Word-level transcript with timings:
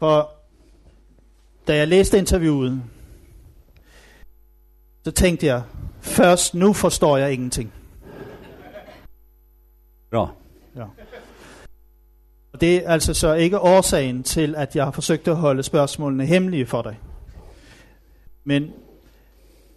For 0.00 0.30
da 1.66 1.76
jeg 1.76 1.88
læste 1.88 2.18
interviewet, 2.18 2.82
så 5.04 5.10
tænkte 5.10 5.46
jeg, 5.46 5.62
først 6.00 6.54
nu 6.54 6.72
forstår 6.72 7.16
jeg 7.16 7.32
ingenting. 7.32 7.72
Bra. 10.10 10.28
Ja. 10.76 10.84
Og 12.52 12.60
det 12.60 12.76
er 12.76 12.90
altså 12.90 13.14
så 13.14 13.34
ikke 13.34 13.58
årsagen 13.58 14.22
til, 14.22 14.54
at 14.54 14.76
jeg 14.76 14.84
har 14.84 14.90
forsøgt 14.90 15.28
at 15.28 15.36
holde 15.36 15.62
spørgsmålene 15.62 16.26
hemmelige 16.26 16.66
for 16.66 16.82
dig. 16.82 16.98
Men 18.44 18.72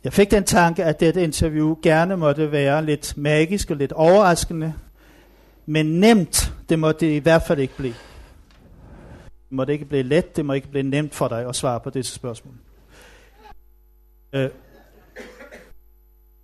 jeg 0.04 0.14
fik 0.14 0.32
den 0.32 0.44
tanke, 0.44 0.84
at 0.84 1.00
dette 1.00 1.24
interview 1.24 1.76
gerne 1.84 2.18
måtte 2.18 2.52
være 2.52 2.86
lidt 2.86 3.18
magisk 3.18 3.72
og 3.72 3.78
lidt 3.78 3.92
overraskende, 3.92 4.74
men 5.66 6.00
nemt, 6.00 6.54
det 6.70 6.80
må 6.80 6.92
det 6.92 7.12
i 7.12 7.18
hvert 7.18 7.44
fald 7.48 7.60
ikke 7.60 7.78
blive. 7.78 7.94
Det 9.54 9.58
må 9.58 9.66
det 9.66 9.74
ikke 9.74 9.86
blive 9.86 10.04
let, 10.04 10.36
det 10.36 10.46
må 10.46 10.54
ikke 10.54 10.68
blive 10.68 10.84
nemt 10.84 11.16
for 11.16 11.28
dig 11.28 11.48
at 11.50 11.56
svare 11.56 11.80
på 11.80 11.90
disse 11.90 12.14
spørgsmål. 12.14 12.54
Øh, 14.34 14.50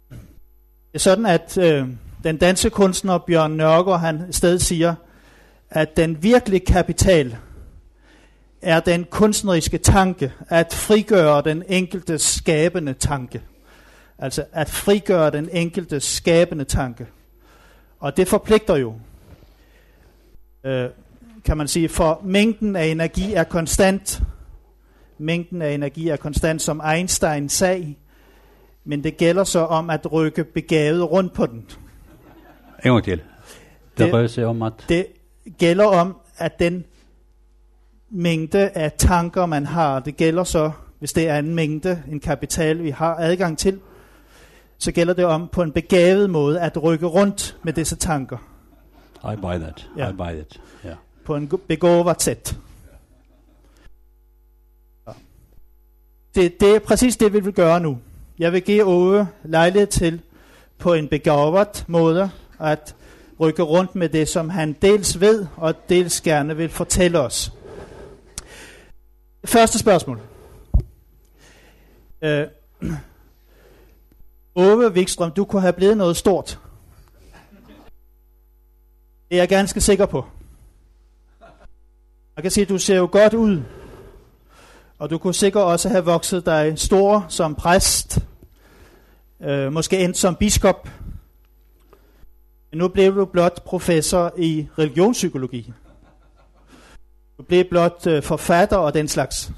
det 0.07 0.93
er 0.93 0.99
sådan, 0.99 1.25
at 1.25 1.57
øh, 1.57 1.87
den 2.23 2.37
danske 2.37 2.69
kunstner 2.69 3.17
Bjørn 3.17 3.51
Nørgaard, 3.51 3.99
han 3.99 4.33
sted 4.33 4.59
siger, 4.59 4.95
at 5.69 5.97
den 5.97 6.23
virkelige 6.23 6.65
kapital 6.65 7.37
er 8.61 8.79
den 8.79 9.03
kunstneriske 9.03 9.77
tanke, 9.77 10.33
at 10.49 10.73
frigøre 10.73 11.41
den 11.41 11.63
enkelte 11.67 12.19
skabende 12.19 12.93
tanke. 12.93 13.41
Altså 14.17 14.45
at 14.51 14.69
frigøre 14.69 15.31
den 15.31 15.49
enkelte 15.51 15.99
skabende 15.99 16.65
tanke. 16.65 17.07
Og 17.99 18.17
det 18.17 18.27
forpligter 18.27 18.75
jo, 18.75 18.93
øh, 20.63 20.89
kan 21.45 21.57
man 21.57 21.67
sige, 21.67 21.89
for 21.89 22.21
mængden 22.23 22.75
af 22.75 22.85
energi 22.85 23.33
er 23.33 23.43
konstant. 23.43 24.21
Mængden 25.17 25.61
af 25.61 25.71
energi 25.73 26.07
er 26.09 26.15
konstant, 26.15 26.61
som 26.61 26.81
Einstein 26.95 27.49
sagde, 27.49 27.95
men 28.83 29.03
det 29.03 29.17
gælder 29.17 29.43
så 29.43 29.59
om 29.59 29.89
at 29.89 30.11
rykke 30.11 30.43
begavet 30.43 31.11
rundt 31.11 31.33
på 31.33 31.45
den. 31.45 31.65
En 32.85 32.91
gång 32.91 33.03
till. 33.03 33.21
Det, 33.97 34.13
Det- 34.13 34.31
sig 34.31 34.45
om 34.45 34.61
att... 34.61 34.73
Det 34.89 35.05
gælder 35.57 35.85
om, 35.85 36.15
at 36.37 36.59
den 36.59 36.83
mængde 38.09 38.69
af 38.69 38.91
tanker, 38.97 39.45
man 39.45 39.65
har, 39.65 39.99
det 39.99 40.17
gælder 40.17 40.43
så, 40.43 40.71
hvis 40.99 41.13
det 41.13 41.29
er 41.29 41.39
en 41.39 41.55
mængde, 41.55 42.03
en 42.11 42.19
kapital, 42.19 42.83
vi 42.83 42.89
har 42.89 43.15
adgang 43.15 43.57
til, 43.57 43.79
så 44.77 44.91
gælder 44.91 45.13
det 45.13 45.25
om 45.25 45.49
på 45.51 45.61
en 45.61 45.71
begavet 45.71 46.29
måde 46.29 46.61
at 46.61 46.83
rykke 46.83 47.05
rundt 47.05 47.57
med 47.63 47.73
disse 47.73 47.95
tanker. 47.95 48.37
I 49.33 49.35
buy 49.35 49.53
that. 49.53 49.89
Ja. 49.97 50.09
I 50.09 50.13
buy 50.13 50.41
it. 50.41 50.61
Yeah. 50.85 50.95
På 51.29 51.35
en 51.35 51.47
begåvat 51.67 52.21
sätt. 52.21 52.57
Ja. 55.07 55.11
Det, 56.35 56.59
det 56.59 56.75
er 56.75 56.79
præcis 56.79 57.17
det, 57.17 57.33
vi 57.33 57.39
vil 57.39 57.53
gøre 57.53 57.79
nu. 57.79 57.99
Jeg 58.39 58.53
vil 58.53 58.61
give 58.61 58.85
Ove 58.85 59.27
lejlighed 59.43 59.87
til 59.87 60.21
på 60.77 60.93
en 60.93 61.07
begåvat 61.07 61.85
måde 61.87 62.31
at 62.59 62.95
rykke 63.39 63.63
rundt 63.63 63.95
med 63.95 64.09
det, 64.09 64.29
som 64.29 64.49
han 64.49 64.73
dels 64.81 65.19
ved 65.19 65.45
og 65.55 65.89
dels 65.89 66.21
gerne 66.21 66.57
vil 66.57 66.69
fortælle 66.69 67.19
os. 67.19 67.51
Første 69.45 69.79
spørgsmål. 69.79 70.21
Øh, 72.21 72.47
Ove 74.55 74.91
Wikstrøm, 74.91 75.31
du 75.31 75.45
kunne 75.45 75.61
have 75.61 75.73
blevet 75.73 75.97
noget 75.97 76.17
stort. 76.17 76.59
Det 79.29 79.35
er 79.35 79.41
jeg 79.41 79.49
ganske 79.49 79.81
sikker 79.81 80.05
på. 80.05 80.25
Jeg 82.39 82.43
kan 82.43 82.51
sige, 82.51 82.61
at 82.61 82.69
du 82.69 82.77
ser 82.77 82.97
jo 82.97 83.09
godt 83.11 83.33
ud. 83.33 83.61
Og 84.99 85.09
du 85.09 85.17
kunne 85.17 85.33
sikkert 85.33 85.63
også 85.63 85.89
have 85.89 86.05
vokset 86.05 86.45
dig 86.45 86.73
stor 86.79 87.25
som 87.29 87.55
præst. 87.55 88.19
Øh, 89.41 89.73
måske 89.73 89.97
endt 89.97 90.17
som 90.17 90.35
biskop. 90.35 90.89
Men 92.71 92.77
nu 92.77 92.87
blev 92.87 93.15
du 93.15 93.25
blot 93.25 93.63
professor 93.63 94.33
i 94.37 94.67
religionspsykologi. 94.77 95.73
Du 97.37 97.43
blev 97.43 97.65
blot 97.69 98.07
øh, 98.07 98.23
forfatter 98.23 98.77
og 98.77 98.93
den 98.93 99.07
slags. 99.07 99.51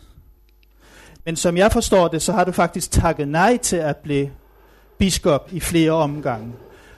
Men 1.26 1.36
som 1.36 1.58
jeg 1.58 1.72
forstår 1.72 2.08
det, 2.08 2.22
så 2.22 2.32
har 2.32 2.44
du 2.44 2.52
faktisk 2.52 2.92
takket 2.92 3.28
nej 3.28 3.58
til 3.58 3.78
at 3.78 3.98
blive 3.98 4.32
biskop 4.98 5.50
i 5.52 5.60
flere 5.60 5.92
omgange. 5.92 6.54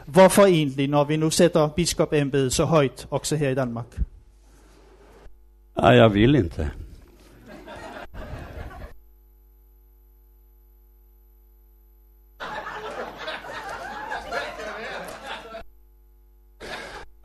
Hvorfor 0.06 0.46
egentlig, 0.46 0.88
når 0.88 1.04
vi 1.04 1.18
nu 1.18 1.30
sætter 1.30 1.68
biskopembedet 1.68 2.54
så 2.54 2.66
højt, 2.66 3.08
også 3.12 3.36
her 3.36 3.50
i 3.50 3.56
Danmark? 3.56 4.00
Nej, 5.76 5.98
jag 5.98 6.10
vill 6.10 6.36
inte. 6.36 6.72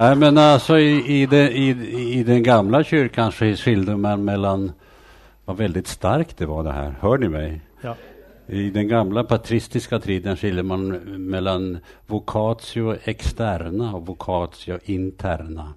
Nej, 0.01 0.17
men 0.17 0.39
alltså 0.39 0.79
i, 0.79 1.23
i, 1.23 1.27
den, 1.27 1.49
i, 1.49 1.69
i 2.19 2.23
den 2.23 2.43
gamla 2.43 2.85
kyrkan 2.85 3.33
så 3.33 3.45
skilde 3.45 3.97
man 3.97 4.25
mellan, 4.25 4.73
vad 5.45 5.57
väldigt 5.57 5.87
starkt 5.87 6.37
det 6.39 6.47
var 6.47 6.65
det 6.65 6.73
här, 6.73 6.95
hör 7.01 7.19
ni 7.19 7.29
mig? 7.29 7.61
Ja. 7.81 7.97
I 8.47 8.71
den 8.71 8.89
gamla 8.89 9.25
patristiska 9.25 9.99
tiden 9.99 10.37
skiljer 10.37 10.63
man 10.63 10.89
mellan 11.29 11.79
vocatio 12.07 12.97
externa 13.05 13.95
och 13.95 14.07
vocatio 14.07 14.79
interna. 14.85 15.75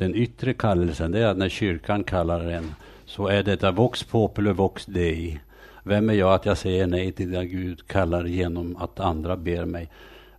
Den 0.00 0.14
yttre 0.14 0.54
kallelsen, 0.54 1.12
det 1.12 1.18
är 1.18 1.26
att 1.26 1.36
när 1.36 1.48
kyrkan 1.48 2.04
kallar 2.04 2.40
en, 2.40 2.74
så 3.04 3.28
är 3.28 3.42
detta 3.42 3.70
vox 3.70 4.02
populi 4.02 4.52
vox 4.52 4.86
dei. 4.86 5.40
Vem 5.82 6.10
är 6.10 6.14
jag 6.14 6.34
att 6.34 6.46
jag 6.46 6.58
säger 6.58 6.86
nej 6.86 7.12
till 7.12 7.30
det 7.30 7.44
Gud 7.44 7.86
kallar 7.86 8.24
genom 8.24 8.76
att 8.76 9.00
andra 9.00 9.36
ber 9.36 9.64
mig? 9.64 9.90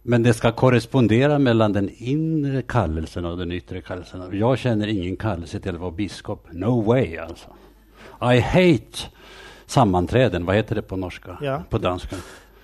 Men 0.02 0.24
det 0.24 0.34
ska 0.34 0.52
korrespondera 0.52 1.40
mellan 1.40 1.74
den 1.74 1.90
inre 1.98 2.62
kallelsen 2.62 3.26
och 3.26 3.38
den 3.38 3.52
yttre 3.52 3.82
kallelsen. 3.82 4.40
Jag 4.40 4.58
känner 4.58 4.88
ingen 4.88 5.16
kallelse 5.16 5.60
till 5.60 5.76
att 5.76 5.82
vara 5.82 5.92
biskop. 5.92 6.48
No 6.52 6.82
way 6.82 7.18
alltså. 7.18 7.50
I 8.22 8.40
hate 8.40 9.10
sammanträden. 9.66 10.46
Vad 10.46 10.56
heter 10.56 10.76
det 10.76 10.82
på 10.82 10.96
norska? 10.98 11.38
Ja. 11.42 11.64
På 11.70 11.78
danska? 11.78 12.16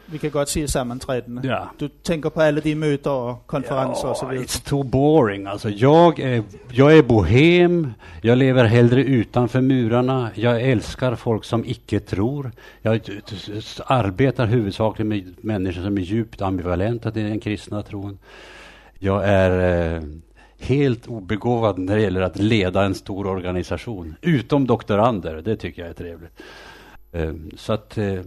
Vi 0.10 0.18
kan 0.18 0.32
godt 0.32 0.50
sige 0.50 0.68
sammantrædende. 0.68 1.42
Ja. 1.44 1.60
Du 1.80 1.90
tænker 2.04 2.30
på 2.30 2.42
alle 2.42 2.62
de 2.62 2.76
møder 2.76 3.10
og 3.10 3.48
konferencer 3.48 4.08
och 4.08 4.18
så 4.18 4.26
vidare. 4.26 4.46
It's 4.46 4.70
too 4.70 4.84
boring. 4.84 5.48
Alltså, 5.48 5.70
jag, 5.70 6.20
är, 6.20 6.44
jag 6.72 6.98
är 6.98 7.02
bohem, 7.02 7.94
jag 8.22 8.38
lever 8.38 8.64
hellre 8.64 9.04
utanför 9.04 9.62
murarna, 9.62 10.30
jag 10.36 10.62
älskar 10.62 11.16
folk 11.16 11.44
som 11.44 11.66
icke 11.66 12.00
tror. 12.00 12.52
Jag 12.82 13.02
arbetar 13.86 14.46
huvudsakligen 14.46 15.08
med 15.08 15.36
människor 15.42 15.82
som 15.82 15.98
är 15.98 16.02
djupt 16.02 16.42
ambivalenta 16.42 17.12
till 17.12 17.24
den 17.24 17.40
kristna 17.40 17.84
tron. 17.84 18.18
Jag 19.00 19.28
är 19.28 19.96
eh, 19.96 20.04
helt 20.60 21.08
obegåvad 21.08 21.78
när 21.78 21.96
det 21.96 22.02
gäller 22.02 22.22
att 22.22 22.40
leda 22.40 22.84
en 22.84 22.96
stor 22.96 23.28
organisation. 23.28 24.16
Utom 24.22 24.68
doktorander, 24.68 25.42
det 25.42 25.56
tycker 25.56 25.82
jag 25.82 25.90
är 25.90 25.94
trevligt. 25.94 26.42
Eh, 27.12 27.34
så 27.56 27.74
att, 27.74 27.98
eh, 27.98 28.20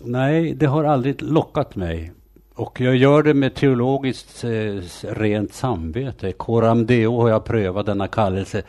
nej, 0.00 0.54
det 0.54 0.66
har 0.66 0.84
aldrig 0.84 1.22
lockat 1.22 1.76
mig. 1.76 2.12
Och 2.54 2.80
jag 2.80 2.96
gör 2.96 3.22
det 3.22 3.34
med 3.34 3.54
teologiskt 3.54 4.44
eh, 4.44 4.82
rent 5.02 5.54
samvete. 5.54 6.32
Coram 6.32 6.86
Deo 6.86 7.20
har 7.20 7.28
jag 7.28 7.44
prövat 7.44 7.86
denna 7.86 8.08
kallelse 8.08 8.62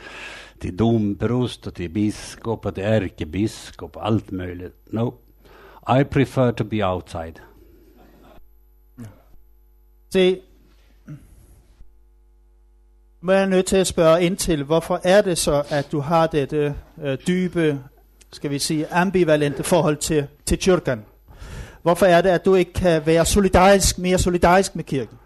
till 0.59 0.77
domprost 0.77 1.67
och 1.67 1.73
till 1.73 1.89
biskop 1.89 2.65
och 2.65 2.75
till 2.75 2.83
ärkebiskop 2.83 3.95
och 3.95 4.05
allt 4.05 4.31
möjligt. 4.31 4.75
No, 4.85 5.13
I 5.99 6.03
prefer 6.03 6.51
to 6.51 6.63
be 6.63 6.85
outside. 6.85 7.33
Se, 10.13 10.41
nu 13.21 13.31
er 13.31 13.37
jeg 13.37 13.47
nødt 13.47 13.65
til 13.65 13.77
at 13.77 13.87
spørge 13.87 14.23
ind 14.23 14.37
til, 14.37 14.63
hvorfor 14.63 14.99
er 15.03 15.21
det 15.21 15.37
så, 15.37 15.63
at 15.69 15.91
du 15.91 15.99
har 15.99 16.27
dette 16.27 16.75
øh, 17.03 17.17
dybe, 17.27 17.79
skal 18.31 18.51
vi 18.51 18.59
sige, 18.59 18.87
ambivalente 18.93 19.63
forhold 19.63 19.97
til, 19.97 20.27
til 20.45 20.59
kyrkan? 20.59 21.05
Hvorfor 21.83 22.05
er 22.05 22.21
det, 22.21 22.29
at 22.29 22.45
du 22.45 22.55
ikke 22.55 22.73
kan 22.73 23.05
være 23.05 23.25
solidarisk, 23.25 23.99
mere 23.99 24.17
solidarisk 24.17 24.75
med 24.75 24.83
kirken? 24.83 25.17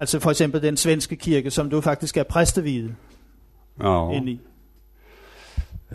Altså 0.00 0.20
for 0.20 0.30
eksempel 0.30 0.62
den 0.62 0.76
svenske 0.76 1.16
kirke, 1.16 1.50
som 1.50 1.70
du 1.70 1.80
faktisk 1.80 2.16
er 2.16 2.22
præstevidet 2.22 2.94
Ja. 3.82 4.12
ind 4.12 4.28
i. 4.28 4.40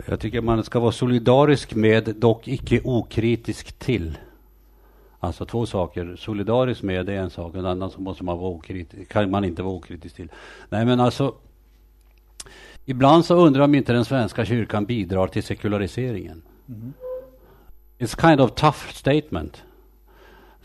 Jag 0.08 0.20
tycker 0.20 0.40
man 0.40 0.64
ska 0.64 0.78
vara 0.78 0.92
solidarisk 0.92 1.76
med, 1.76 2.02
dock 2.02 2.48
icke 2.48 2.80
okritisk 2.84 3.78
till. 3.78 4.18
Alltså 5.20 5.44
två 5.44 5.66
saker. 5.66 6.16
Solidarisk 6.16 6.82
med 6.82 7.06
det 7.06 7.14
är 7.14 7.22
en 7.22 7.30
sak, 7.30 7.54
en 7.54 7.66
annan 7.66 7.90
så 7.90 8.00
måste 8.00 8.24
man 8.24 8.38
vara 8.38 8.50
okritisk, 8.50 9.08
kan 9.08 9.30
man 9.30 9.44
inte 9.44 9.62
vara 9.62 9.74
okritisk 9.74 10.14
till. 10.16 10.28
Nej 10.70 10.84
men 10.84 11.00
alltså, 11.00 11.34
ibland 12.86 13.24
så 13.24 13.34
undrar 13.34 13.64
om 13.64 13.74
inte 13.74 13.92
den 13.92 14.04
svenska 14.04 14.44
kyrkan 14.44 14.86
bidrar 14.86 15.26
till 15.26 15.42
sekulariseringen. 15.42 16.42
It's 17.98 18.20
kind 18.20 18.40
of 18.40 18.54
tough 18.54 18.92
statement. 18.92 19.62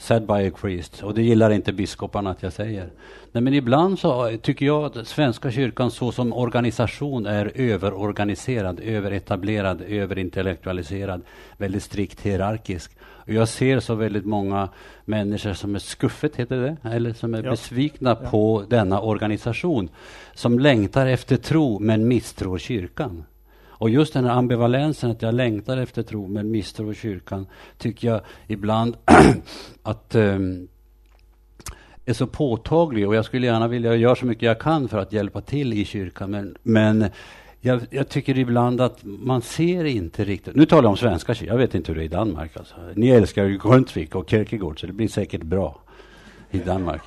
said 0.02 0.28
by 0.28 0.48
a 0.48 0.52
priest. 0.62 1.04
Och 1.04 1.14
det 1.14 1.22
gillar 1.22 1.50
inte 1.52 1.74
biskoparna 1.74 2.30
att 2.30 2.44
jag 2.44 2.54
säger. 2.54 2.90
Nej, 3.32 3.44
men 3.44 3.54
ibland 3.54 4.00
så 4.00 4.38
tycker 4.42 4.66
jag 4.66 4.84
att 4.84 5.08
Svenska 5.08 5.52
kyrkan 5.52 5.92
så 5.92 6.12
som 6.12 6.34
organisation 6.34 7.26
är 7.26 7.52
överorganiserad, 7.56 8.80
överetablerad, 8.80 9.82
överintellektualiserad, 9.82 11.22
väldigt 11.58 11.84
strikt 11.84 12.22
hierarkisk. 12.22 12.92
Och 13.02 13.34
jag 13.34 13.48
ser 13.48 13.80
så 13.80 13.96
väldigt 13.96 14.26
många 14.26 14.70
människor 15.06 15.54
som 15.54 15.76
är 15.76 15.80
skuffet, 15.80 16.36
heter 16.36 16.58
det, 16.58 16.90
eller 16.90 17.14
som 17.14 17.34
är 17.34 17.44
ja. 17.44 17.52
besvikna 17.52 18.18
ja. 18.24 18.30
på 18.30 18.66
denna 18.70 19.02
organisation, 19.02 19.90
som 20.34 20.60
längtar 20.60 21.08
efter 21.08 21.38
tro 21.38 21.80
men 21.80 22.08
misstror 22.08 22.58
kyrkan. 22.58 23.24
Och 23.82 23.90
just 23.90 24.14
den 24.14 24.26
här 24.26 24.32
ambivalensen, 24.32 25.12
att 25.12 25.22
jag 25.22 25.34
längtar 25.34 25.78
efter 25.78 26.04
tro 26.04 26.28
men 26.28 26.52
misstror 26.52 26.94
kyrkan, 26.94 27.48
tycker 27.78 28.08
jag 28.08 28.22
ibland 28.48 28.98
att 29.84 30.16
um, 30.16 30.68
är 32.06 32.14
så 32.14 32.28
påtaglig 32.28 33.08
och 33.08 33.16
jag 33.16 33.26
skulle 33.26 33.48
gärna 33.48 33.68
vilja 33.68 33.96
göra 33.96 34.16
så 34.16 34.26
mycket 34.26 34.44
jag 34.44 34.60
kan 34.60 34.88
för 34.88 34.98
att 34.98 35.14
hjälpa 35.14 35.42
till 35.42 35.74
i 35.74 35.86
kyrkan. 35.86 36.32
Men, 36.32 36.56
men 36.64 37.06
jag, 37.60 37.82
jag, 37.90 38.10
tycker 38.10 38.38
ibland 38.38 38.82
att 38.82 39.00
man 39.04 39.42
ser 39.42 39.84
inte 39.84 40.24
riktigt. 40.24 40.56
Nu 40.56 40.66
talar 40.66 40.84
jag 40.84 40.90
om 40.90 40.98
svenska 40.98 41.34
kyrkan, 41.34 41.56
jag 41.56 41.62
vet 41.62 41.76
inte 41.76 41.92
hur 41.92 42.00
det 42.00 42.04
är 42.04 42.06
i 42.06 42.08
Danmark. 42.08 42.58
Alltså. 42.58 42.76
Ni 42.96 43.10
älskar 43.10 43.46
ju 43.46 43.58
Grundtvig 43.58 44.16
och 44.16 44.30
Kierkegaard 44.30 44.80
så 44.80 44.88
det 44.88 44.94
blir 44.94 45.08
säkert 45.08 45.44
bra 45.44 45.82
i 46.52 46.58
Danmark. 46.58 47.02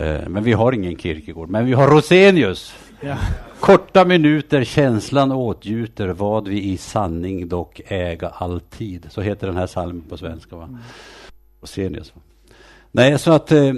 Uh, 0.00 0.28
men 0.28 0.44
vi 0.44 0.52
har 0.52 0.72
ingen 0.72 0.96
Kierkegaard, 0.96 1.48
men 1.48 1.66
vi 1.66 1.72
har 1.72 1.88
Rosenius. 1.88 2.87
Ja. 3.00 3.18
Korta 3.60 4.04
minuter 4.04 4.64
känslan 4.64 5.32
åtgjuter 5.32 6.08
vad 6.08 6.48
vi 6.48 6.62
i 6.62 6.76
sanning 6.76 7.48
dock 7.48 7.80
äga 7.86 8.28
alltid. 8.28 9.06
Så 9.10 9.20
heter 9.20 9.46
den 9.46 9.56
här 9.56 9.66
salmen 9.66 10.02
på 10.08 10.16
svenska. 10.16 10.56
Va? 10.56 10.64
Mm. 10.64 10.78
Rosenius. 11.60 12.12
Nej, 12.92 13.18
så 13.18 13.32
att 13.32 13.52
eh, 13.52 13.72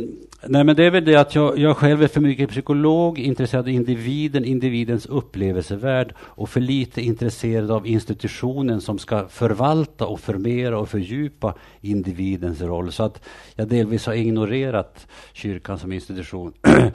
nej, 0.46 0.64
men 0.64 0.76
det 0.76 0.84
är 0.84 0.90
väl 0.90 1.05
det 1.05 1.17
att 1.17 1.34
jag, 1.34 1.58
jag 1.58 1.76
själv 1.76 2.02
är 2.02 2.08
för 2.08 2.20
mycket 2.20 2.50
psykolog, 2.50 3.19
intresserad 3.19 3.64
av 3.64 3.69
individen, 3.69 4.44
individens 4.44 5.06
upplevelsevärld 5.06 6.14
och 6.19 6.49
för 6.49 6.61
lite 6.61 7.02
intresserad 7.02 7.70
av 7.70 7.87
institutionen 7.87 8.81
som 8.81 8.99
ska 8.99 9.28
förvalta 9.28 10.06
och 10.06 10.20
förmera 10.20 10.78
och 10.78 10.88
fördjupa 10.88 11.55
individens 11.81 12.61
roll. 12.61 12.93
Så 12.93 13.02
att 13.02 13.23
jag 13.55 13.69
delvis 13.69 14.06
har 14.06 14.14
ignorerat 14.14 15.06
kyrkan 15.32 15.78
som 15.78 15.93
institution. 15.93 16.52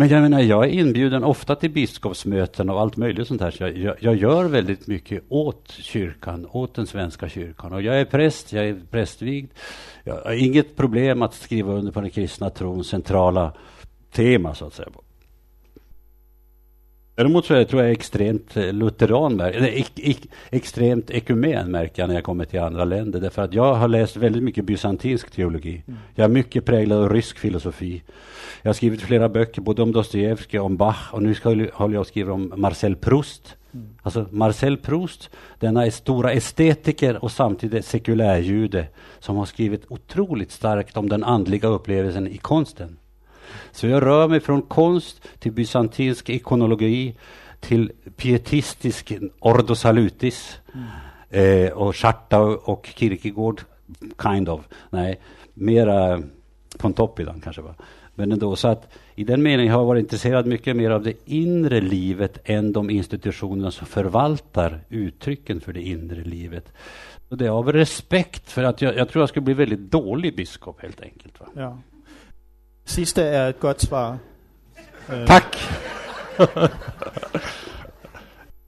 Men 0.00 0.08
jag 0.08 0.22
menar, 0.22 0.40
jag 0.40 0.64
är 0.64 0.68
inbjuden 0.68 1.24
ofta 1.24 1.56
till 1.56 1.70
biskopsmöten 1.70 2.70
och 2.70 2.80
allt 2.80 2.96
möjligt 2.96 3.28
sånt 3.28 3.40
här. 3.40 3.50
Så 3.50 3.62
jag, 3.62 3.76
jag, 3.76 3.96
jag, 4.00 4.16
gör 4.16 4.44
väldigt 4.44 4.86
mycket 4.86 5.22
åt 5.28 5.70
kyrkan, 5.70 6.46
åt 6.50 6.74
den 6.74 6.86
svenska 6.86 7.28
kyrkan. 7.28 7.72
Och 7.72 7.82
jag 7.82 8.00
är 8.00 8.04
präst, 8.04 8.52
jag 8.52 8.68
är 8.68 8.80
prästvigd. 8.90 9.52
Jag 10.04 10.14
har 10.14 10.32
inget 10.32 10.76
problem 10.76 11.22
att 11.22 11.34
skriva 11.34 11.72
under 11.72 11.92
på 11.92 12.00
den 12.00 12.10
kristna 12.10 12.50
trons 12.50 12.88
centrala 12.88 13.52
tema, 14.12 14.54
så 14.54 14.66
att 14.66 14.74
säga. 14.74 14.88
Däremot 17.20 17.46
så 17.46 17.54
är, 17.54 17.64
tror 17.64 17.82
jag 17.82 17.92
extremt 17.92 18.56
eh, 18.56 18.72
lutheran, 18.72 19.40
eller 19.40 19.68
ek, 19.68 19.92
ek, 19.96 20.28
extremt 20.50 21.10
ekumen 21.10 21.70
märker 21.70 22.02
jag 22.02 22.08
när 22.08 22.14
jag 22.14 22.24
kommer 22.24 22.44
till 22.44 22.60
andra 22.60 22.84
länder. 22.84 23.20
Därför 23.20 23.42
att 23.42 23.54
jag 23.54 23.74
har 23.74 23.88
läst 23.88 24.16
väldigt 24.16 24.42
mycket 24.42 24.64
bysantinsk 24.64 25.30
teologi. 25.30 25.82
Mm. 25.86 25.98
Jag 26.14 26.24
är 26.24 26.28
mycket 26.28 26.64
präglad 26.64 26.98
av 26.98 27.12
rysk 27.12 27.38
filosofi. 27.38 28.02
Jag 28.62 28.68
har 28.68 28.74
skrivit 28.74 29.00
flera 29.00 29.28
böcker, 29.28 29.62
både 29.62 29.82
om 29.82 29.92
Dostojevskij 29.92 30.60
och 30.60 30.66
om 30.66 30.76
Bach. 30.76 31.12
Och 31.12 31.22
nu 31.22 31.34
ska, 31.34 31.48
håller 31.48 31.94
jag 31.94 32.00
att 32.00 32.06
skriva 32.06 32.32
om 32.32 32.52
Marcel 32.56 32.96
Proust. 32.96 33.56
Mm. 33.74 33.88
Alltså 34.02 34.26
Marcel 34.30 34.76
Proust, 34.76 35.30
denna 35.58 35.90
stora 35.90 36.32
estetiker 36.32 37.24
och 37.24 37.32
samtidigt 37.32 37.84
sekulärjude 37.84 38.86
som 39.18 39.36
har 39.36 39.46
skrivit 39.46 39.84
otroligt 39.88 40.50
starkt 40.50 40.96
om 40.96 41.08
den 41.08 41.24
andliga 41.24 41.68
upplevelsen 41.68 42.28
i 42.28 42.36
konsten. 42.36 42.96
Så 43.72 43.86
jag 43.86 44.02
rör 44.02 44.28
mig 44.28 44.40
från 44.40 44.62
konst 44.62 45.28
till 45.38 45.52
bysantinsk 45.52 46.28
ikonologi 46.28 47.16
till 47.60 47.92
pietistisk 48.16 49.12
ordo 49.40 49.74
salutis 49.74 50.60
mm. 50.74 51.66
eh, 51.66 51.72
och 51.72 51.96
Scharta 51.96 52.40
och 52.40 52.88
Kierkegaard, 52.94 53.60
kind 54.22 54.48
of. 54.48 54.60
Nej, 54.90 55.20
mera 55.54 56.22
Pontoppidan 56.78 57.40
kanske. 57.40 57.62
Va? 57.62 57.74
Men 58.14 58.32
ändå, 58.32 58.56
så 58.56 58.68
att 58.68 58.92
i 59.14 59.24
den 59.24 59.42
meningen 59.42 59.72
har 59.72 59.80
jag 59.80 59.86
varit 59.86 60.00
intresserad 60.00 60.46
mycket 60.46 60.76
mer 60.76 60.90
av 60.90 61.02
det 61.02 61.14
inre 61.24 61.80
livet 61.80 62.38
än 62.44 62.72
de 62.72 62.90
institutioner 62.90 63.70
som 63.70 63.86
förvaltar 63.86 64.80
uttrycken 64.88 65.60
för 65.60 65.72
det 65.72 65.82
inre 65.82 66.24
livet. 66.24 66.72
Och 67.28 67.36
det 67.36 67.46
är 67.46 67.50
av 67.50 67.72
respekt 67.72 68.50
för 68.50 68.64
att 68.64 68.82
jag, 68.82 68.96
jag 68.96 69.08
tror 69.08 69.22
jag 69.22 69.28
skulle 69.28 69.44
bli 69.44 69.54
väldigt 69.54 69.90
dålig 69.90 70.36
biskop 70.36 70.82
helt 70.82 71.00
enkelt. 71.00 71.40
Va? 71.40 71.46
Ja. 71.54 71.78
Sista 72.90 73.24
är 73.24 73.50
ett 73.50 73.60
gott 73.60 73.80
svar. 73.80 74.18
Eh. 75.08 75.26
Tack! 75.26 75.56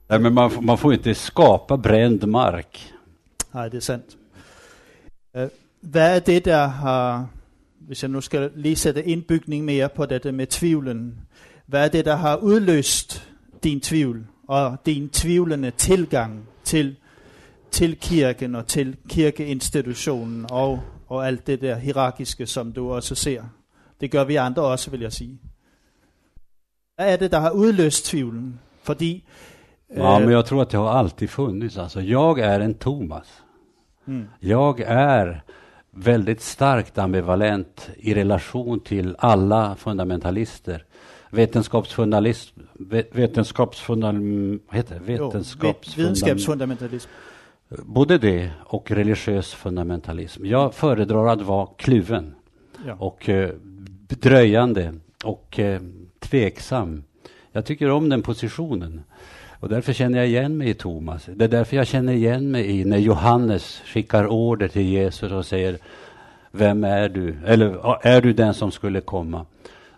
Nej, 0.07 0.19
men 0.19 0.33
man, 0.33 0.51
man, 0.61 0.77
får 0.77 0.93
inte 0.93 1.15
skapa 1.15 1.77
bränd 1.77 2.27
mark. 2.27 2.93
Nej, 3.51 3.69
det 3.69 3.77
är 3.77 3.81
sant. 3.81 4.17
Uh, 5.37 5.47
vad 5.79 6.03
är 6.03 6.21
det 6.25 6.43
där 6.43 6.67
har, 6.67 7.15
om 7.15 7.27
jag 8.01 8.11
nu 8.11 8.21
ska 8.21 8.49
lige 8.55 8.75
sätta 8.75 9.01
inbyggning 9.01 9.65
mer 9.65 9.87
på 9.87 10.05
detta 10.05 10.31
med 10.31 10.49
tvivlen. 10.49 11.21
Vad 11.65 11.81
är 11.81 11.89
det 11.89 12.03
där 12.03 12.15
har 12.15 12.55
utlöst 12.55 13.21
din 13.59 13.79
tvivel 13.79 14.23
och 14.47 14.77
din 14.83 15.09
tvivlande 15.09 15.71
tillgång 15.71 16.45
till, 16.63 16.95
till 17.69 17.99
kyrkan 17.99 18.55
och 18.55 18.67
till 18.67 18.95
kyrkeinstitutionen 19.09 20.45
och, 20.45 20.79
och 21.07 21.25
allt 21.25 21.45
det 21.45 21.57
där 21.57 21.75
hierarkiska 21.75 22.47
som 22.47 22.73
du 22.73 22.81
också 22.81 23.15
ser? 23.15 23.43
Det 24.01 24.11
gør 24.11 24.23
vi 24.23 24.35
andre 24.35 24.61
også, 24.61 24.91
vil 24.91 25.01
jeg 25.01 25.11
sige. 25.11 25.39
Hvad 26.95 27.13
är 27.13 27.17
det, 27.17 27.31
der 27.31 27.39
har 27.39 27.51
udløst 27.51 28.05
tvivlen? 28.05 28.59
Fordi... 28.83 29.23
Ja, 29.95 30.19
men 30.19 30.29
jag 30.29 30.45
tror 30.45 30.61
att 30.61 30.69
det 30.69 30.77
har 30.77 30.89
alltid 30.89 31.29
funnits. 31.29 31.77
Alltså, 31.77 32.01
jag 32.01 32.39
är 32.39 32.59
en 32.59 32.73
Thomas. 32.73 33.43
Mm. 34.07 34.25
Jag 34.39 34.79
är 34.79 35.43
väldigt 35.91 36.41
starkt 36.41 36.97
ambivalent 36.97 37.89
i 37.97 38.13
relation 38.13 38.79
till 38.79 39.15
alla 39.19 39.75
fundamentalister. 39.75 40.85
Vetenskapsfundamentalism, 41.31 42.59
vetenskapsfundam, 43.11 44.59
heter 44.71 44.99
det? 44.99 45.13
Vetenskapsfundamentalism. 45.13 47.09
Både 47.69 48.17
det 48.17 48.51
och 48.59 48.91
religiös 48.91 49.53
fundamentalism. 49.53 50.45
Jag 50.45 50.73
föredrar 50.73 51.27
att 51.27 51.41
vara 51.41 51.67
kluven. 51.77 52.35
Ja. 52.87 52.95
Och 52.99 53.29
eh, 53.29 53.49
dröjande 54.21 54.93
och 55.23 55.59
eh, 55.59 55.81
tveksam. 56.19 57.03
Jag 57.51 57.65
tycker 57.65 57.89
om 57.89 58.09
den 58.09 58.21
positionen. 58.21 59.01
Och 59.59 59.69
därför 59.69 59.93
känner 59.93 60.17
jag 60.17 60.27
igen 60.27 60.57
mig 60.57 60.69
i 60.69 60.73
Thomas. 60.73 61.25
Det 61.25 61.43
är 61.43 61.49
därför 61.49 61.77
jag 61.77 61.87
känner 61.87 62.13
igen 62.13 62.51
mig 62.51 62.79
i 62.79 62.85
när 62.85 62.97
Johannes 62.97 63.81
skickar 63.85 64.27
order 64.27 64.67
till 64.67 64.81
Jesus 64.81 65.31
och 65.31 65.45
säger 65.45 65.77
Vem 66.51 66.83
är 66.83 67.09
du? 67.09 67.35
Eller 67.45 67.97
är 68.07 68.21
du 68.21 68.33
den 68.33 68.53
som 68.53 68.71
skulle 68.71 69.01
komma? 69.01 69.45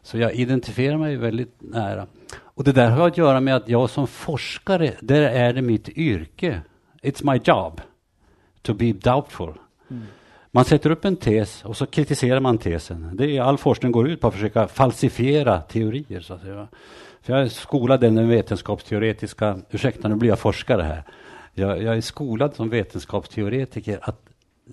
Så 0.01 0.17
jag 0.17 0.34
identifierar 0.34 0.98
mig 0.98 1.15
väldigt 1.15 1.55
nära. 1.60 2.07
Och 2.38 2.63
det 2.63 2.72
där 2.72 2.89
har 2.89 3.07
att 3.07 3.17
göra 3.17 3.39
med 3.39 3.55
att 3.55 3.69
jag 3.69 3.89
som 3.89 4.07
forskare, 4.07 4.93
där 5.01 5.22
är 5.22 5.53
det 5.53 5.62
mitt 5.62 5.89
yrke. 5.89 6.62
It's 7.01 7.31
my 7.34 7.41
job 7.43 7.81
to 8.62 8.74
be 8.74 8.93
doubtful. 8.93 9.53
Mm. 9.89 10.03
Man 10.55 10.65
sätter 10.65 10.89
upp 10.89 11.05
en 11.05 11.15
tes 11.15 11.65
och 11.65 11.77
så 11.77 11.85
kritiserar 11.85 12.39
man 12.39 12.57
tesen. 12.57 13.09
Det 13.13 13.38
är 13.38 13.41
all 13.41 13.57
forskning 13.57 13.91
går 13.91 14.09
ut 14.09 14.21
på 14.21 14.27
att 14.27 14.33
försöka 14.33 14.67
falsifiera 14.67 15.62
teorier. 15.62 16.19
Så 16.19 16.33
att 16.33 16.41
säga. 16.41 16.67
För 17.21 17.33
jag 17.33 17.41
är 17.41 17.47
skolad 17.47 18.03
i 18.03 18.07
den 18.07 18.29
vetenskapsteoretiska, 18.29 19.59
ursäkta 19.69 20.07
nu 20.07 20.15
blir 20.15 20.29
jag 20.29 20.39
forskare 20.39 20.81
här. 20.81 21.03
Jag, 21.53 21.83
jag 21.83 21.97
är 21.97 22.01
skolad 22.01 22.55
som 22.55 22.69
vetenskapsteoretiker 22.69 24.00
att 24.01 24.21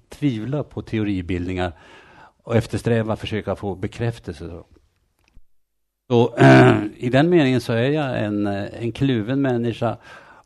tvivla 0.08 0.62
på 0.62 0.82
teoribildningar 0.82 1.72
och 2.42 2.56
eftersträva 2.56 3.12
att 3.12 3.20
försöka 3.20 3.56
få 3.56 3.74
bekräftelse. 3.74 4.62
Så, 6.10 6.36
äh, 6.36 6.82
I 6.96 7.10
den 7.10 7.30
meningen 7.30 7.60
så 7.60 7.72
är 7.72 7.90
jag 7.90 8.24
en, 8.24 8.46
en 8.46 8.92
kluven 8.92 9.42
människa 9.42 9.96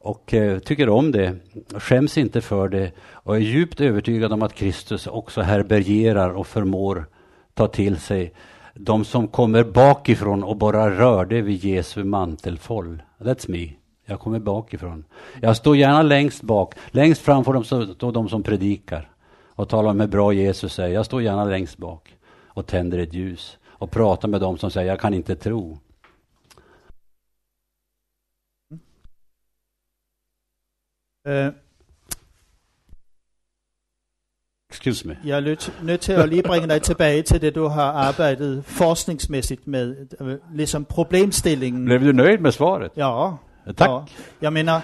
och 0.07 0.35
eh, 0.35 0.59
tycker 0.59 0.89
om 0.89 1.13
det, 1.13 1.37
skäms 1.75 2.19
inte 2.19 2.41
för 2.41 2.69
det 2.69 2.93
och 3.13 3.37
är 3.37 3.41
djupt 3.41 3.81
övertygad 3.81 4.33
om 4.33 4.43
att 4.43 4.55
Kristus 4.55 5.07
också 5.07 5.41
härbärgerar 5.41 6.31
och 6.31 6.47
förmår 6.47 7.07
ta 7.55 7.69
till 7.69 7.97
sig 7.97 8.33
de 8.75 9.05
som 9.05 9.29
kommer 9.29 9.65
bakifrån 9.65 10.45
och 10.45 10.57
bara 10.57 10.91
rörde 10.91 11.43
vid 11.43 11.65
Jesu 11.65 12.05
mantelfåll. 12.05 13.03
That's 13.19 13.51
me. 13.51 13.73
Jag 14.05 14.21
kommer 14.21 14.39
bakifrån. 14.39 15.05
Jag 15.43 15.57
står 15.57 15.77
gärna 15.77 16.03
längst 16.03 16.43
bak. 16.43 16.75
Längst 16.91 17.21
fram 17.21 17.45
får 17.45 17.55
de 17.55 17.65
stå 17.95 18.11
de 18.11 18.29
som 18.29 18.43
predikar 18.43 19.11
och 19.47 19.69
talar 19.69 19.91
om 19.91 20.01
hur 20.01 20.09
bra 20.09 20.33
Jesus 20.33 20.79
är. 20.79 20.89
Jag 20.89 21.07
står 21.07 21.23
gärna 21.23 21.45
längst 21.45 21.77
bak 21.79 22.15
och 22.47 22.67
tänder 22.67 22.99
ett 22.99 23.15
ljus 23.15 23.59
och 23.67 23.91
pratar 23.91 24.29
med 24.29 24.41
dem 24.41 24.59
som 24.59 24.71
säger 24.71 24.89
jag 24.89 25.01
kan 25.01 25.15
inte 25.15 25.37
tro. 25.37 25.79
Uh, 31.27 31.53
Excuse 34.71 35.09
me. 35.09 35.17
Jeg 35.25 35.37
er 35.37 35.41
nødt, 35.41 35.73
nødt 35.83 36.01
til 36.01 36.13
at 36.13 36.29
lige 36.29 36.43
bringe 36.43 36.69
dig 36.69 36.83
tilbage 36.83 37.23
til 37.23 37.41
det, 37.43 37.55
du 37.55 37.67
har 37.69 37.83
arbejdet 37.93 38.65
forskningsmæssigt 38.65 39.67
med, 39.69 39.97
øh, 40.21 40.37
ligesom 40.55 40.85
problemstillingen. 40.85 41.85
Blev 41.85 42.01
du 42.07 42.13
nöjd 42.13 42.39
med 42.39 42.53
svaret? 42.53 42.91
Ja, 42.97 43.31
Tack. 43.73 43.91
ja. 43.91 43.99
Jeg 44.43 44.53
mener, 44.53 44.81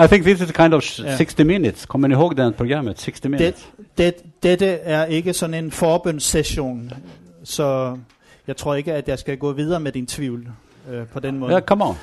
I, 0.00 0.04
I 0.04 0.08
think 0.08 0.24
this 0.24 0.40
is 0.40 0.52
kind 0.52 0.74
of 0.74 0.82
sh- 0.82 1.04
Ja. 1.04 1.16
60 1.16 1.38
minutes. 1.38 1.86
Kommer 1.86 2.08
ni 2.08 2.14
ihåg 2.14 2.36
den 2.36 2.52
programmet? 2.52 2.96
60 2.96 3.24
minutes? 3.24 3.68
det, 3.78 3.98
det, 3.98 4.14
dette 4.42 4.66
er 4.66 5.04
ikke 5.04 5.32
sådan 5.32 5.54
en 5.64 5.70
forbundssession, 5.70 6.92
så 7.44 7.98
jeg 8.46 8.56
tror 8.56 8.74
ikke, 8.74 8.92
at 8.94 9.08
jeg 9.08 9.18
skal 9.18 9.38
gå 9.38 9.52
videre 9.52 9.80
med 9.80 9.92
din 9.92 10.06
tvivl 10.06 10.48
øh, 10.90 11.06
på 11.06 11.20
den 11.20 11.38
måde. 11.38 11.54
Ja, 11.54 11.60
come 11.60 11.84
on. 11.84 11.96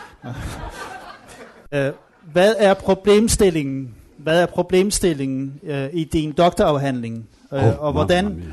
Øh, 1.72 1.91
hvad 2.32 2.56
er 2.58 2.74
problemstillingen? 2.74 3.96
Hvad 4.18 4.42
er 4.42 4.46
problemstillingen 4.46 5.60
øh, 5.64 5.90
i 5.94 6.04
din 6.04 6.32
doktorafhandling? 6.32 7.30
Øh, 7.54 7.68
Åh, 7.68 7.80
og, 7.80 7.92
hvordan, 7.92 8.24
mamma 8.24 8.40
mia. 8.40 8.48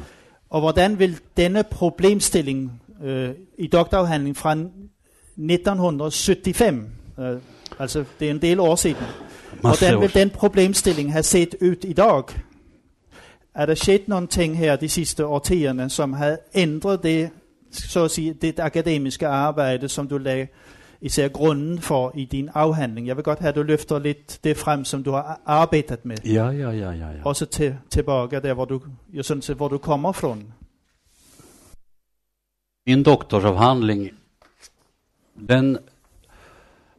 og 0.50 0.61
hvordan 0.61 0.99
vil 0.99 1.19
denne 1.37 1.62
problemstilling 1.62 2.81
øh, 3.04 3.31
i 3.59 3.66
doktorafhandlingen 3.66 4.35
fra 4.35 4.52
1975, 4.52 6.76
øh, 7.19 7.37
altså 7.78 8.04
det 8.21 8.26
er 8.26 8.31
en 8.31 8.43
del 8.43 8.61
år 8.61 8.76
siden, 8.76 8.97
Masse 8.97 9.14
hvordan 9.61 9.95
år. 9.97 10.00
vil 10.00 10.14
den 10.14 10.31
problemstilling 10.31 11.12
have 11.12 11.23
set 11.23 11.54
ud 11.62 11.85
i 11.85 11.93
dag? 11.93 12.23
Er 13.54 13.66
der 13.66 13.75
sket 13.75 14.09
nogle 14.09 14.26
ting 14.26 14.59
her 14.59 14.76
de 14.76 14.88
sidste 14.88 15.26
årtierne, 15.26 15.90
som 15.90 16.12
har 16.12 16.37
ændret 16.54 17.02
det, 17.02 17.31
så 17.71 18.04
at 18.04 18.11
sige, 18.11 18.33
det 18.33 18.61
akademiske 18.61 19.26
arbejde, 19.26 19.88
som 19.88 20.09
du 20.09 20.19
lagde 20.19 20.47
især 21.04 21.28
grunden 21.28 21.78
for 21.78 22.12
i 22.14 22.25
din 22.25 22.50
afhandling? 22.54 23.06
Jeg 23.06 23.16
vil 23.16 23.25
godt 23.25 23.38
have, 23.38 23.49
at 23.49 23.54
du 23.54 23.62
løfter 23.62 23.99
lidt 23.99 24.40
det 24.44 24.56
frem, 24.56 24.84
som 24.84 25.04
du 25.04 25.11
har 25.11 25.40
arbejdet 25.46 26.04
med. 26.04 26.16
Ja, 26.25 26.49
ja, 26.49 26.70
ja, 26.70 26.90
ja. 26.90 27.11
ja. 27.11 27.25
Også 27.25 27.46
til, 27.46 27.76
tilbage 27.90 28.40
der, 28.40 28.54
hvor 28.54 28.64
du, 28.64 28.80
sådan 29.23 29.42
set, 29.42 29.56
hvor 29.56 29.68
du 29.68 29.78
kommer 29.78 30.12
fra. 30.12 30.37
Min 32.87 33.02
doktorsavhandling, 33.02 34.11
den, 35.49 35.78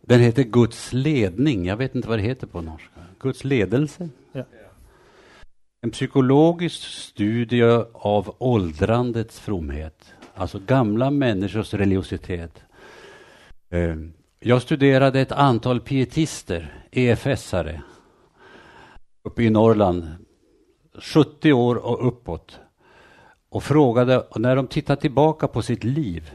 den 0.09 0.19
heter 0.19 0.43
Guds 0.43 0.93
ledning. 0.93 1.65
Jag 1.65 1.77
vet 1.77 1.95
inte 1.95 2.07
vad 2.07 2.17
det 2.17 2.25
heter 2.25 2.47
på 2.47 2.61
norska. 2.61 2.99
Guds 3.19 3.43
ledelse. 3.43 4.09
Ja. 4.33 4.43
En 5.83 5.91
psykologisk 5.91 6.83
studie 6.83 7.85
av 7.93 8.35
åldrandets 8.39 9.39
fromhet. 9.39 10.13
Alltså 10.35 10.59
gamla 10.67 11.09
människors 11.09 11.73
religiositet. 11.73 12.64
Eh, 13.69 13.95
Jag 14.39 14.61
studerade 14.61 15.21
ett 15.21 15.31
antal 15.31 15.79
pietister, 15.81 16.83
EFS-are, 16.91 17.81
uppe 19.23 19.43
i 19.43 19.49
Norrland, 19.49 20.07
70 21.13 21.53
år 21.53 21.75
och 21.75 22.07
uppåt 22.07 22.59
och 23.49 23.63
frågade, 23.63 24.19
och 24.19 24.41
när 24.41 24.55
de 24.55 24.67
tittade 24.67 25.01
tillbaka 25.01 25.47
på 25.47 25.61
sitt 25.61 25.83
liv 25.83 26.31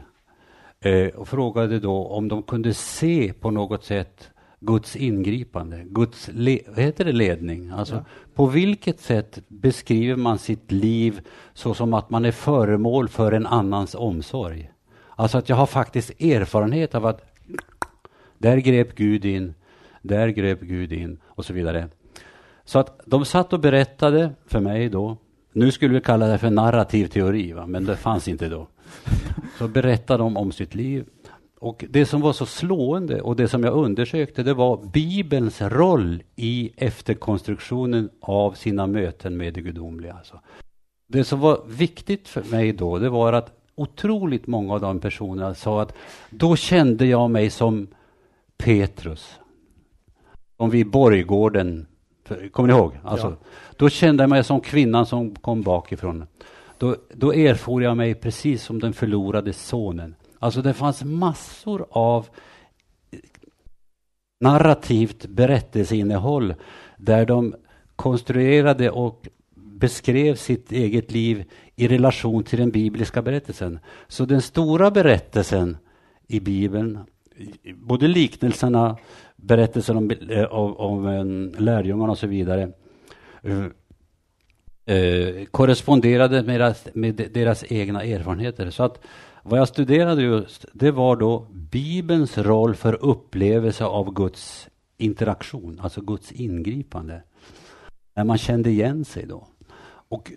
eh, 0.79 1.07
och 1.07 1.27
frågade 1.27 1.79
då 1.79 2.07
om 2.07 2.27
de 2.27 2.43
kunde 2.43 2.73
se 2.73 3.33
på 3.33 3.51
något 3.51 3.83
sätt 3.83 4.29
Guds 4.59 4.95
ingripande, 4.95 5.83
Guds 5.85 6.29
heter 6.75 7.05
det, 7.05 7.11
ledning. 7.11 7.69
Alltså, 7.69 7.95
Ja. 7.95 8.05
På 8.35 8.45
vilket 8.45 8.99
sätt 8.99 9.39
beskriver 9.47 10.15
man 10.15 10.37
sitt 10.37 10.71
liv 10.71 11.27
så 11.53 11.73
som 11.73 11.93
att 11.93 12.09
man 12.09 12.25
är 12.25 12.31
föremål 12.31 13.07
för 13.09 13.31
en 13.31 13.45
annans 13.47 13.95
omsorg? 13.95 14.71
Alltså 15.15 15.37
att 15.37 15.49
jag 15.49 15.55
har 15.55 15.65
faktiskt 15.65 16.21
erfarenhet 16.21 16.95
av 16.95 17.05
att 17.05 17.21
där 18.37 18.57
grep 18.57 18.95
Gud 18.95 19.25
in, 19.25 19.53
där 20.01 20.27
grep 20.27 20.61
Gud 20.61 20.93
in 20.93 21.19
och 21.25 21.45
så 21.45 21.53
vidare. 21.53 21.89
Så 22.65 22.79
att 22.79 23.01
de 23.05 23.25
satt 23.25 23.53
och 23.53 23.59
berättade 23.59 24.31
för 24.45 24.59
mig 24.59 24.89
då, 24.89 25.17
nu 25.53 25.71
skulle 25.71 25.93
vi 25.93 26.01
kalla 26.01 26.27
det 26.27 26.37
för 26.37 26.49
narrativ 26.49 27.07
teori, 27.07 27.51
va? 27.51 27.67
men 27.67 27.85
det 27.85 27.97
fanns 27.97 28.27
inte 28.27 28.49
då. 28.49 28.67
Så 29.57 29.67
berättade 29.67 30.23
de 30.23 30.37
om 30.37 30.51
sitt 30.51 30.75
liv. 30.75 31.05
Och 31.59 31.85
det 31.89 32.05
som 32.05 32.21
var 32.21 32.33
så 32.33 32.45
slående 32.45 33.21
och 33.21 33.35
det 33.35 33.47
som 33.47 33.63
jag 33.63 33.73
undersökte, 33.73 34.43
det 34.43 34.53
var 34.53 34.85
Bibelns 34.93 35.61
roll 35.61 36.23
i 36.35 36.71
efterkonstruktionen 36.77 38.09
av 38.19 38.53
sina 38.53 38.87
möten 38.87 39.37
med 39.37 39.53
det 39.53 39.61
gudomliga. 39.61 40.13
Alltså. 40.13 40.39
Det 41.07 41.23
som 41.23 41.39
var 41.39 41.61
viktigt 41.67 42.27
för 42.27 42.43
mig 42.43 42.73
då, 42.73 42.99
det 42.99 43.09
var 43.09 43.33
att 43.33 43.60
otroligt 43.81 44.47
många 44.47 44.73
av 44.73 44.81
de 44.81 44.99
personerna 44.99 45.55
sa 45.55 45.81
att 45.81 45.93
då 46.29 46.55
kände 46.55 47.05
jag 47.05 47.29
mig 47.29 47.49
som 47.49 47.87
Petrus. 48.57 49.39
Som 50.57 50.69
vid 50.69 50.89
borggården, 50.89 51.87
kommer 52.51 52.67
ni 52.67 52.73
ihåg? 52.73 52.97
Alltså, 53.03 53.27
Ja. 53.27 53.47
Då 53.77 53.89
kände 53.89 54.23
jag 54.23 54.29
mig 54.29 54.43
som 54.43 54.61
kvinnan 54.61 55.05
som 55.05 55.35
kom 55.35 55.61
bakifrån. 55.61 56.25
Då, 56.77 56.95
då 57.13 57.33
erfor 57.33 57.83
jag 57.83 57.97
mig 57.97 58.15
precis 58.15 58.63
som 58.63 58.79
den 58.79 58.93
förlorade 58.93 59.53
sonen. 59.53 60.15
Alltså 60.39 60.61
det 60.61 60.73
fanns 60.73 61.03
massor 61.03 61.85
av 61.89 62.27
narrativt 64.39 65.25
berättelseinnehåll 65.25 66.53
där 66.97 67.25
de 67.25 67.55
konstruerade 67.95 68.89
och 68.89 69.27
beskrev 69.55 70.35
sitt 70.35 70.71
eget 70.71 71.11
liv 71.11 71.43
i 71.81 71.87
relation 71.87 72.43
till 72.43 72.59
den 72.59 72.71
bibliska 72.71 73.21
berättelsen. 73.21 73.79
Så 74.07 74.25
den 74.25 74.41
stora 74.41 74.91
berättelsen 74.91 75.77
i 76.27 76.39
Bibeln, 76.39 76.99
både 77.75 78.07
liknelserna, 78.07 78.97
berättelsen 79.35 79.97
om, 79.97 80.11
eh, 80.11 80.43
om, 80.43 80.75
om 80.77 81.51
lärjungarna 81.57 82.11
och 82.11 82.17
så 82.17 82.27
vidare, 82.27 82.71
eh, 83.43 83.65
eh, 84.95 85.45
korresponderade 85.45 86.43
med 86.43 86.59
deras, 86.59 86.87
med 86.93 87.15
deras 87.33 87.63
egna 87.71 88.03
erfarenheter. 88.03 88.69
Så 88.69 88.83
att 88.83 88.99
vad 89.43 89.59
jag 89.59 89.67
studerade 89.67 90.21
just, 90.21 90.65
det 90.73 90.91
var 90.91 91.15
då 91.15 91.47
Bibelns 91.51 92.37
roll 92.37 92.75
för 92.75 93.05
upplevelse 93.05 93.85
av 93.85 94.13
Guds 94.13 94.67
interaktion, 94.97 95.79
alltså 95.83 96.01
Guds 96.01 96.31
ingripande. 96.31 97.23
När 98.15 98.23
man 98.23 98.37
kände 98.37 98.69
igen 98.69 99.05
sig 99.05 99.25
då. 99.25 99.47
Och 100.09 100.31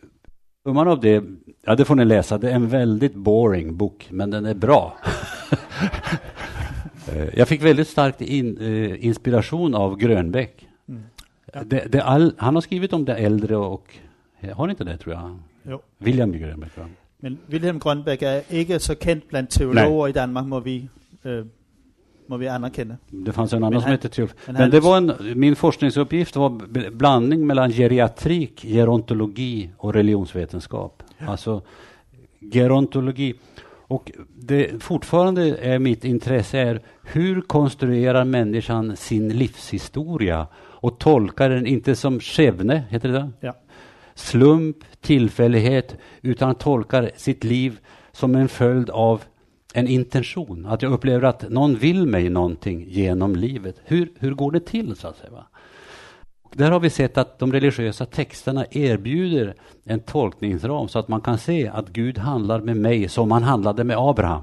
summan 0.64 0.88
av 0.88 1.00
det, 1.00 1.24
ja 1.64 1.74
det 1.74 1.84
får 1.84 1.94
ni 1.94 2.04
läsa, 2.04 2.38
det 2.38 2.50
är 2.50 2.54
en 2.54 2.68
väldigt 2.68 3.14
boring 3.14 3.76
bok, 3.76 4.08
men 4.10 4.30
den 4.30 4.46
är 4.46 4.54
bra. 4.54 4.96
Eh, 7.08 7.38
jag 7.38 7.48
fick 7.48 7.62
väldigt 7.62 7.88
starkt 7.88 8.20
in, 8.20 8.58
eh, 8.58 9.04
inspiration 9.06 9.74
av 9.74 9.96
Grönbäck. 9.96 10.68
Mm. 10.88 11.02
Ja. 11.52 11.64
Det, 11.64 11.92
det 11.92 12.02
all, 12.02 12.34
han 12.38 12.54
har 12.54 12.62
skrivit 12.62 12.92
om 12.92 13.04
det 13.04 13.16
äldre 13.16 13.56
och, 13.56 13.94
har 14.52 14.66
ni 14.66 14.70
inte 14.70 14.84
det 14.84 14.96
tror 14.96 15.14
jag? 15.14 15.38
Jo. 15.62 15.80
William 15.98 16.32
Grönbäck. 16.32 16.70
Men 17.24 17.38
Wilhelm 17.46 17.78
Grønbæk 17.80 18.22
er 18.22 18.40
ikke 18.50 18.78
så 18.78 18.94
kendt 18.94 19.28
blandt 19.28 19.50
teologer 19.50 20.06
i 20.06 20.12
Danmark, 20.12 20.46
må 20.46 20.60
vi, 20.60 20.88
øh, 21.24 21.44
må 22.26 22.36
vi 22.36 22.48
anerkende. 22.48 22.96
Det 23.10 23.32
fanns 23.32 23.52
en 23.52 23.64
annan 23.64 23.82
som 23.82 23.90
hette 23.90 24.08
Theof. 24.08 24.34
men 24.46 24.70
det 24.70 24.80
var 24.80 24.96
en, 24.96 25.12
min 25.34 25.56
forskningsuppgift 25.56 26.36
var 26.36 26.50
blandning 26.90 27.46
mellan 27.46 27.70
geriatrik, 27.70 28.62
gerontologi 28.62 29.70
och 29.76 29.94
religionsvetenskap. 29.94 31.02
Alltså 31.18 31.62
gerontologi. 32.52 33.34
Och 33.86 34.12
det 34.36 34.82
fortfarande 34.82 35.56
är 35.56 35.78
mitt 35.78 36.04
intresse 36.04 36.58
är 36.58 36.80
hur 37.02 37.40
konstruerar 37.40 38.24
människan 38.24 38.96
sin 38.96 39.28
livshistoria 39.28 40.46
och 40.56 40.98
tolkar 40.98 41.50
den 41.50 41.66
inte 41.66 41.96
som 41.96 42.20
skevne, 42.20 42.82
heter 42.90 43.08
det? 43.08 43.30
Ja. 43.40 43.54
slump, 44.14 44.76
tillfällighet, 45.00 45.96
utan 46.22 46.54
tolkar 46.54 47.10
sitt 47.16 47.44
liv 47.44 47.78
som 48.12 48.34
en 48.34 48.48
följd 48.48 48.90
av 48.90 49.22
en 49.76 49.88
intention. 49.88 50.66
Att 50.66 50.82
jag 50.82 50.92
upplever 50.92 51.22
att 51.22 51.50
någon 51.50 51.76
vill 51.76 52.06
mig 52.06 52.28
någonting 52.28 52.86
genom 52.88 53.36
livet. 53.36 53.76
Hur, 53.84 54.12
hur 54.18 54.34
går 54.34 54.52
det 54.52 54.60
till 54.60 54.96
så 54.96 55.08
att 55.08 55.16
säga? 55.16 55.30
Va? 55.30 55.46
Och 56.42 56.52
där 56.56 56.70
har 56.70 56.80
vi 56.80 56.90
sett 56.90 57.18
att 57.18 57.38
de 57.38 57.52
religiösa 57.52 58.06
texterna 58.06 58.66
erbjuder 58.70 59.54
en 59.84 60.00
tolkningsram 60.00 60.88
så 60.88 60.98
att 60.98 61.08
man 61.08 61.20
kan 61.20 61.38
se 61.38 61.68
att 61.68 61.88
Gud 61.88 62.18
handlar 62.18 62.60
med 62.60 62.76
mig 62.76 63.08
som 63.08 63.30
han 63.30 63.42
handlade 63.42 63.84
med 63.84 63.96
Abraham. 63.98 64.42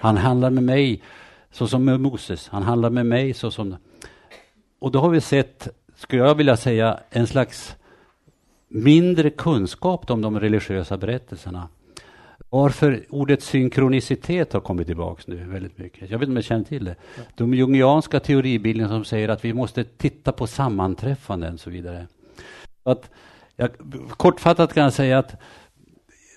Han 0.00 0.16
handlar 0.16 0.50
med 0.50 0.64
mig 0.64 1.02
så 1.50 1.66
som 1.66 1.84
med 1.84 2.00
Moses. 2.00 2.48
Han 2.48 2.62
handlar 2.62 2.90
med 2.90 3.06
mig 3.06 3.34
så 3.34 3.50
som... 3.50 3.76
Och 4.78 4.90
då 4.90 4.98
har 4.98 5.08
vi 5.08 5.20
sett, 5.20 5.68
skulle 5.96 6.22
jag 6.22 6.34
vilja 6.34 6.56
säga, 6.56 7.00
en 7.10 7.26
slags 7.26 7.76
mindre 8.68 9.30
kunskap 9.30 10.10
om 10.10 10.22
de 10.22 10.40
religiösa 10.40 10.96
berättelserna. 10.96 11.68
Varför 12.50 13.04
ordet 13.08 13.42
synkronicitet 13.42 14.52
har 14.52 14.60
kommit 14.60 14.86
tillbaks 14.86 15.26
nu 15.26 15.36
väldigt 15.36 15.78
mycket. 15.78 16.10
Jag 16.10 16.18
vet 16.18 16.26
inte 16.26 16.30
om 16.30 16.36
jag 16.36 16.44
känner 16.44 16.64
till 16.64 16.84
det. 16.84 16.96
De 17.34 17.54
jungianska 17.54 18.20
teoribildningarna 18.20 18.94
som 18.94 19.04
säger 19.04 19.28
att 19.28 19.44
vi 19.44 19.52
måste 19.52 19.84
titta 19.84 20.32
på 20.32 20.46
sammanträffanden 20.46 21.54
och 21.54 21.60
så 21.60 21.70
vidare. 21.70 22.06
Att, 22.82 23.10
jag, 23.56 23.70
kortfattat 24.08 24.74
kan 24.74 24.82
jag 24.82 24.92
säga 24.92 25.18
att 25.18 25.36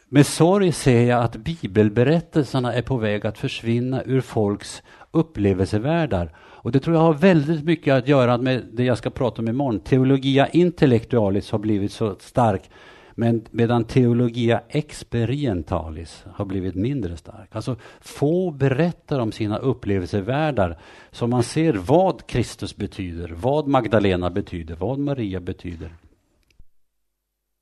med 0.10 0.26
sorg 0.26 0.72
ser 0.72 1.02
jag 1.02 1.24
att 1.24 1.36
bibelberättelserna 1.36 2.74
är 2.74 2.82
på 2.82 2.98
väg 2.98 3.28
att 3.28 3.38
försvinna 3.38 4.04
ur 4.04 4.22
folks 4.22 4.84
upplevelsevärldar. 5.12 6.36
Och 6.38 6.72
det 6.72 6.80
tror 6.80 6.96
jag 6.96 7.04
har 7.04 7.14
väldigt 7.14 7.64
mycket 7.64 7.94
att 7.94 8.08
göra 8.08 8.38
med 8.38 8.66
det 8.74 8.84
jag 8.84 8.98
ska 8.98 9.10
prata 9.10 9.42
om 9.42 9.48
imorgon. 9.48 9.80
Teologia 9.80 10.48
intellectualis 10.48 11.52
har 11.52 11.60
blivit 11.60 11.92
så 11.92 12.16
stark. 12.20 12.70
Men 13.16 13.46
medan 13.52 13.84
teologia 13.84 14.62
experientalis 14.70 16.26
har 16.34 16.46
blivit 16.46 16.76
mindre 16.76 17.18
stark. 17.18 17.56
Alltså 17.56 17.76
få 18.02 18.52
berättar 18.52 19.20
om 19.20 19.32
sina 19.32 19.58
upplevelsevärldar 19.58 20.80
så 21.12 21.28
man 21.28 21.44
ser 21.44 21.74
vad 21.74 22.28
Kristus 22.28 22.76
betyder, 22.76 23.30
vad 23.30 23.68
Magdalena 23.68 24.30
betyder, 24.30 24.76
vad 24.76 25.00
Maria 25.00 25.40
betyder. 25.40 25.90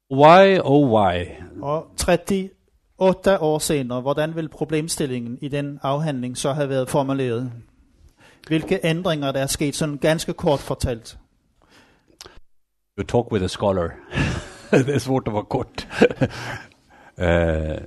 Why 0.10 0.60
oh 0.60 0.90
why? 0.90 1.28
Og 1.62 1.88
38 1.96 3.40
år 3.40 3.60
senere, 3.60 4.02
hvordan 4.02 4.36
vil 4.36 4.50
problemstillingen 4.50 5.38
i 5.42 5.48
den 5.48 5.80
afhandling 5.84 6.38
så 6.38 6.52
have 6.52 6.70
været 6.70 6.90
formuleret? 6.90 7.52
Hvilke 8.48 8.80
ændringer 8.84 9.32
der 9.32 9.40
er 9.40 9.48
sket, 9.48 9.76
sådan 9.76 9.98
ganske 9.98 10.34
kort 10.34 10.60
fortalt? 10.60 11.18
You 12.98 13.06
talk 13.06 13.32
with 13.32 13.44
a 13.44 13.48
scholar. 13.48 13.90
det 14.86 14.96
är 14.96 15.00
svårt 15.00 15.28
att 15.28 15.34
vara 15.34 15.44
kort. 15.46 15.88
eh, 17.18 17.80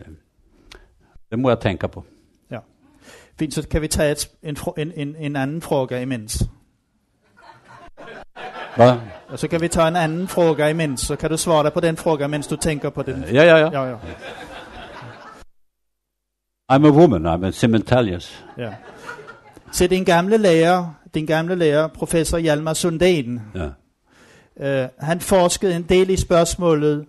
det 1.30 1.36
må 1.36 1.48
jag 1.48 1.60
tänka 1.60 1.88
på. 1.88 2.04
Ja. 2.48 2.62
Fint, 3.38 3.54
så 3.54 3.62
kan 3.62 3.82
vi 3.82 3.88
tage 3.88 4.10
et, 4.42 4.58
en, 4.76 4.92
en, 4.96 5.16
en, 5.16 5.36
anden 5.36 5.60
fråga 5.60 6.02
imens. 6.02 6.42
Va? 8.76 9.00
Så 9.36 9.48
kan 9.48 9.60
vi 9.60 9.68
tage 9.68 9.88
en 9.88 9.96
anden 9.96 10.28
fråga 10.28 10.70
imens, 10.70 11.00
så 11.00 11.16
kan 11.16 11.30
du 11.30 11.36
svare 11.36 11.70
på 11.70 11.80
den 11.80 11.96
fråga, 11.96 12.28
mens 12.28 12.46
du 12.46 12.56
tænker 12.56 12.90
på 12.90 13.02
den. 13.02 13.24
Ja, 13.32 13.44
ja, 13.44 13.58
ja. 13.58 13.70
Ja, 13.72 13.86
ja. 13.86 13.98
I'm 16.72 16.86
a 16.86 16.90
woman, 16.90 17.26
I'm 17.26 17.46
a 17.46 17.52
simultaneous. 17.52 18.44
ja. 18.58 18.74
Se, 19.72 19.86
din 19.86 20.04
gamle 20.04 20.36
lærer, 20.36 20.94
din 21.14 21.26
gamle 21.26 21.54
lærer, 21.54 21.88
professor 21.88 22.38
Hjalmar 22.38 22.74
Sundén, 22.74 23.40
Ja. 23.54 23.70
Øh, 24.60 24.88
han 24.98 25.20
forskede 25.20 25.76
en 25.76 25.82
del 25.82 26.10
i 26.10 26.16
spørgsmålet, 26.16 27.06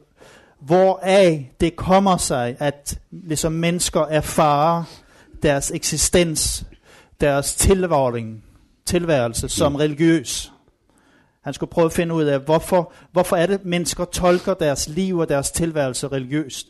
hvoraf 0.59 1.51
det 1.59 1.75
kommer 1.75 2.17
sig, 2.17 2.55
at 2.59 2.99
ligesom 3.11 3.51
mennesker 3.51 4.01
erfarer 4.01 4.83
deres 5.43 5.71
eksistens, 5.71 6.65
deres 7.21 7.55
tilværing, 7.55 8.43
tilværelse 8.85 9.49
som 9.49 9.75
religiøs. 9.75 10.51
Han 11.41 11.53
skulle 11.53 11.69
prøve 11.69 11.85
at 11.85 11.93
finde 11.93 12.15
ud 12.15 12.23
af, 12.23 12.39
hvorfor, 12.39 12.91
hvorfor 13.11 13.35
er 13.35 13.45
det, 13.45 13.65
mennesker 13.65 14.05
tolker 14.05 14.53
deres 14.53 14.87
liv 14.89 15.17
og 15.17 15.29
deres 15.29 15.51
tilværelse 15.51 16.07
religiøst. 16.07 16.67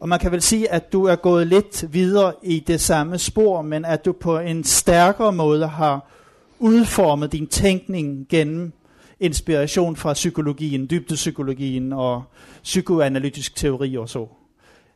Og 0.00 0.08
man 0.08 0.18
kan 0.18 0.32
vel 0.32 0.42
sige, 0.42 0.72
at 0.72 0.92
du 0.92 1.04
er 1.04 1.16
gået 1.16 1.46
lidt 1.46 1.92
videre 1.92 2.32
i 2.42 2.60
det 2.60 2.80
samme 2.80 3.18
spor, 3.18 3.62
men 3.62 3.84
at 3.84 4.04
du 4.04 4.12
på 4.12 4.38
en 4.38 4.64
stærkere 4.64 5.32
måde 5.32 5.66
har 5.66 6.10
udformet 6.58 7.32
din 7.32 7.46
tænkning 7.46 8.26
gennem 8.28 8.72
inspiration 9.20 9.96
fra 9.96 10.12
psykologien, 10.12 10.90
dybdepsykologien 10.90 11.92
og 11.92 12.22
psykoanalytisk 12.62 13.56
teori 13.56 13.96
og 13.96 14.08
så. 14.08 14.26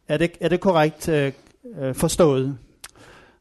Er 0.09 0.17
det, 0.17 0.31
er 0.41 0.49
det 0.49 0.61
korrekt 0.61 1.09
øh, 1.09 1.33
øh, 1.81 1.95
forstået? 1.95 2.57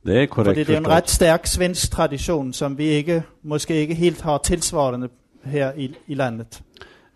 Det 0.06 0.24
är 0.24 0.28
For 0.28 0.34
korrekt 0.36 0.58
det, 0.58 0.68
det 0.68 0.74
er 0.74 0.80
en 0.80 0.88
ret 0.88 1.10
stærk 1.10 1.48
svensk 1.48 1.92
tradition, 1.92 2.54
som 2.54 2.78
vi 2.78 2.84
ikke, 2.84 3.24
måske 3.44 3.76
ikke 3.76 3.94
helt 3.94 4.22
har 4.22 4.38
tilsvarende 4.38 5.10
her 5.44 5.72
i, 5.78 5.96
i 6.08 6.14
landet. 6.14 6.62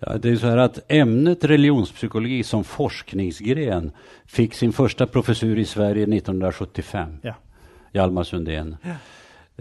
Ja, 0.07 0.17
det 0.17 0.29
är 0.29 0.35
så 0.35 0.47
här 0.47 0.57
att 0.57 0.79
ämnet 0.87 1.43
religionspsykologi 1.43 2.43
som 2.43 2.63
forskningsgren 2.63 3.91
fick 4.25 4.53
sin 4.53 4.73
första 4.73 5.07
professur 5.07 5.59
i 5.59 5.65
Sverige 5.65 6.03
1975. 6.03 7.09
Ja. 7.23 7.33
Hjalmar 7.93 8.23
Sundén. 8.23 8.77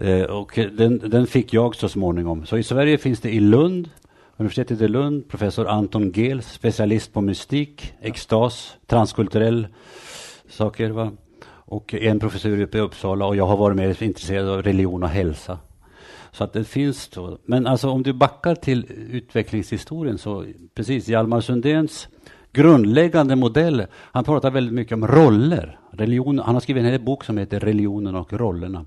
Eh, 0.01 0.23
och 0.23 0.59
den, 0.71 0.97
den 0.97 1.27
fick 1.27 1.53
jag 1.53 1.75
så 1.75 1.89
småningom. 1.89 2.45
Så 2.45 2.57
i 2.57 2.63
Sverige 2.63 2.97
finns 2.97 3.19
det 3.19 3.29
i 3.29 3.39
Lund, 3.39 3.89
universitetet 4.37 4.81
i 4.81 4.87
Lund, 4.87 5.29
professor 5.29 5.67
Anton 5.67 6.11
Gels, 6.11 6.47
specialist 6.47 7.13
på 7.13 7.21
mystik, 7.21 7.93
extas, 8.01 8.77
transkulturell 8.87 9.67
saker. 10.49 10.89
Va? 10.89 11.11
Och 11.47 11.93
en 11.93 12.19
professur 12.19 12.61
uppe 12.61 12.77
i 12.77 12.81
Uppsala 12.81 13.25
och 13.25 13.35
jag 13.35 13.47
har 13.47 13.57
varit 13.57 13.77
mer 13.77 14.03
intresserad 14.03 14.49
av 14.49 14.61
religion 14.61 15.03
och 15.03 15.09
hälsa. 15.09 15.57
Så 16.31 16.43
att 16.43 16.53
det 16.53 16.63
finns 16.63 17.07
då. 17.07 17.37
Men 17.45 17.67
alltså 17.67 17.89
om 17.89 18.03
du 18.03 18.13
backar 18.13 18.55
till 18.55 18.85
utvecklingshistorien 19.11 20.17
så 20.17 20.45
precis, 20.75 21.07
Hjalmar 21.07 21.41
Sundéns 21.41 22.07
grundläggande 22.53 23.35
modell, 23.35 23.85
han 23.93 24.23
pratar 24.23 24.51
väldigt 24.51 24.73
mycket 24.73 24.93
om 24.93 25.07
roller. 25.07 25.79
Religion, 25.91 26.39
han 26.39 26.55
har 26.55 26.61
skrivit 26.61 26.83
en 26.83 26.89
hel 26.89 27.01
bok 27.01 27.23
som 27.23 27.37
heter 27.37 27.59
Religionen 27.59 28.15
och 28.15 28.33
rollerna. 28.33 28.85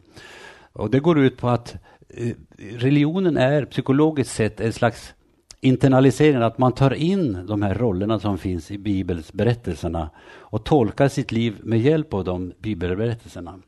Och 0.74 0.90
det 0.90 1.00
går 1.00 1.18
ut 1.18 1.36
på 1.36 1.48
att 1.48 1.76
eh, 2.08 2.32
religionen 2.58 3.36
är 3.36 3.64
psykologiskt 3.64 4.34
sett 4.34 4.60
en 4.60 4.72
slags 4.72 5.14
internalisering, 5.60 6.42
att 6.42 6.58
man 6.58 6.72
tar 6.72 6.94
in 6.94 7.46
de 7.46 7.62
här 7.62 7.74
rollerna 7.74 8.20
som 8.20 8.38
finns 8.38 8.70
i 8.70 8.78
Bibels 8.78 9.32
berättelserna 9.32 10.10
och 10.26 10.64
tolkar 10.64 11.08
sitt 11.08 11.32
liv 11.32 11.56
med 11.62 11.80
hjälp 11.80 12.14
av 12.14 12.24
de 12.24 12.52
bibelberättelserna. 12.58 13.58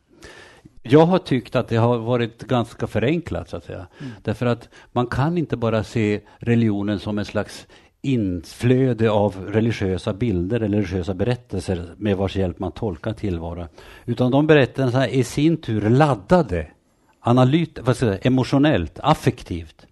Jag 0.82 1.06
har 1.06 1.18
tyckt 1.18 1.56
att 1.56 1.68
det 1.68 1.76
har 1.76 1.98
varit 1.98 2.42
ganska 2.42 2.86
förenklat, 2.86 3.48
så 3.48 3.56
att 3.56 3.64
säga. 3.64 3.86
Därför 4.22 4.46
att 4.46 4.68
man 4.92 5.06
kan 5.06 5.38
inte 5.38 5.56
bara 5.56 5.84
se 5.84 6.20
religionen 6.38 6.98
som 6.98 7.18
en 7.18 7.24
slags 7.24 7.66
inflöde 8.02 9.10
av 9.10 9.46
religiösa 9.48 10.12
bilder 10.12 10.60
eller 10.60 10.76
religiösa 10.76 11.14
berättelser 11.14 11.94
med 11.96 12.16
vars 12.16 12.36
hjälp 12.36 12.58
man 12.58 12.72
tolkar 12.72 13.12
tillvaro. 13.12 13.66
Utan 14.04 14.30
de 14.30 14.46
berättelserna 14.46 15.08
är 15.08 15.14
i 15.14 15.24
sin 15.24 15.56
tur 15.56 15.90
laddade, 15.90 16.66
analyt, 17.26 17.78
vad 17.82 17.96
säga, 17.96 18.18
emotionellt, 18.18 18.98
affektivt. 19.02 19.86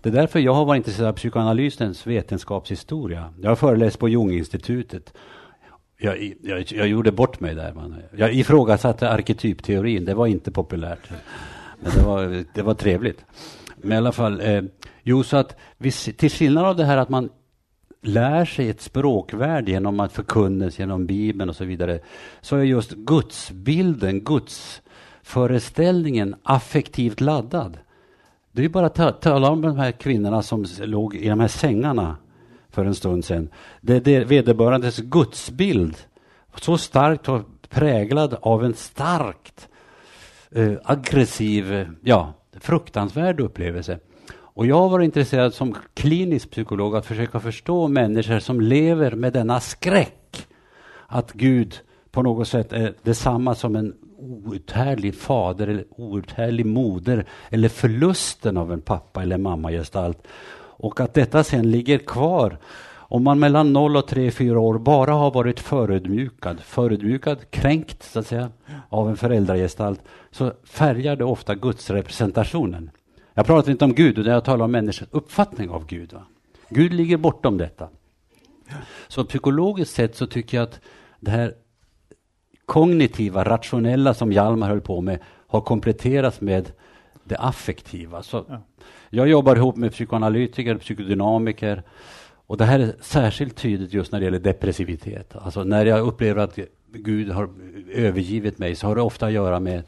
Det 0.00 0.08
är 0.08 0.12
därför 0.12 0.40
jag 0.40 0.54
har 0.54 0.64
varit 0.64 0.76
intresserad 0.76 1.08
av 1.08 1.12
psykoanalysens 1.12 2.06
vetenskapshistoria. 2.06 3.32
Jag 3.42 3.50
har 3.50 3.56
föreläst 3.56 3.98
på 3.98 4.08
Junginstitutet. 4.08 5.12
Jag, 5.98 6.34
jag, 6.42 6.72
jag 6.72 6.88
gjorde 6.88 7.12
bort 7.12 7.40
mig 7.40 7.54
där. 7.54 7.72
Man. 7.72 7.96
Jag 8.16 8.34
ifrågasatte 8.34 9.10
arketypteorin, 9.10 10.04
det 10.04 10.14
var 10.14 10.26
inte 10.26 10.50
populärt. 10.50 11.10
Men 11.80 11.92
det 11.94 12.02
var, 12.02 12.44
det 12.54 12.62
var 12.62 12.74
trevligt. 12.74 13.24
Men 13.76 13.92
i 13.92 13.96
alla 13.96 14.12
fall, 14.12 14.40
eh, 14.40 14.62
jo, 15.02 15.22
så 15.22 15.36
att 15.36 15.56
vi, 15.78 15.90
till 15.90 16.30
skillnad 16.30 16.64
av 16.64 16.76
det 16.76 16.84
här 16.84 16.96
att 16.96 17.08
man 17.08 17.28
lär 18.02 18.44
sig 18.44 18.68
ett 18.68 18.80
språkvärde 18.80 19.70
genom 19.70 20.00
att 20.00 20.12
förkunnas 20.12 20.78
genom 20.78 21.06
Bibeln 21.06 21.50
och 21.50 21.56
så 21.56 21.64
vidare, 21.64 22.00
så 22.40 22.56
är 22.56 22.62
just 22.62 22.92
gudsbilden, 22.92 24.20
föreställningen 25.28 26.34
affektivt 26.42 27.20
laddad. 27.20 27.78
Det 28.52 28.64
är 28.64 28.68
bara 28.68 28.86
att 28.86 29.22
tala 29.22 29.50
om 29.50 29.60
de 29.60 29.76
här 29.76 29.92
kvinnorna 29.92 30.42
som 30.42 30.66
låg 30.80 31.14
i 31.14 31.28
de 31.28 31.40
här 31.40 31.48
sängarna 31.48 32.16
för 32.70 32.84
en 32.84 32.94
stund 32.94 33.24
sedan. 33.24 33.48
Det, 33.80 34.00
det 34.00 34.24
vederbörandes 34.24 34.98
gudsbild, 34.98 35.96
så 36.54 36.78
starkt 36.78 37.28
och 37.28 37.42
präglad 37.68 38.36
av 38.40 38.64
en 38.64 38.74
starkt 38.74 39.68
eh, 40.50 40.72
aggressiv, 40.84 41.86
ja, 42.02 42.32
fruktansvärd 42.60 43.40
upplevelse. 43.40 43.98
Och 44.34 44.66
jag 44.66 44.78
har 44.78 44.88
varit 44.88 45.04
intresserad 45.04 45.54
som 45.54 45.74
klinisk 45.94 46.50
psykolog 46.50 46.96
att 46.96 47.06
försöka 47.06 47.40
förstå 47.40 47.88
människor 47.88 48.38
som 48.38 48.60
lever 48.60 49.12
med 49.12 49.32
denna 49.32 49.60
skräck 49.60 50.46
att 51.06 51.32
Gud 51.32 51.80
på 52.10 52.22
något 52.22 52.48
sätt 52.48 52.72
är 52.72 52.94
detsamma 53.02 53.54
som 53.54 53.76
en 53.76 53.94
outhärdlig 54.18 55.14
fader 55.14 55.68
eller 55.68 55.84
outhärdlig 55.90 56.66
moder 56.66 57.26
eller 57.50 57.68
förlusten 57.68 58.56
av 58.56 58.72
en 58.72 58.80
pappa 58.80 59.22
eller 59.22 59.38
mammagestalt. 59.38 60.26
Och 60.80 61.00
att 61.00 61.14
detta 61.14 61.44
sen 61.44 61.70
ligger 61.70 61.98
kvar 61.98 62.58
om 63.10 63.24
man 63.24 63.38
mellan 63.38 63.72
0 63.72 63.96
och 63.96 64.10
3-4 64.10 64.56
år 64.56 64.78
bara 64.78 65.12
har 65.12 65.30
varit 65.30 65.60
förödmjukad, 65.60 66.60
förödmjukad, 66.60 67.50
kränkt 67.50 68.02
så 68.02 68.18
att 68.18 68.26
säga, 68.26 68.50
av 68.88 69.08
en 69.08 69.16
föräldragestalt, 69.16 70.00
så 70.30 70.52
färgar 70.64 71.16
det 71.16 71.24
ofta 71.24 71.54
gudsrepresentationen. 71.54 72.90
Jag 73.34 73.46
pratar 73.46 73.70
inte 73.70 73.84
om 73.84 73.94
Gud, 73.94 74.18
utan 74.18 74.32
jag 74.32 74.44
talar 74.44 74.64
om 74.64 74.70
människors 74.70 75.08
uppfattning 75.10 75.70
av 75.70 75.86
Gud. 75.86 76.12
Va? 76.12 76.26
Gud 76.68 76.92
ligger 76.92 77.16
bortom 77.16 77.58
detta. 77.58 77.88
Så 79.08 79.24
psykologiskt 79.24 79.94
sett 79.94 80.16
så 80.16 80.26
tycker 80.26 80.56
jag 80.56 80.64
att 80.64 80.80
det 81.20 81.30
här 81.30 81.54
kognitiva, 82.68 83.44
rationella 83.44 84.14
som 84.14 84.32
Hjalmar 84.32 84.68
höll 84.68 84.80
på 84.80 85.00
med 85.00 85.18
har 85.46 85.60
kompletterats 85.60 86.40
med 86.40 86.72
det 87.24 87.36
affektiva. 87.36 88.22
Så 88.22 88.44
Ja. 88.48 88.60
Jag 89.10 89.28
jobbar 89.28 89.56
ihop 89.56 89.76
med 89.76 89.92
psykoanalytiker, 89.92 90.76
psykodynamiker 90.76 91.82
och 92.46 92.56
det 92.56 92.64
här 92.64 92.78
är 92.78 92.94
särskilt 93.00 93.56
tydligt 93.56 93.92
just 93.92 94.12
när 94.12 94.18
det 94.18 94.24
gäller 94.24 94.38
depressivitet. 94.38 95.36
Alltså 95.36 95.64
när 95.64 95.86
jag 95.86 96.00
upplever 96.00 96.42
att 96.42 96.58
Gud 96.92 97.30
har 97.30 97.48
övergivit 97.94 98.58
mig 98.58 98.74
så 98.74 98.86
har 98.86 98.94
det 98.94 99.02
ofta 99.02 99.26
att 99.26 99.32
göra 99.32 99.60
med, 99.60 99.82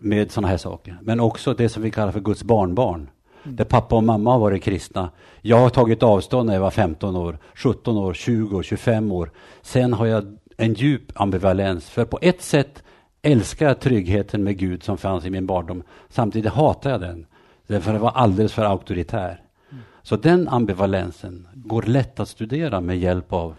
med 0.00 0.30
sådana 0.30 0.48
här 0.48 0.56
saker. 0.56 0.98
Men 1.02 1.20
också 1.20 1.54
det 1.54 1.68
som 1.68 1.82
vi 1.82 1.90
kallar 1.90 2.12
för 2.12 2.20
Guds 2.20 2.42
barnbarn. 2.42 3.10
Där 3.42 3.64
pappa 3.64 3.96
och 3.96 4.04
mamma 4.04 4.32
har 4.32 4.38
varit 4.38 4.62
kristna. 4.62 5.10
Jag 5.40 5.58
har 5.58 5.70
tagit 5.70 6.02
avstånd 6.02 6.46
när 6.46 6.54
jag 6.54 6.60
var 6.60 6.70
15 6.70 7.16
år, 7.16 7.38
17 7.54 7.96
år, 7.96 8.14
20 8.14 8.56
år, 8.56 8.62
25 8.62 9.12
år. 9.12 9.30
Sen 9.62 9.92
har 9.92 10.06
jag 10.06 10.36
en 10.58 10.74
djup 10.74 11.12
ambivalens. 11.14 11.90
För 11.90 12.04
på 12.04 12.18
ett 12.22 12.42
sätt 12.42 12.82
älskar 13.22 13.66
jag 13.66 13.80
tryggheten 13.80 14.44
med 14.44 14.58
Gud 14.58 14.82
som 14.82 14.98
fanns 14.98 15.24
i 15.24 15.30
min 15.30 15.46
barndom. 15.46 15.82
Samtidigt 16.08 16.52
hatar 16.52 16.90
jag 16.90 17.00
den. 17.00 17.26
Därför 17.66 17.92
det 17.92 17.98
var 17.98 18.10
alldeles 18.10 18.52
för 18.52 18.64
auktoritär. 18.64 19.42
Så 20.02 20.16
den 20.16 20.48
ambivalensen 20.48 21.48
går 21.54 21.82
lätt 21.82 22.20
att 22.20 22.28
studera 22.28 22.80
med 22.80 22.98
hjälp 22.98 23.32
av 23.32 23.56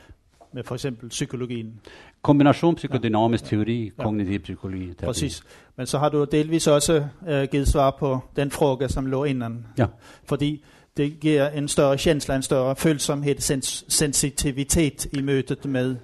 med 0.51 0.65
for 0.65 0.75
eksempel 0.75 1.09
psykologien. 1.09 1.79
Kombination 2.21 2.75
psykodynamisk 2.75 3.45
teori, 3.45 3.91
kognitiv 3.97 4.39
psykologi. 4.39 4.93
terapi. 4.93 5.05
Præcis. 5.05 5.43
Men 5.75 5.87
så 5.87 5.97
har 5.97 6.09
du 6.09 6.25
delvis 6.25 6.67
også 6.67 7.07
øh, 7.27 7.47
givet 7.51 7.67
svar 7.67 7.91
på 7.99 8.19
den 8.35 8.51
fråga, 8.51 8.87
som 8.87 9.07
lå 9.07 9.25
innan. 9.25 9.65
Ja. 9.77 9.87
Fordi 10.23 10.63
det 10.97 11.19
giver 11.21 11.49
en 11.49 11.67
større 11.67 11.97
känsla, 11.97 12.35
en 12.35 12.41
større 12.41 12.75
følsomhed, 12.75 13.39
sens 13.39 13.85
sensitivitet 13.87 15.05
i 15.13 15.21
mødet 15.21 15.65
med, 15.65 15.95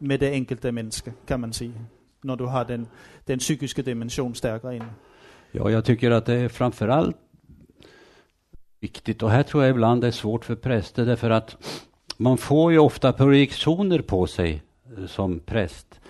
med 0.00 0.20
det 0.20 0.30
enkelte 0.32 0.72
menneske, 0.72 1.12
kan 1.26 1.40
man 1.40 1.52
säga. 1.52 1.72
När 2.22 2.36
du 2.36 2.44
har 2.44 2.64
den, 2.64 2.86
den 3.24 3.38
psykiska 3.38 3.82
dimensionen 3.82 4.34
stærkere 4.34 4.76
in. 4.76 4.84
Ja, 5.52 5.70
jag 5.70 5.84
tycker 5.84 6.10
att 6.10 6.26
det 6.26 6.34
är 6.34 6.48
framförallt 6.48 7.16
viktigt 8.80 9.22
och 9.22 9.30
här 9.30 9.42
tror 9.42 9.62
jag 9.62 9.70
ibland 9.70 10.00
det 10.00 10.06
är 10.06 10.10
svårt 10.10 10.44
för 10.44 10.54
präster 10.54 11.06
därför 11.06 11.30
att 11.30 11.56
man 12.16 12.38
får 12.38 12.72
ju 12.72 12.78
ofta 12.78 13.12
projektioner 13.12 14.00
på 14.00 14.26
sig 14.26 14.62
eh, 14.98 15.06
som 15.06 15.40
präst. 15.40 16.00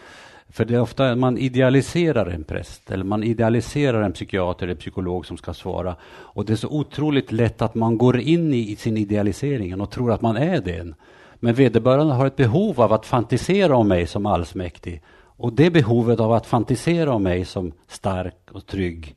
För 0.49 0.65
det 0.65 0.75
är 0.75 0.81
ofta 0.81 1.17
man 1.17 1.39
idealiserar 1.39 2.27
en 2.27 2.45
präst 2.45 2.91
eller 2.91 3.05
man 3.05 3.23
idealiserar 3.25 4.03
en 4.03 4.13
psykiater 4.13 4.67
eller 4.67 4.75
psykolog 4.75 5.27
som 5.27 5.37
ska 5.37 5.55
svara. 5.55 5.97
Och 6.03 6.45
det 6.45 6.53
är 6.53 6.57
så 6.57 6.69
otroligt 6.69 7.33
lätt 7.33 7.63
att 7.63 7.75
man 7.75 7.99
går 7.99 8.21
in 8.21 8.55
i, 8.55 8.71
i 8.71 8.77
sin 8.77 8.97
idealisering 8.97 9.81
och 9.81 9.91
tror 9.91 10.13
att 10.13 10.23
man 10.23 10.37
är 10.37 10.61
den. 10.61 10.95
Men 11.41 11.55
vederbörande 11.55 12.15
har 12.15 12.27
ett 12.27 12.37
behov 12.37 12.81
av 12.81 12.93
att 12.93 13.07
fantisera 13.07 13.77
om 13.77 13.89
mig 13.89 14.07
som 14.07 14.27
allsmäktig. 14.27 15.03
Och 15.41 15.53
det 15.53 15.71
behovet 15.71 16.21
av 16.21 16.33
att 16.33 16.47
fantisera 16.47 17.13
om 17.13 17.23
mig 17.23 17.45
som 17.45 17.73
stark 17.87 18.51
och 18.51 18.67
trygg. 18.67 19.17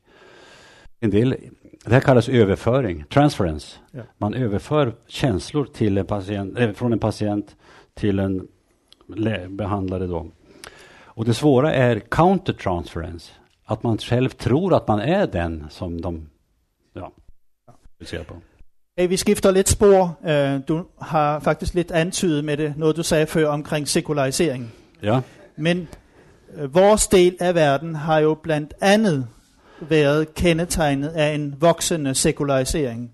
En 0.99 1.09
del, 1.09 1.35
det 1.85 1.93
här 1.93 1.99
kallas 1.99 2.29
överföring, 2.29 3.03
transference. 3.09 3.77
Ja. 3.91 4.01
Man 4.17 4.33
överför 4.33 4.95
känslor 5.07 5.65
till 5.65 5.97
en 5.97 6.05
patient, 6.05 6.59
eh, 6.59 6.71
från 6.71 6.93
en 6.93 6.99
patient 6.99 7.55
till 7.93 8.19
en 8.19 8.47
behandlare. 9.47 10.07
Då. 10.07 10.27
Och 11.03 11.25
det 11.25 11.33
svåra 11.33 11.73
är 11.73 11.99
countertransference. 11.99 13.31
Att 13.65 13.83
man 13.83 13.97
själv 13.97 14.29
tror 14.29 14.73
att 14.73 14.87
man 14.87 14.99
är 14.99 15.27
den 15.27 15.65
som 15.69 16.01
de 16.01 16.29
ja, 16.93 17.11
vill 17.97 18.07
se 18.07 18.23
på. 18.23 18.35
Hey, 18.97 19.07
vi 19.07 19.17
skifter 19.17 19.51
lidt 19.51 19.69
spor. 19.69 20.17
Øh, 20.27 20.59
Du 20.67 20.85
har 21.01 21.39
faktisk 21.39 21.73
lidt 21.73 21.91
antydet 21.91 22.45
med 22.45 22.57
det, 22.57 22.73
noget 22.77 22.95
du 22.95 23.03
sagde 23.03 23.27
før 23.27 23.47
omkring 23.47 23.87
sekularisering. 23.87 24.73
Ja, 25.03 25.19
Men 25.55 25.87
øh, 26.57 26.75
vores 26.75 27.07
del 27.07 27.35
af 27.39 27.55
verden 27.55 27.95
har 27.95 28.19
jo 28.19 28.33
blandt 28.43 28.73
andet 28.81 29.27
været 29.81 30.35
kendetegnet 30.35 31.07
af 31.07 31.33
en 31.35 31.55
voksende 31.59 32.15
sekularisering. 32.15 33.11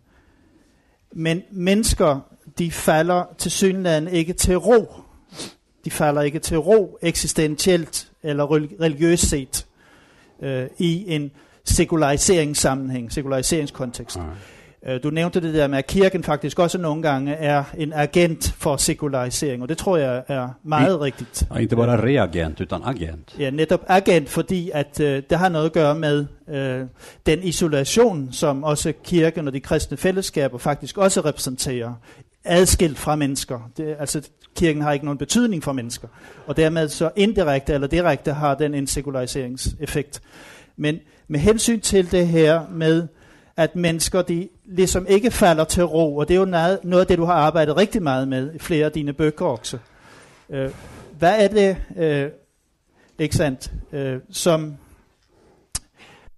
Men 1.11 1.41
mennesker, 1.51 2.19
de 2.57 2.71
falder 2.71 3.23
til 3.37 3.51
synligheden 3.51 4.07
ikke 4.07 4.33
til 4.33 4.55
ro. 4.57 4.93
De 5.85 5.91
falder 5.91 6.21
ikke 6.21 6.39
til 6.39 6.57
ro 6.57 6.97
eksistentielt 7.01 8.11
eller 8.23 8.45
rel- 8.47 8.81
religiøst 8.81 9.29
set 9.29 9.65
øh, 10.41 10.67
i 10.77 11.03
en 11.13 11.31
sekulariseringssammenhæng, 11.65 13.11
sekulariseringskontekst. 13.11 14.17
ja. 14.17 14.21
Øh, 14.87 15.03
Du 15.03 15.09
nævnte 15.09 15.41
det 15.41 15.53
der 15.53 15.67
med, 15.67 15.77
at 15.77 15.87
kirken 15.87 16.23
faktisk 16.23 16.59
også 16.59 16.77
nogle 16.77 17.01
gange 17.01 17.33
er 17.33 17.63
en 17.77 17.93
agent 17.93 18.53
for 18.57 18.77
sekularisering, 18.77 19.61
og 19.61 19.69
det 19.69 19.77
tror 19.77 19.97
jeg 19.97 20.23
er 20.27 20.49
meget 20.63 21.01
rigtigt. 21.01 21.43
ja 21.53 21.59
inte 21.59 21.75
bara 21.75 21.95
reagent 21.95 22.61
utan 22.61 22.81
agent. 22.85 23.35
Ja, 23.39 23.49
netop 23.49 23.81
agent, 23.87 24.29
fordi 24.29 24.71
at 24.73 24.99
øh, 24.99 25.23
det 25.29 25.37
har 25.37 25.49
noget 25.49 25.65
at 25.65 25.73
gøre 25.73 25.95
med 25.95 26.25
øh, 26.49 26.81
den 27.25 27.43
isolation, 27.43 28.29
som 28.31 28.63
også 28.63 28.93
kirken 29.03 29.47
og 29.47 29.53
de 29.53 29.59
kristne 29.59 29.97
fællesskaber 29.97 30.57
faktisk 30.57 30.97
også 30.97 31.21
repræsenterer, 31.21 31.93
adskilt 32.43 32.97
fra 32.97 33.15
mennesker. 33.15 33.69
Det, 33.77 33.95
altså, 33.99 34.29
kirken 34.55 34.81
har 34.81 34.91
ikke 34.93 35.05
nogen 35.05 35.17
betydning 35.17 35.63
for 35.63 35.71
mennesker, 35.71 36.07
og 36.47 36.57
dermed 36.57 36.89
så 36.89 37.09
indirekte 37.15 37.73
eller 37.73 37.87
direkte 37.87 38.33
har 38.33 38.55
den 38.55 38.73
en 38.73 38.87
sekulariseringseffekt. 38.87 40.21
Men 40.77 40.99
med 41.27 41.39
hensyn 41.39 41.79
til 41.79 42.11
det 42.11 42.27
her 42.27 42.61
med, 42.71 43.07
at 43.57 43.75
mennesker 43.75 44.21
de 44.21 44.49
ligesom 44.69 45.05
ikke 45.09 45.31
falder 45.31 45.63
til 45.63 45.83
ro, 45.83 46.15
og 46.15 46.27
det 46.27 46.33
er 46.33 46.39
jo 46.39 46.45
noget, 46.45 46.79
noget 46.83 47.01
af 47.01 47.07
det, 47.07 47.17
du 47.17 47.25
har 47.25 47.33
arbejdet 47.33 47.77
rigtig 47.77 48.03
meget 48.03 48.27
med 48.27 48.53
i 48.55 48.59
flere 48.59 48.85
af 48.85 48.91
dine 48.91 49.13
bøger 49.13 49.41
også. 49.41 49.77
Øh, 50.49 50.69
hvad 51.19 51.43
er 51.43 51.47
det, 51.47 51.77
øh, 51.97 52.31
ikke 53.19 53.35
sandt, 53.35 53.71
øh, 53.91 54.19
som, 54.31 54.77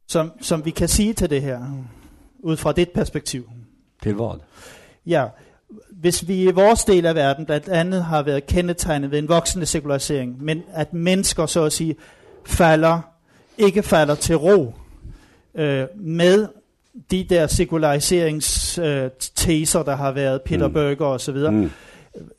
som, 0.08 0.32
som 0.42 0.66
vi 0.66 0.70
kan 0.70 0.88
sige 0.88 1.14
til 1.14 1.30
det 1.30 1.42
her, 1.42 1.60
ud 2.40 2.58
fra 2.58 2.72
dit 2.72 2.90
perspektiv? 2.90 3.50
Till 4.04 4.16
vad? 4.16 4.40
Ja, 5.06 5.28
hvis 5.92 6.28
vi 6.28 6.42
i 6.42 6.52
vores 6.52 6.84
del 6.84 7.06
af 7.06 7.16
verden 7.16 7.46
blandt 7.46 7.70
andet 7.70 8.04
har 8.04 8.24
været 8.24 8.46
kendetegnet 8.46 9.12
ved 9.12 9.20
en 9.20 9.30
voksende 9.30 9.66
sekularisering, 9.66 10.44
men 10.44 10.64
at 10.74 10.94
mennesker 10.94 11.46
så 11.46 11.64
at 11.64 11.74
sige 11.74 11.96
falder, 12.46 13.02
ikke 13.58 13.84
falder 13.84 14.16
til 14.16 14.36
ro 14.36 14.74
øh, 15.56 15.86
med 15.96 16.48
de 17.12 17.24
der 17.24 17.48
sekulariseringsteser, 17.48 19.80
øh, 19.80 19.86
der 19.86 19.96
har 19.96 20.12
været, 20.12 20.42
Peter 20.42 20.68
Mm. 20.68 20.74
Berger 20.74 21.06
osv., 21.06 21.36
mm. 21.36 21.70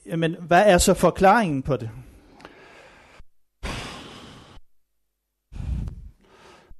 Jamen 0.06 0.36
hvad 0.40 0.62
er 0.66 0.78
så 0.78 0.94
forklaringen 0.94 1.62
på 1.62 1.76
det? 1.76 1.90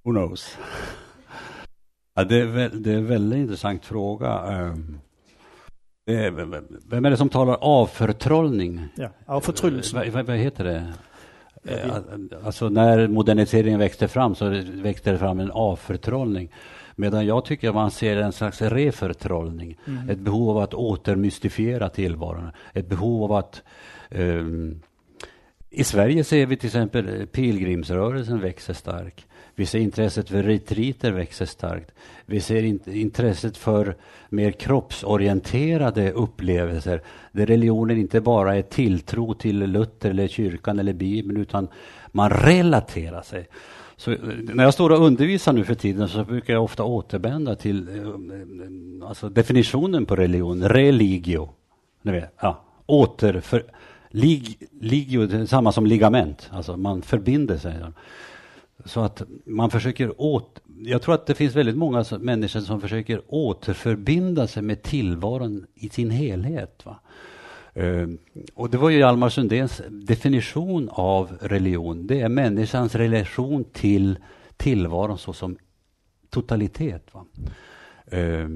Who 0.05 0.13
knows? 0.13 0.59
Ja, 2.17 2.25
det, 2.25 2.41
är 2.41 2.47
väl, 2.47 2.83
det 2.83 2.93
är 2.93 2.97
en 2.99 3.09
väldigt 3.09 3.39
intressant 3.41 3.85
fråga. 3.85 4.41
Vem 6.87 7.05
är 7.05 7.11
det 7.11 7.17
som 7.17 7.29
talar 7.29 7.57
avförtrollning? 7.61 8.81
Ja, 8.97 9.09
af 9.27 9.45
fortryllelsen. 9.45 9.99
Vad, 9.99 10.09
vad, 10.09 10.27
vad 10.27 10.37
heter 10.37 10.65
det? 10.65 10.93
Eh, 11.65 11.97
Alltså 12.45 12.69
när 12.69 13.09
moderniseringen 13.09 13.79
växte 13.79 14.09
fram 14.09 14.35
så 14.35 14.63
växte 14.83 15.13
det 15.13 15.19
fram 15.19 15.41
en 15.41 15.51
avförtrollning. 15.51 16.51
Medan 16.97 17.27
jag 17.27 17.45
tycker 17.45 17.69
att 17.69 17.75
man 17.75 17.91
ser 17.91 18.17
en 18.17 18.33
slags 18.33 18.63
reförtrollning. 18.63 19.79
Mm. 19.87 20.11
Ett 20.11 20.19
behov 20.19 20.51
av 20.51 20.59
att 20.59 20.75
återmystifiera 20.75 21.89
tillvaron. 21.89 22.51
Ett 22.73 22.89
behov 22.89 23.25
av 23.25 23.33
att 23.33 23.63
ehm, 24.11 24.81
i 25.71 25.85
Sverige 25.85 26.25
ser 26.25 26.47
vi 26.47 26.57
till 26.57 26.67
exempel 26.67 27.21
eh, 27.21 27.27
pilgrimsrörelsen 27.27 28.41
växer 28.41 28.75
stark. 28.75 29.27
Vi 29.55 29.67
ser 29.67 29.79
intresset 29.79 30.29
för 30.29 30.43
retriter 30.43 31.13
växer 31.13 31.47
starkt. 31.47 31.91
Vi 32.27 32.41
ser 32.41 32.63
in, 32.63 32.81
intresset 32.87 33.57
för 33.57 33.97
mer 34.29 34.51
kroppsorienterade 34.51 36.13
upplevelser. 36.13 37.03
Där 37.33 37.47
religionen 37.47 37.99
inte 37.99 38.21
bara 38.21 38.57
är 38.57 38.63
tilltro 38.63 39.35
till 39.35 39.59
Luther 39.59 40.11
eller 40.11 40.29
kyrkan 40.29 40.79
eller 40.79 40.93
Bibeln 40.93 41.41
utan 41.41 41.69
man 42.07 42.31
relaterar 42.31 43.23
sig. 43.23 43.49
Så 43.97 44.11
eh, 44.11 44.19
när 44.39 44.65
jag 44.65 44.75
står 44.75 44.91
och 44.91 45.07
undervisar 45.07 45.53
nu 45.53 45.65
för 45.65 45.75
tiden 45.75 46.09
så 46.09 46.25
brukar 46.25 46.53
jag 46.53 46.65
ofta 46.65 46.85
återvända 46.85 47.55
till 47.57 47.89
eh, 47.89 47.95
eh, 47.95 49.09
alltså 49.09 49.29
definitionen 49.29 50.07
på 50.07 50.17
religion, 50.17 50.69
religio. 50.69 51.49
Ni 52.03 52.13
vet, 52.13 52.35
ja, 52.41 52.65
återför, 52.87 53.65
lig, 54.11 54.69
ligio, 54.81 55.27
det 55.27 55.37
är 55.37 55.47
samma 55.47 55.73
som 55.73 55.87
ligament, 55.87 56.51
alltså 56.53 56.77
man 56.77 57.03
förbinder 57.03 57.59
sig. 57.59 57.75
Så 58.85 59.01
att 59.01 59.23
man 59.45 59.71
försöker 59.71 60.21
åt, 60.21 60.61
jag 60.79 61.03
tror 61.03 61.15
att 61.15 61.27
det 61.27 61.35
finns 61.35 61.57
väldigt 61.57 61.77
många 61.77 62.05
som, 62.05 62.23
människor 62.23 62.61
som 62.61 62.81
försöker 62.81 63.23
återförbinda 63.29 64.47
sig 64.47 64.63
med 64.63 64.83
tillvaron 64.83 65.67
i 65.75 65.89
sin 65.89 66.11
helhet. 66.11 66.87
Va? 66.87 67.01
Eh, 67.75 68.09
och 68.55 68.71
det 68.71 68.79
var 68.79 68.91
ju 68.91 68.99
Hjalmar 68.99 69.29
Sundéns 69.29 69.83
definition 69.89 70.89
av 70.93 71.39
religion. 71.41 72.07
Det 72.07 72.21
är 72.21 72.29
människans 72.29 72.95
relation 72.95 73.65
till 73.65 74.19
tillvaron 74.57 75.19
såsom 75.19 75.57
totalitet. 76.31 77.09
Va? 77.13 77.25
Eh, 78.07 78.49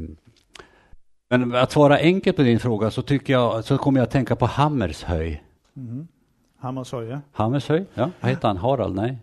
men 1.29 1.55
att 1.55 1.73
svara 1.73 1.97
enkelt 1.97 2.37
på 2.37 2.43
din 2.43 2.61
fråga 2.61 2.91
så 2.91 3.03
tycker 3.03 3.33
jag, 3.33 3.65
så 3.65 3.79
kommer 3.79 4.01
jag 4.01 4.05
att 4.05 4.11
tänka 4.11 4.37
på 4.37 4.47
Hammershöj. 4.47 5.43
Mm. 5.77 6.09
Hammershøj, 6.59 7.09
ja. 7.09 7.21
Hammershöj, 7.33 7.85
ja, 7.95 8.11
vad 8.21 8.31
heter 8.31 8.49
han? 8.49 8.57
Harald? 8.57 8.95
Nej. 8.95 9.19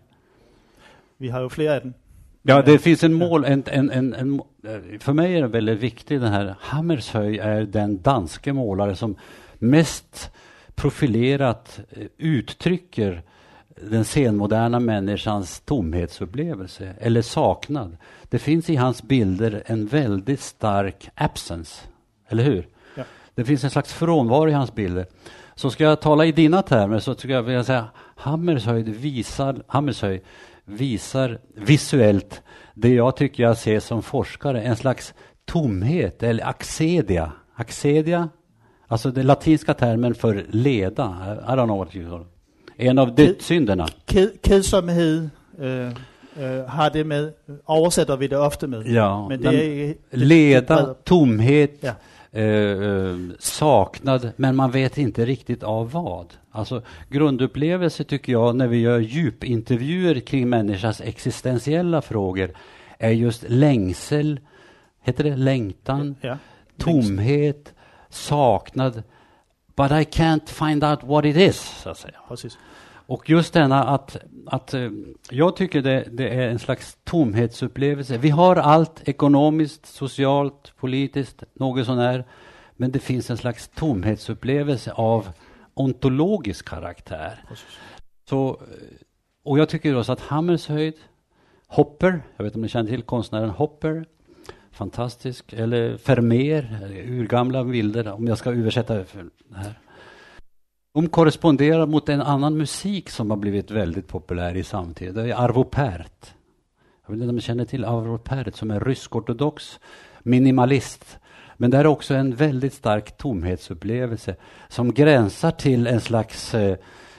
Vi 1.16 1.28
har 1.28 1.40
jo 1.40 1.48
flere 1.48 1.74
af 1.74 1.82
dem. 1.82 1.94
Ja, 2.42 2.62
det 2.62 2.78
finns 2.78 3.04
en 3.04 3.12
mål, 3.12 3.44
en, 3.44 3.62
en, 3.66 3.90
en, 3.90 4.14
en, 4.14 4.42
för 5.00 5.12
mig 5.12 5.36
är 5.36 5.42
det 5.42 5.48
väldigt 5.48 5.78
viktigt 5.78 6.20
den 6.20 6.32
här, 6.32 6.54
Hammershöj 6.60 7.38
är 7.38 7.62
den 7.62 8.02
danske 8.02 8.52
målare 8.52 8.96
som 8.96 9.16
mest 9.70 10.30
profilerat 10.74 11.80
eh, 11.90 12.06
uttrycker 12.18 13.22
den 13.80 14.04
senmoderna 14.04 14.80
människans 14.80 15.60
tomhetsupplevelse 15.60 16.94
eller 17.00 17.22
saknad. 17.22 17.96
Det 18.22 18.38
finns 18.38 18.70
i 18.70 18.76
hans 18.76 19.02
bilder 19.02 19.62
en 19.66 19.86
väldigt 19.86 20.40
stark 20.40 21.08
absence, 21.14 21.80
eller 22.28 22.44
hur? 22.44 22.68
Ja. 22.94 23.04
Det 23.34 23.44
finns 23.44 23.64
en 23.64 23.70
slags 23.70 23.92
frånvaro 23.92 24.48
i 24.48 24.52
hans 24.52 24.74
bilder. 24.74 25.06
Så 25.54 25.70
ska 25.70 25.84
jag 25.84 26.00
tala 26.00 26.26
i 26.26 26.32
dina 26.32 26.62
termer 26.62 26.98
så 26.98 27.14
skulle 27.14 27.34
jag 27.34 27.42
vilja 27.42 27.64
säga 27.64 27.86
Hammershöj 28.16 28.82
visar, 28.82 29.62
Hammershöj 29.66 30.22
visar 30.64 31.38
visuellt 31.54 32.42
det 32.74 32.94
jag 32.94 33.16
tycker 33.16 33.42
jag 33.42 33.56
ser 33.58 33.80
som 33.80 34.02
forskare, 34.02 34.62
en 34.62 34.76
slags 34.76 35.14
tomhet 35.44 36.22
eller 36.22 36.46
axedia. 36.46 37.32
Axedia, 37.54 38.28
Alltså 38.88 39.10
den 39.10 39.26
latinska 39.26 39.74
termen 39.74 40.14
för 40.14 40.44
leda, 40.48 41.04
I 41.48 41.50
don't 41.50 41.64
know 41.64 41.78
what 41.78 41.96
you 41.96 42.10
call. 42.10 42.24
En 42.76 42.98
av 42.98 43.14
dödssynderna. 43.14 43.86
Ked, 44.06 44.30
kedsomhed 44.46 45.28
øh, 45.58 45.86
øh, 46.36 46.64
har 46.68 46.88
det 46.90 47.06
med, 47.06 47.32
oversætter 47.66 48.16
vi 48.16 48.26
det 48.26 48.38
ofte 48.38 48.66
med. 48.66 48.84
Ja, 48.86 49.28
men 49.28 49.42
det 49.42 49.88
är 49.90 49.94
leda, 50.10 50.94
tomhet, 51.04 51.70
Ja. 51.82 51.92
eh, 52.32 52.42
eh, 52.42 53.16
saknad, 53.38 54.30
men 54.36 54.56
man 54.56 54.70
vet 54.70 54.98
inte 54.98 55.24
riktigt 55.24 55.62
av 55.62 55.90
vad. 55.92 56.26
Alltså 56.50 56.82
grundupplevelse 57.10 58.04
tycker 58.04 58.32
jag 58.32 58.56
när 58.56 58.66
vi 58.68 58.78
gör 58.80 58.98
djupintervjuer 58.98 60.20
kring 60.20 60.48
människans 60.48 61.00
existentiella 61.00 62.02
frågor 62.02 62.50
är 62.98 63.10
just 63.10 63.44
längsel, 63.48 64.40
heter 65.02 65.24
det 65.24 65.36
längtan, 65.36 66.14
Ja. 66.20 66.36
tomhet, 66.78 67.73
saknad. 68.14 69.02
But 69.76 69.90
I 69.90 70.04
can't 70.04 70.48
find 70.48 70.84
out 70.84 71.02
what 71.02 71.24
it 71.24 71.36
is, 71.36 71.56
så 71.60 71.90
att 71.90 71.98
säga. 71.98 72.18
Precis. 72.28 72.58
Och 73.06 73.30
just 73.30 73.52
denna 73.52 73.84
att, 73.84 74.16
att 74.46 74.74
eh, 74.74 74.90
jag 75.30 75.56
tycker 75.56 75.82
det, 75.82 76.08
det 76.12 76.28
är 76.28 76.48
en 76.48 76.58
slags 76.58 76.98
tomhetsupplevelse. 77.04 78.18
Vi 78.18 78.30
har 78.30 78.56
allt 78.56 79.08
ekonomiskt, 79.08 79.86
socialt, 79.86 80.72
politiskt, 80.76 81.42
något 81.54 81.86
sånär. 81.86 82.24
Men 82.76 82.92
det 82.92 82.98
finns 82.98 83.30
en 83.30 83.36
slags 83.36 83.68
tomhetsupplevelse 83.68 84.92
av 84.92 85.28
ontologisk 85.74 86.68
karaktär. 86.68 87.44
Precis. 87.48 87.78
Så, 88.28 88.48
eh, 88.48 88.56
och 89.44 89.58
jag 89.58 89.68
tycker 89.68 89.98
också 89.98 90.12
att 90.12 90.20
Hammershöjd, 90.20 90.94
Hopper, 91.66 92.22
jag 92.36 92.44
vet 92.44 92.50
inte 92.50 92.58
om 92.58 92.62
ni 92.62 92.68
känner 92.68 92.90
till 92.90 93.02
konstnären 93.02 93.50
Hopper, 93.50 94.06
fantastisk, 94.74 95.52
eller 95.52 95.98
Vermeer, 96.06 96.92
urgamla 97.08 97.64
bilder, 97.64 98.12
om 98.12 98.26
jag 98.26 98.38
ska 98.38 98.50
översätta 98.50 98.94
det 98.94 99.06
här. 99.54 99.74
De 100.94 101.08
korresponderar 101.08 101.86
mot 101.86 102.08
en 102.08 102.20
annan 102.20 102.56
musik 102.56 103.10
som 103.10 103.30
har 103.30 103.36
blivit 103.36 103.70
väldigt 103.70 104.08
populär 104.08 104.56
i 104.56 104.64
samtiden. 104.64 105.14
Det 105.14 105.30
är 105.30 105.44
Arvo 105.44 105.64
Pärt. 105.64 106.34
Jag 107.06 107.12
vet 107.12 107.20
inte 107.20 107.28
om 107.28 107.36
ni 107.36 107.40
känner 107.40 107.64
till 107.64 107.84
Arvo 107.84 108.18
Pärt 108.18 108.56
som 108.56 108.70
är 108.70 108.80
rysk-ortodox 108.80 109.80
minimalist. 110.22 111.18
Men 111.56 111.70
det 111.70 111.78
är 111.78 111.86
också 111.86 112.14
en 112.14 112.34
väldigt 112.34 112.74
stark 112.74 113.16
tomhetsupplevelse 113.16 114.36
som 114.68 114.92
gränsar 114.92 115.50
till 115.50 115.86
en 115.86 116.00
slags 116.00 116.54
eh, 116.54 116.76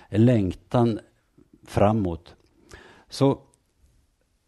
längtan 0.10 1.00
framåt. 1.68 2.36
Så 3.10 3.40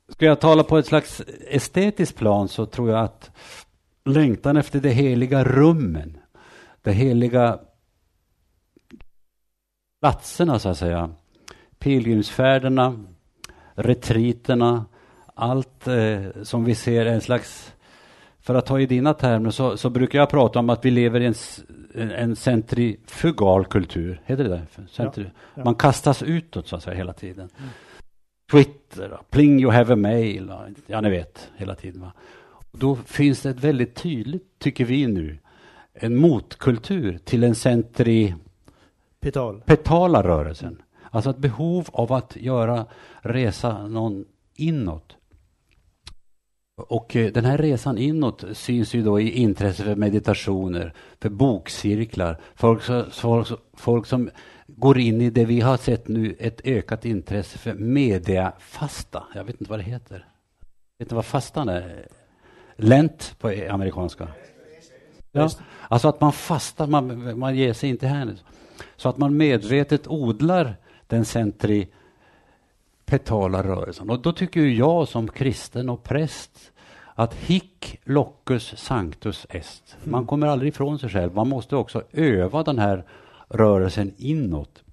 ska 0.09 0.25
jag 0.25 0.39
tala 0.39 0.63
på 0.63 0.77
ett 0.77 0.85
slags 0.85 1.21
estetiskt 1.47 2.17
plan 2.17 2.47
så 2.47 2.65
tror 2.65 2.89
jag 2.89 3.03
att 3.03 3.31
längtan 4.05 4.57
efter 4.57 4.79
de 4.79 4.89
heliga 4.89 5.43
rummen, 5.43 6.17
de 6.81 6.91
heliga 6.91 7.59
platserna 10.01 10.59
så 10.59 10.69
att 10.69 10.77
säga, 10.77 11.09
pilgrimsfärderna, 11.79 13.03
retriterna, 13.73 14.85
allt 15.35 15.87
eh, 15.87 16.21
som 16.43 16.65
vi 16.65 16.75
ser 16.75 17.05
är 17.05 17.13
en 17.13 17.21
slags 17.21 17.73
för 18.39 18.55
att 18.55 18.65
ta 18.65 18.79
i 18.79 18.85
dina 18.85 19.13
termer 19.13 19.49
så, 19.49 19.77
så 19.77 19.89
brukar 19.89 20.19
jag 20.19 20.29
prata 20.29 20.59
om 20.59 20.69
att 20.69 20.85
vi 20.85 20.91
lever 20.91 21.19
i 21.19 21.25
en, 21.25 21.33
en, 21.93 22.11
en 22.11 22.35
centrifugal 22.35 23.65
kultur. 23.65 24.21
Heter 24.25 24.43
det 24.43 24.49
det? 24.49 24.65
Centri- 24.91 25.31
ja. 25.55 25.63
Man 25.63 25.75
kastas 25.75 26.23
utåt 26.23 26.67
så 26.67 26.75
att 26.75 26.83
säga 26.83 26.95
hela 26.95 27.13
tiden. 27.13 27.49
Twitter, 28.51 29.11
och 29.11 29.29
pling 29.29 29.61
you 29.61 29.71
have 29.71 29.93
a 29.93 29.95
mail, 29.95 30.51
ja 30.87 31.01
ni 31.01 31.09
vet, 31.09 31.51
hela 31.57 31.75
tiden. 31.75 32.01
Va? 32.01 32.13
Då 32.71 32.95
finns 32.95 33.41
det 33.41 33.49
ett 33.49 33.63
väldigt 33.63 33.95
tydligt, 33.95 34.59
tycker 34.59 34.85
vi 34.85 35.07
nu, 35.07 35.37
en 35.93 36.15
motkultur 36.15 37.17
till 37.17 37.43
en 37.43 37.55
centripetala 37.55 39.59
Pedal. 39.65 40.13
rörelsen. 40.13 40.81
Alltså 41.11 41.29
ett 41.29 41.37
behov 41.37 41.87
av 41.91 42.13
att 42.13 42.35
göra 42.35 42.85
resa 43.21 43.87
någon 43.87 44.25
inåt. 44.55 45.17
Och 46.77 47.15
eh, 47.15 47.31
den 47.31 47.45
här 47.45 47.57
resan 47.57 47.97
inåt 47.97 48.43
syns 48.53 48.93
ju 48.93 49.03
då 49.03 49.19
i 49.19 49.31
intresse 49.31 49.83
för 49.83 49.95
meditationer, 49.95 50.93
för 51.21 51.29
bokcirklar, 51.29 52.37
folk, 52.55 52.83
folk, 53.11 53.47
folk 53.73 54.05
som 54.05 54.29
går 54.67 54.97
in 54.97 55.21
i 55.21 55.29
det 55.29 55.45
vi 55.45 55.61
har 55.61 55.77
sett 55.77 56.07
nu, 56.07 56.35
ett 56.39 56.61
ökat 56.63 57.05
intresse 57.05 57.57
för 57.57 57.73
mediafasta. 57.73 59.23
Jag 59.35 59.43
vet 59.43 59.61
inte 59.61 59.71
vad 59.71 59.79
det 59.79 59.83
heter. 59.83 60.25
Vet 60.99 61.09
du 61.09 61.15
vad 61.15 61.25
fastan 61.25 61.69
är? 61.69 62.07
Lent 62.75 63.35
på 63.39 63.47
amerikanska. 63.69 64.27
Ja, 65.31 65.49
alltså 65.87 66.07
att 66.07 66.21
man 66.21 66.33
fastar, 66.33 66.87
man, 66.87 67.39
man 67.39 67.55
ger 67.55 67.73
sig 67.73 67.89
inte 67.89 68.07
här. 68.07 68.35
Så 68.95 69.09
att 69.09 69.17
man 69.17 69.37
medvetet 69.37 70.07
odlar 70.07 70.75
den 71.07 71.25
centripetala 71.25 73.63
rörelsen. 73.63 74.09
Och 74.09 74.21
då 74.21 74.31
tycker 74.31 74.61
jag 74.61 75.07
som 75.07 75.27
kristen 75.27 75.89
och 75.89 76.03
präst 76.03 76.71
att 77.15 77.33
hic 77.33 77.95
locus 78.03 78.77
sanctus 78.77 79.45
est. 79.49 79.97
Man 80.03 80.25
kommer 80.25 80.47
aldrig 80.47 80.69
ifrån 80.69 80.99
sig 80.99 81.09
själv. 81.09 81.33
Man 81.33 81.47
måste 81.47 81.75
också 81.75 82.03
öva 82.11 82.63
den 82.63 82.79
här 82.79 83.05
rörelsen 83.49 84.13
inåt. 84.17 84.83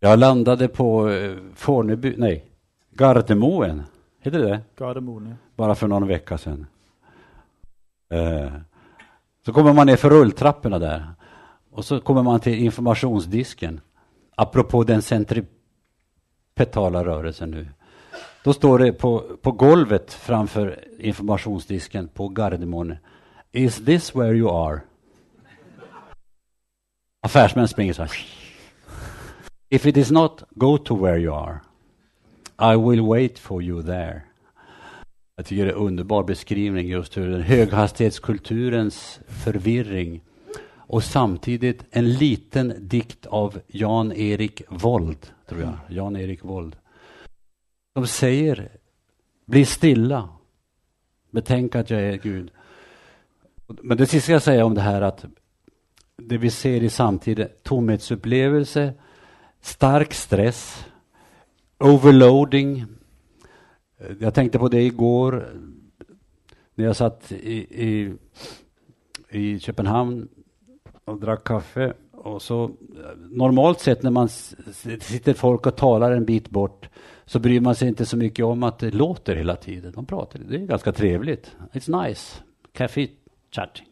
Jag 0.00 0.18
landade 0.18 0.68
på 0.68 1.10
eh, 1.10 1.36
Forneby, 1.54 2.14
nej, 2.16 2.44
Gardermoen. 2.90 3.82
Heter 4.20 4.38
det? 4.38 4.60
Gardermoen, 4.76 5.28
ja. 5.28 5.34
bara 5.56 5.74
för 5.74 5.88
någon 5.88 6.08
vecka 6.08 6.38
sedan. 6.38 6.66
Eh, 8.10 8.52
så 9.44 9.52
kommer 9.52 9.72
man 9.72 9.86
ner 9.86 9.96
för 9.96 10.10
rulltrapporna 10.10 10.78
där. 10.78 11.06
Och 11.70 11.84
så 11.84 12.00
kommer 12.00 12.22
man 12.22 12.40
till 12.40 12.54
informationsdisken. 12.54 13.80
Apropå 14.34 14.84
den 14.84 15.02
centripetala 15.02 17.04
rörelsen 17.04 17.50
nu. 17.50 17.68
Då 18.44 18.52
står 18.52 18.78
det 18.78 18.92
på, 18.92 19.24
på 19.42 19.52
golvet 19.52 20.12
framför 20.12 20.84
informationsdisken 20.98 22.08
på 22.08 22.28
Gardermoen. 22.28 22.96
Is 23.52 23.84
this 23.84 24.14
where 24.14 24.34
you 24.34 24.68
are? 24.68 24.80
Affärsmän 27.20 27.68
springer 27.68 27.92
så 27.92 28.02
här. 28.02 28.10
If 29.68 29.86
it 29.86 29.96
is 29.96 30.10
not, 30.10 30.42
go 30.50 30.78
to 30.78 30.96
where 30.96 31.18
you 31.18 31.34
are. 31.34 31.60
I 32.58 32.76
will 32.76 33.06
wait 33.06 33.38
for 33.38 33.62
you 33.62 33.82
there. 33.82 34.22
Jag 35.36 35.46
tycker 35.46 35.64
det 35.64 35.70
är 35.70 35.74
en 35.74 35.82
underbar 35.82 36.24
beskrivning 36.24 36.88
just 36.88 37.16
hur 37.16 37.28
den 37.28 37.42
höghastighetskulturens 37.42 39.20
förvirring 39.28 40.20
och 40.88 41.04
samtidigt 41.04 41.84
en 41.90 42.12
liten 42.12 42.74
dikt 42.78 43.26
av 43.26 43.60
Jan-Erik 43.66 44.62
Wold, 44.68 45.32
tror 45.48 45.60
jag. 45.60 45.78
Jan-Erik 45.88 46.44
Wold. 46.44 46.76
De 47.94 48.06
säger, 48.06 48.68
bli 49.46 49.64
stilla, 49.64 50.28
betänk 51.30 51.74
att 51.74 51.90
jag 51.90 52.02
är 52.02 52.16
Gud. 52.16 52.50
Men 53.66 53.96
det 53.96 54.06
sista 54.06 54.32
jag 54.32 54.42
säga 54.42 54.64
om 54.64 54.74
det 54.74 54.80
här 54.80 55.02
att 55.02 55.24
det 56.22 56.38
vi 56.38 56.50
ser 56.50 56.82
i 56.82 56.90
samtiden, 56.90 57.48
tomhetsupplevelse, 57.62 58.92
stark 59.60 60.14
stress, 60.14 60.84
overloading, 61.78 62.84
jag 64.20 64.34
tänkte 64.34 64.58
på 64.58 64.68
det 64.68 64.82
igår 64.82 65.48
när 66.74 66.84
jag 66.84 66.96
satt 66.96 67.32
i, 67.32 67.56
i, 67.86 68.14
i 69.30 69.58
Köpenhamn 69.58 70.28
och 71.04 71.20
drack 71.20 71.44
kaffe. 71.44 71.92
Och 72.12 72.42
så, 72.42 72.70
normalt 73.30 73.80
sett 73.80 74.02
när 74.02 74.10
man 74.10 74.28
sitter 74.28 75.34
folk 75.34 75.66
och 75.66 75.76
talar 75.76 76.12
en 76.12 76.24
bit 76.24 76.50
bort 76.50 76.88
så 77.24 77.38
bryr 77.38 77.60
man 77.60 77.74
sig 77.74 77.88
inte 77.88 78.06
så 78.06 78.16
mycket 78.16 78.44
om 78.44 78.62
att 78.62 78.78
det 78.78 78.90
låter 78.90 79.36
hela 79.36 79.56
tiden. 79.56 79.92
De 79.92 80.06
pratar, 80.06 80.40
det 80.48 80.56
är 80.56 80.66
ganska 80.66 80.92
trevligt. 80.92 81.56
It's 81.72 82.06
nice. 82.06 82.42
Café 82.72 83.08
chatting. 83.50 83.86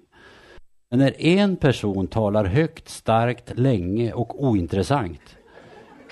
Men 0.96 1.04
när 1.04 1.22
en 1.22 1.56
person 1.56 2.06
talar 2.06 2.44
högt, 2.44 2.88
starkt, 2.88 3.58
länge 3.58 4.12
och 4.12 4.44
ointressant 4.44 5.36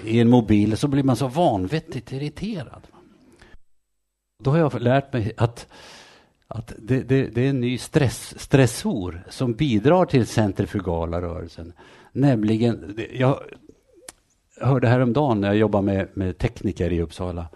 i 0.04 0.20
en 0.20 0.28
mobil 0.28 0.76
så 0.76 0.88
blir 0.88 1.02
man 1.02 1.16
så 1.16 1.28
vanvettigt 1.28 2.12
irriterad. 2.12 2.86
Då 4.42 4.50
har 4.50 4.58
jag 4.58 4.80
lärt 4.80 5.12
mig 5.12 5.32
att, 5.36 5.66
att 6.48 6.72
det, 6.78 7.02
det, 7.02 7.26
det 7.26 7.40
är 7.40 7.50
en 7.50 7.60
ny 7.60 7.78
stress, 7.78 8.40
stressor 8.40 9.24
som 9.30 9.52
bidrar 9.52 10.06
till 10.06 10.26
centrifugala 10.26 11.20
rörelsen. 11.20 11.72
Nämligen, 12.12 12.98
jag 13.12 13.40
hörde 14.60 14.88
häromdagen 14.88 15.40
när 15.40 15.48
jag 15.48 15.56
jobbade 15.56 15.84
med, 15.84 16.08
med 16.14 16.38
tekniker 16.38 16.92
i 16.92 17.02
Uppsala. 17.02 17.46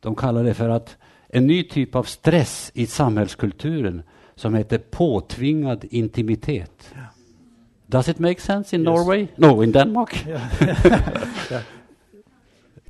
De 0.00 0.14
kallar 0.14 0.44
det 0.44 0.54
för 0.54 0.68
att 0.68 0.96
en 1.28 1.46
ny 1.46 1.64
typ 1.64 1.94
av 1.94 2.02
stress 2.02 2.70
i 2.74 2.86
samhällskulturen 2.86 4.02
som 4.42 4.54
heter 4.54 4.78
påtvingad 4.78 5.84
intimitet. 5.90 6.94
Does 7.86 8.08
it 8.08 8.18
make 8.18 8.40
sense 8.40 8.76
in 8.76 8.80
Yes. 8.82 8.86
Norway? 8.86 9.26
No, 9.36 9.62
in 9.64 9.72
Denmark? 9.72 10.24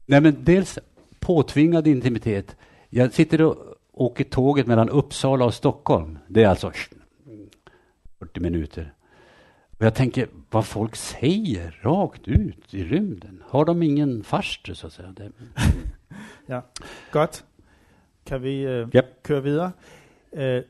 Nej, 0.07 0.21
men 0.21 0.45
dels 0.45 0.79
påtvingad 1.21 1.87
intimitet. 1.87 2.57
Jag 2.91 3.13
sitter 3.13 3.43
och 3.43 3.57
åker 3.93 4.25
tåget 4.25 4.67
mellan 4.67 4.89
Uppsala 4.89 5.45
och 5.45 5.55
Stockholm. 5.55 6.19
Det 6.29 6.43
är 6.43 6.49
alltså 6.49 6.73
40 8.19 8.41
minuter. 8.41 8.93
Och 9.79 9.87
jag 9.87 9.95
tänker 9.95 10.29
vad 10.51 10.67
folk 10.67 10.97
säger 10.97 11.81
rakt 11.83 12.29
ut 12.29 12.75
i 12.75 12.85
rymden. 12.85 13.43
Har 13.47 13.65
de 13.65 13.83
ingen 13.83 14.25
farster 14.25 14.75
så 14.75 14.87
att 14.87 14.93
säga? 14.93 15.13
Det, 15.17 15.31
Ja, 16.47 16.63
godt. 17.13 17.45
Kan 18.25 18.43
vi 18.43 18.61
øh, 18.63 18.89
Yep. 18.95 19.23
køre 19.23 19.43
videre? 19.43 19.73
Øh, 20.33 20.63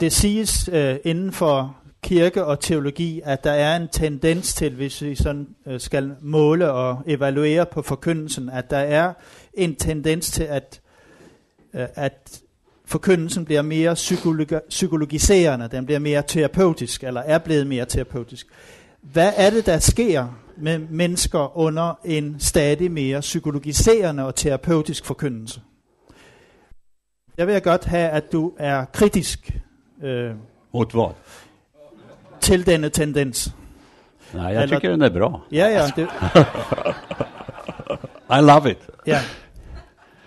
det 0.00 0.12
siges 0.12 0.68
øh, 0.72 0.96
inden 1.04 1.32
for 1.32 1.76
kirke 2.02 2.44
og 2.44 2.60
teologi, 2.60 3.20
at 3.24 3.44
der 3.44 3.52
er 3.52 3.76
en 3.76 3.88
tendens 3.88 4.54
til, 4.54 4.74
hvis 4.74 5.02
vi 5.02 5.14
sådan 5.14 5.48
øh, 5.66 5.80
skal 5.80 6.14
måle 6.20 6.72
og 6.72 7.02
evaluere 7.06 7.66
på 7.66 7.82
forkyndelsen, 7.82 8.48
at 8.48 8.70
der 8.70 8.78
er 8.78 9.12
en 9.54 9.76
tendens 9.76 10.30
til, 10.30 10.42
at, 10.42 10.80
øh, 11.74 11.86
at 11.94 12.40
forkyndelsen 12.84 13.44
bliver 13.44 13.62
mere 13.62 13.92
psykologi- 13.92 14.68
psykologiserende, 14.68 15.68
den 15.68 15.86
bliver 15.86 15.98
mere 15.98 16.22
terapeutisk, 16.26 17.04
eller 17.04 17.20
er 17.20 17.38
blevet 17.38 17.66
mere 17.66 17.84
terapeutisk. 17.84 18.46
Hvad 19.02 19.32
er 19.36 19.50
det, 19.50 19.66
der 19.66 19.78
sker 19.78 20.38
med 20.56 20.78
mennesker 20.78 21.58
under 21.58 21.98
en 22.04 22.36
stadig 22.38 22.90
mere 22.90 23.20
psykologiserende 23.20 24.26
og 24.26 24.34
terapeutisk 24.34 25.04
forkyndelse? 25.04 25.60
Jeg 27.36 27.46
vil 27.46 27.60
godt 27.60 27.84
have, 27.84 28.08
at 28.08 28.32
du 28.32 28.52
er 28.58 28.84
kritisk 28.84 29.60
øh, 30.02 30.34
mot 30.74 30.94
vad? 30.94 31.12
til 32.40 32.66
denne 32.66 32.88
tendens. 32.88 33.54
Nej, 34.34 34.44
jag 34.52 34.62
Eller- 34.62 34.76
tycker 34.76 34.90
den 34.90 35.02
är 35.02 35.10
bra. 35.10 35.40
Ja, 35.52 35.66
ja, 35.68 35.86
det, 35.96 36.08
I 38.38 38.40
love 38.42 38.70
it. 38.70 38.78
ja. 39.06 39.18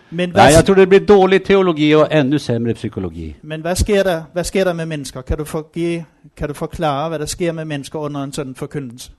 Men, 0.10 0.30
Nej, 0.30 0.52
jag 0.56 0.66
tror 0.66 0.76
det 0.76 0.88
blir 0.88 1.00
dålig 1.00 1.46
teologi 1.46 1.96
och 1.96 2.08
ännu 2.12 2.40
sämre 2.40 2.74
psykologi. 2.74 3.36
men 3.42 3.62
hvad, 3.62 3.76
sker 3.76 4.04
der, 4.04 4.24
hvad 4.34 4.44
sker 4.44 4.64
der 4.64 4.74
med 4.74 4.86
mennesker? 4.86 5.22
Kan 5.22 5.38
du, 5.38 5.46
forgive, 5.46 6.06
kan 6.38 6.48
du 6.48 6.54
forklare, 6.54 7.10
hvad 7.10 7.20
der 7.20 7.26
sker 7.26 7.52
med 7.52 7.66
mennesker 7.66 8.00
under 8.00 8.24
en 8.24 8.32
sådan 8.34 8.56
forkyndelse? 8.56 9.12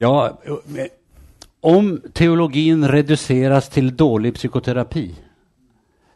Ja, 0.00 0.28
om 1.62 2.02
teologin 2.14 2.92
reduceras 2.92 3.68
till 3.68 3.96
dålig 3.96 4.34
psykoterapi. 4.34 5.14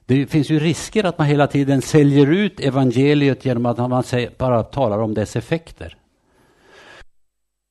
Det 0.07 0.27
finns 0.27 0.51
ju 0.51 0.59
risker 0.59 1.05
att 1.05 1.19
man 1.19 1.27
hela 1.27 1.47
tiden 1.47 1.83
säljer 1.83 2.27
ut 2.27 2.61
evangeliet 2.61 3.45
genom 3.45 3.67
att 3.67 3.79
man 3.79 4.03
bara 4.39 4.63
talar 4.63 4.99
om 4.99 5.15
dess 5.15 5.37
effekter. 5.37 5.97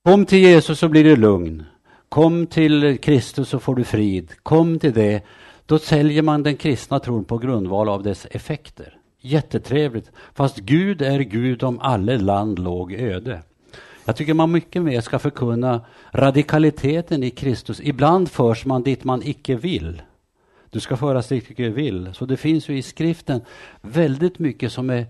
Kom 0.04 0.26
till 0.26 0.38
Jesus 0.38 0.78
så 0.78 0.88
blir 0.88 1.04
du 1.04 1.16
lugn. 1.16 1.64
Kom 2.08 2.46
till 2.46 2.98
Kristus 2.98 3.48
så 3.48 3.58
får 3.58 3.74
du 3.74 3.84
frid. 3.84 4.32
Kom 4.42 4.78
till 4.78 4.92
det. 4.92 5.22
Då 5.66 5.78
säljer 5.78 6.22
man 6.22 6.42
den 6.42 6.56
kristna 6.56 6.98
tron 6.98 7.24
på 7.24 7.38
grundval 7.38 7.88
av 7.88 8.02
dess 8.02 8.26
effekter. 8.30 8.96
Jättetrevligt. 9.20 10.10
Fast 10.34 10.56
Gud 10.56 11.02
är 11.02 11.20
Gud 11.20 11.62
om 11.62 11.80
alla 11.80 12.16
land 12.16 12.58
låg 12.58 12.92
öde. 12.92 13.42
Jag 14.04 14.16
tycker 14.16 14.34
man 14.34 14.52
mycket 14.52 14.82
mer 14.82 15.00
ska 15.00 15.18
förkunna 15.18 15.80
radikaliteten 16.12 17.22
i 17.22 17.30
Kristus. 17.30 17.80
Ibland 17.80 18.30
förs 18.30 18.64
man 18.64 18.82
dit 18.82 19.04
man 19.04 19.22
icke 19.22 19.54
vill. 19.54 20.02
Du 20.72 20.80
ska 20.80 20.96
föras 20.96 21.28
dit 21.28 21.56
du 21.56 21.70
vill. 21.70 22.14
Så 22.14 22.26
det 22.26 22.36
finns 22.36 22.68
ju 22.68 22.78
i 22.78 22.82
skriften 22.82 23.40
väldigt 23.80 24.38
mycket 24.38 24.72
som 24.72 24.90
är 24.90 25.06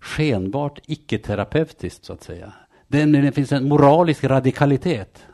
skenbart 0.00 0.80
icke-terapeutiskt 0.86 2.04
så 2.04 2.12
att 2.12 2.22
säga. 2.22 2.52
Det, 2.88 3.04
det 3.04 3.32
finns 3.32 3.52
en 3.52 3.68
moralisk 3.68 4.24
radikalitet. 4.24 5.26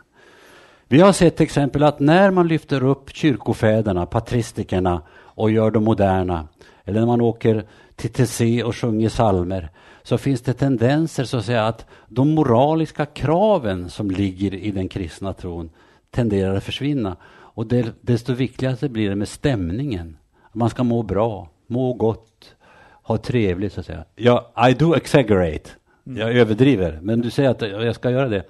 Vi 0.88 1.00
har 1.00 1.12
sett 1.12 1.36
till 1.36 1.44
exempel 1.44 1.82
att 1.82 2.00
när 2.00 2.30
man 2.30 2.48
lyfter 2.48 2.84
upp 2.84 3.10
kyrkofäderna, 3.10 4.06
patristikerna 4.06 5.02
och 5.12 5.50
gör 5.50 5.70
dem 5.70 5.84
moderna, 5.84 6.48
eller 6.84 7.00
när 7.00 7.06
man 7.06 7.20
åker 7.20 7.64
till 7.96 8.12
TC 8.12 8.62
och 8.62 8.76
sjunger 8.76 9.08
salmer, 9.08 9.70
så 10.02 10.18
finns 10.18 10.40
det 10.40 10.52
tendenser 10.52 11.24
så 11.24 11.36
att 11.36 11.44
säga 11.44 11.66
att 11.66 11.86
de 12.08 12.34
moraliska 12.34 13.06
kraven 13.06 13.90
som 13.90 14.10
ligger 14.10 14.54
i 14.54 14.70
den 14.70 14.88
kristna 14.88 15.32
tron 15.32 15.70
tenderar 16.10 16.56
att 16.56 16.64
försvinna. 16.64 17.16
Och 17.54 17.66
det, 17.66 17.94
desto 18.00 18.32
viktigare 18.32 18.88
blir 18.88 19.08
det 19.08 19.16
med 19.16 19.28
stämningen. 19.28 20.16
Man 20.52 20.70
ska 20.70 20.84
må 20.84 21.02
bra, 21.02 21.50
må 21.66 21.92
gott, 21.92 22.54
ha 23.02 23.16
trevligt 23.16 23.72
så 23.72 23.80
att 23.80 23.86
säga. 23.86 24.04
Ja, 24.16 24.52
I 24.70 24.74
do 24.74 24.94
exaggerate. 24.94 25.70
Jag 26.04 26.32
överdriver, 26.32 26.98
men 27.02 27.20
du 27.20 27.30
säger 27.30 27.50
att 27.50 27.62
jag 27.62 27.94
ska 27.94 28.10
göra 28.10 28.28
det. 28.28 28.44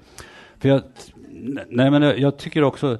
För 0.58 0.68
jag, 0.68 0.82
nej 1.68 1.90
men 1.90 2.02
jag 2.02 2.36
tycker 2.36 2.64
också 2.64 2.98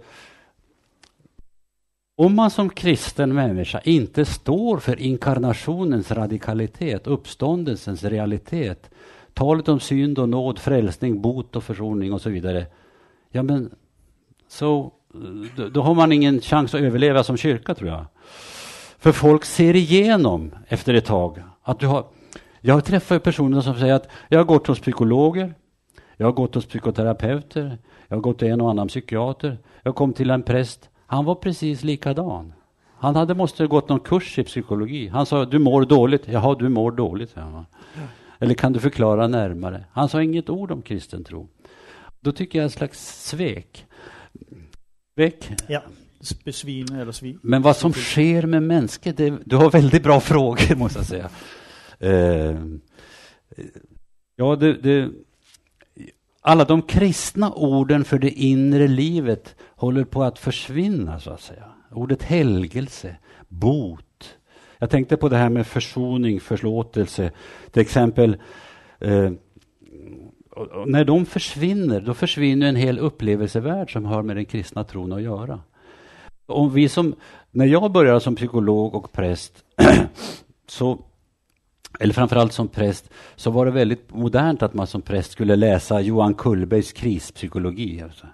om 2.16 2.34
man 2.34 2.50
som 2.50 2.70
kristen 2.70 3.34
människa 3.34 3.80
inte 3.80 4.24
står 4.24 4.78
för 4.78 5.00
inkarnationens 5.00 6.10
radikalitet, 6.10 7.06
uppståndelsens 7.06 8.04
realitet, 8.04 8.90
talet 9.34 9.68
om 9.68 9.80
synd 9.80 10.18
och 10.18 10.28
nåd, 10.28 10.58
frälsning, 10.58 11.22
bot 11.22 11.56
och 11.56 11.64
försoning 11.64 12.12
och 12.12 12.20
så 12.20 12.30
vidare. 12.30 12.66
Ja 13.30 13.42
men, 13.42 13.74
så 14.48 14.92
då, 15.56 15.68
då 15.68 15.82
har 15.82 15.94
man 15.94 16.12
ingen 16.12 16.40
chans 16.40 16.74
att 16.74 16.80
överleva 16.80 17.24
som 17.24 17.36
kyrka 17.36 17.74
tror 17.74 17.90
jag. 17.90 18.04
För 18.98 19.12
folk 19.12 19.44
ser 19.44 19.76
igenom 19.76 20.54
efter 20.68 20.94
ett 20.94 21.04
tag 21.04 21.42
att 21.62 21.78
du 21.78 21.86
har 21.86 22.06
jag 22.64 22.84
träffar 22.84 23.18
personer 23.18 23.60
som 23.60 23.74
säger 23.74 23.94
att 23.94 24.08
jag 24.28 24.38
har 24.38 24.44
gått 24.44 24.66
hos 24.66 24.80
psykologer, 24.80 25.54
jag 26.16 26.26
har 26.26 26.32
gått 26.32 26.54
hos 26.54 26.66
psykoterapeuter, 26.66 27.78
jag 28.08 28.16
har 28.16 28.20
gått 28.20 28.38
till 28.38 28.48
en 28.48 28.60
och 28.60 28.70
annan 28.70 28.88
psykiater, 28.88 29.58
jag 29.82 29.94
kom 29.94 30.12
till 30.12 30.30
en 30.30 30.42
präst, 30.42 30.90
han 31.06 31.24
var 31.24 31.34
precis 31.34 31.84
likadan. 31.84 32.52
Han 33.02 33.16
hade 33.16 33.34
måste 33.34 33.66
gått 33.66 33.88
någon 33.88 34.00
kurs 34.00 34.38
i 34.38 34.44
psykologi. 34.44 35.08
Han 35.08 35.26
sa, 35.26 35.44
du 35.44 35.58
mår 35.58 35.84
dåligt. 35.84 36.28
Jaha, 36.28 36.56
du 36.58 36.68
mår 36.68 36.92
dåligt. 36.92 37.30
Ja. 37.34 37.64
Eller 38.38 38.54
kan 38.54 38.72
du 38.72 38.80
förklara 38.80 39.26
närmare? 39.28 39.84
Han 39.92 40.08
sa 40.08 40.22
inget 40.22 40.50
ord 40.50 40.70
om 40.70 40.82
kristen 40.82 41.24
tro. 41.24 41.48
Då 42.20 42.32
tycker 42.32 42.58
jag 42.58 42.66
ett 42.66 42.72
slags 42.72 43.28
svek. 43.28 43.86
Svek. 45.14 45.50
Ja, 45.68 45.82
besvime 46.44 47.00
eller 47.00 47.12
svin. 47.12 47.38
Men 47.42 47.62
vad 47.62 47.76
som 47.76 47.92
sker 47.92 48.46
med 48.46 48.62
mänskligt, 48.62 49.16
det, 49.16 49.38
du 49.44 49.56
har 49.56 49.70
väldigt 49.70 50.02
bra 50.02 50.20
frågor 50.20 50.76
måste 50.76 50.98
jag 50.98 51.06
säga. 51.06 51.30
Eh, 51.98 52.56
ja, 54.36 54.56
det, 54.56 54.72
det, 54.72 55.10
alla 56.40 56.64
de 56.64 56.82
kristna 56.82 57.52
orden 57.52 58.04
för 58.04 58.18
det 58.18 58.30
inre 58.30 58.88
livet 58.88 59.54
håller 59.76 60.04
på 60.04 60.22
att 60.22 60.38
försvinna 60.38 61.20
så 61.20 61.30
att 61.30 61.40
säga. 61.40 61.64
Ordet 61.90 62.22
helgelse, 62.22 63.16
bot. 63.48 64.36
Jag 64.78 64.90
tänkte 64.90 65.16
på 65.16 65.28
det 65.28 65.36
här 65.36 65.50
med 65.50 65.66
försoning, 65.66 66.40
förlåtelse. 66.40 67.30
Till 67.70 67.82
exempel 67.82 68.36
eh, 69.00 69.32
och, 70.56 70.66
och 70.66 70.88
när 70.88 71.04
de 71.04 71.26
försvinner, 71.26 72.00
då 72.00 72.14
försvinner 72.14 72.68
en 72.68 72.76
hel 72.76 72.98
upplevelsevärld 72.98 73.92
som 73.92 74.04
har 74.04 74.22
med 74.22 74.36
den 74.36 74.44
kristna 74.44 74.84
tron 74.84 75.12
att 75.12 75.22
göra. 75.22 75.60
Om 76.46 76.72
vi 76.72 76.88
som, 76.88 77.14
när 77.50 77.66
jag 77.66 77.92
började 77.92 78.20
som 78.20 78.36
psykolog 78.36 78.94
och 78.94 79.12
präst, 79.12 79.64
så, 80.68 80.98
eller 82.00 82.14
framförallt 82.14 82.52
som 82.52 82.68
präst, 82.68 83.10
så 83.36 83.50
var 83.50 83.66
det 83.66 83.72
väldigt 83.72 84.14
modernt 84.14 84.62
att 84.62 84.74
man 84.74 84.86
som 84.86 85.02
präst 85.02 85.32
skulle 85.32 85.56
läsa 85.56 86.00
Johan 86.00 86.34
Kullbergs 86.34 86.92
krispsykologi. 86.92 88.02
Alltså. 88.02 88.26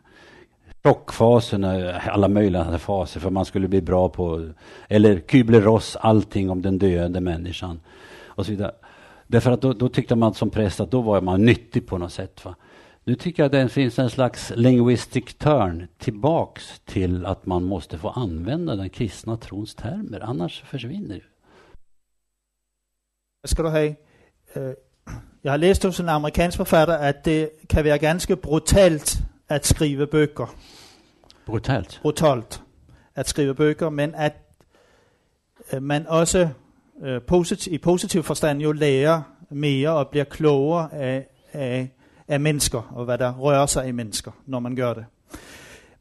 Chockfaserna, 0.84 1.90
eh, 1.90 2.08
alla 2.08 2.28
möjliga 2.28 2.78
faser 2.78 3.20
för 3.20 3.30
man 3.30 3.44
skulle 3.44 3.68
bli 3.68 3.82
bra 3.82 4.08
på, 4.08 4.50
eller 4.88 5.16
Kübler-Ross, 5.16 5.96
allting 6.00 6.50
om 6.50 6.62
den 6.62 6.78
döende 6.78 7.20
människan. 7.20 7.80
Och 8.26 8.46
så 8.46 8.52
vidare. 8.52 8.72
Därför 9.30 9.50
att 9.50 9.62
då, 9.62 9.72
då, 9.72 9.88
tyckte 9.88 10.16
man 10.16 10.34
som 10.34 10.50
präst 10.50 10.80
att 10.80 10.90
då 10.90 11.00
var 11.00 11.20
man 11.20 11.44
nyttig 11.44 11.86
på 11.86 11.98
något 11.98 12.12
sätt. 12.12 12.44
Va? 12.44 12.54
Nu 13.04 13.14
tycker 13.14 13.42
jag 13.42 13.46
att 13.46 13.52
det 13.52 13.68
finns 13.68 13.98
en 13.98 14.10
slags 14.10 14.52
linguistic 14.56 15.34
turn 15.34 15.88
tillbaks 15.98 16.80
till 16.84 17.26
att 17.26 17.46
man 17.46 17.64
måste 17.64 17.98
få 17.98 18.08
använda 18.08 18.76
den 18.76 18.90
kristna 18.90 19.36
trons 19.36 19.74
termer, 19.74 20.20
annars 20.20 20.62
försvinner 20.62 21.14
det. 21.14 21.24
Skal 23.48 23.64
du 23.64 23.70
have? 23.70 23.96
Øh, 24.54 24.74
Jeg 25.44 25.52
har 25.52 25.56
læst 25.56 25.84
hos 25.84 26.00
en 26.00 26.08
amerikansk 26.08 26.56
forfatter, 26.56 26.94
at 26.94 27.24
det 27.24 27.50
kan 27.70 27.84
være 27.84 27.98
ganske 27.98 28.36
brutalt 28.36 29.18
at 29.48 29.66
skrive 29.66 30.06
bøger. 30.06 30.54
Brutalt. 31.46 31.98
Brutalt 32.02 32.62
at 33.14 33.28
skrive 33.28 33.54
bøger, 33.54 33.90
men 33.90 34.14
at 34.14 34.32
øh, 35.72 35.82
man 35.82 36.06
også 36.06 36.48
øh, 37.04 37.20
posit- 37.20 37.66
i 37.66 37.78
positiv 37.78 38.22
forstand 38.22 38.60
jo 38.60 38.72
lærer 38.72 39.22
mere 39.50 39.90
og 39.90 40.08
bliver 40.08 40.24
klogere 40.24 40.94
af, 40.94 41.26
af, 41.52 41.90
af 42.28 42.40
mennesker, 42.40 42.92
og 42.94 43.04
hvad 43.04 43.18
der 43.18 43.34
rører 43.34 43.66
sig 43.66 43.88
i 43.88 43.92
mennesker, 43.92 44.30
når 44.46 44.58
man 44.60 44.76
gør 44.76 44.94
det. 44.94 45.04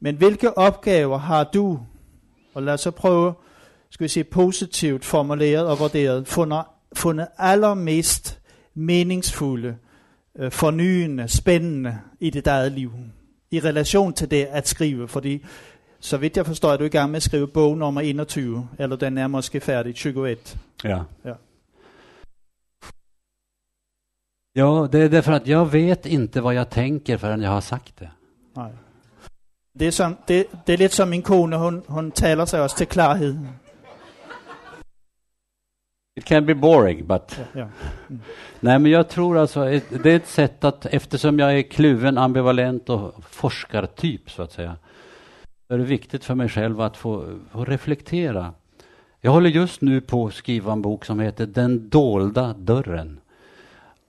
Men 0.00 0.16
hvilke 0.16 0.58
opgaver 0.58 1.18
har 1.18 1.44
du, 1.44 1.80
og 2.54 2.62
lad 2.62 2.74
os 2.74 2.80
så 2.80 2.90
prøve, 2.90 3.34
skal 3.90 4.04
vi 4.04 4.08
sige 4.08 4.24
positivt 4.24 5.04
formuleret 5.04 5.66
og 5.66 5.78
vurderet, 5.78 6.28
fundet, 6.28 6.62
fundet 6.92 7.26
allermest 7.38 8.40
meningsfulde, 8.74 9.76
øh, 10.38 10.52
fornyende, 10.52 11.28
spændende 11.28 11.98
i 12.20 12.30
dit 12.30 12.46
eget 12.46 12.72
liv, 12.72 12.92
i 13.50 13.60
relation 13.60 14.12
til 14.12 14.30
det 14.30 14.44
at 14.44 14.68
skrive, 14.68 15.08
fordi 15.08 15.44
så 16.00 16.16
vidt 16.16 16.36
jeg 16.36 16.46
forstår, 16.46 16.72
er 16.72 16.76
du 16.76 16.84
i 16.84 16.88
gang 16.88 17.10
med 17.10 17.16
at 17.16 17.22
skrive 17.22 17.48
bog 17.48 17.78
nummer 17.78 18.02
21, 18.02 18.68
eller 18.78 18.96
den 18.96 19.18
er 19.18 19.26
måske 19.26 19.60
færdig, 19.60 19.94
21. 19.94 20.58
Ja. 20.84 21.02
Ja. 21.24 21.34
Ja, 24.52 24.88
det 24.92 24.98
är 24.98 25.08
därför 25.08 25.32
att 25.32 25.46
jag 25.46 25.66
vet 25.66 26.06
inte 26.06 26.40
vad 26.40 26.54
jag 26.54 26.70
tänker 26.70 27.18
förrän 27.18 27.42
jag 27.42 27.50
har 27.50 27.60
sagt 27.60 27.96
det. 27.98 28.10
Nej. 28.54 28.72
Det 29.72 29.86
är, 29.86 29.90
som, 29.90 30.16
det, 30.26 30.46
det 30.66 30.72
är 30.72 30.76
lite 30.76 30.94
som 30.94 31.10
min 31.10 31.22
kone, 31.22 31.56
hon, 31.56 31.82
hon 31.86 32.10
talar 32.10 32.46
sig 32.46 32.62
också 32.62 32.76
till 32.76 32.86
klarhet. 32.86 33.36
It 36.16 36.24
can 36.24 36.46
be 36.46 36.54
boring, 36.54 37.06
but... 37.06 37.38
Ja, 37.52 37.60
ja. 37.60 37.68
Nej, 38.60 38.78
men 38.78 38.92
jag 38.92 39.08
tror 39.08 39.38
alltså, 39.38 39.64
det 40.02 40.06
är 40.06 40.16
ett 40.16 40.28
sätt 40.28 40.64
att, 40.64 40.86
eftersom 40.86 41.38
jag 41.38 41.58
är 41.58 41.62
kluven, 41.62 42.18
ambivalent 42.18 42.88
och 42.88 43.24
forskartyp, 43.30 44.30
så 44.30 44.42
att 44.42 44.52
säga, 44.52 44.76
är 45.68 45.78
det 45.78 45.84
viktigt 45.84 46.24
för 46.24 46.34
mig 46.34 46.48
själv 46.48 46.80
att 46.80 46.96
få, 46.96 47.38
få 47.50 47.64
reflektera. 47.64 48.54
Jag 49.20 49.30
håller 49.30 49.50
just 49.50 49.80
nu 49.80 50.00
på 50.00 50.26
att 50.26 50.34
skriva 50.34 50.72
en 50.72 50.82
bok 50.82 51.04
som 51.04 51.20
heter 51.20 51.46
Den 51.46 51.88
dolda 51.88 52.52
dörren. 52.52 53.20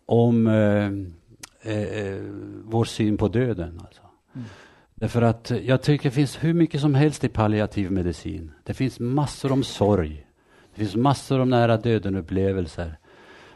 Om 0.05 0.47
eh, 0.47 1.73
eh, 1.73 2.21
vår 2.63 2.85
syn 2.85 3.17
på 3.17 3.27
döden. 3.27 3.81
Alltså. 3.85 4.01
Mm. 4.35 4.47
Därför 4.95 5.21
att 5.21 5.51
jag 5.63 5.81
tycker 5.81 6.09
det 6.09 6.15
finns 6.15 6.43
hur 6.43 6.53
mycket 6.53 6.81
som 6.81 6.95
helst 6.95 7.23
i 7.23 7.29
palliativ 7.29 7.91
medicin. 7.91 8.51
Det 8.63 8.73
finns 8.73 8.99
massor 8.99 9.51
om 9.51 9.63
sorg. 9.63 10.25
Det 10.73 10.79
finns 10.79 10.95
massor 10.95 11.39
om 11.39 11.49
nära 11.49 11.77
döden-upplevelser. 11.77 12.97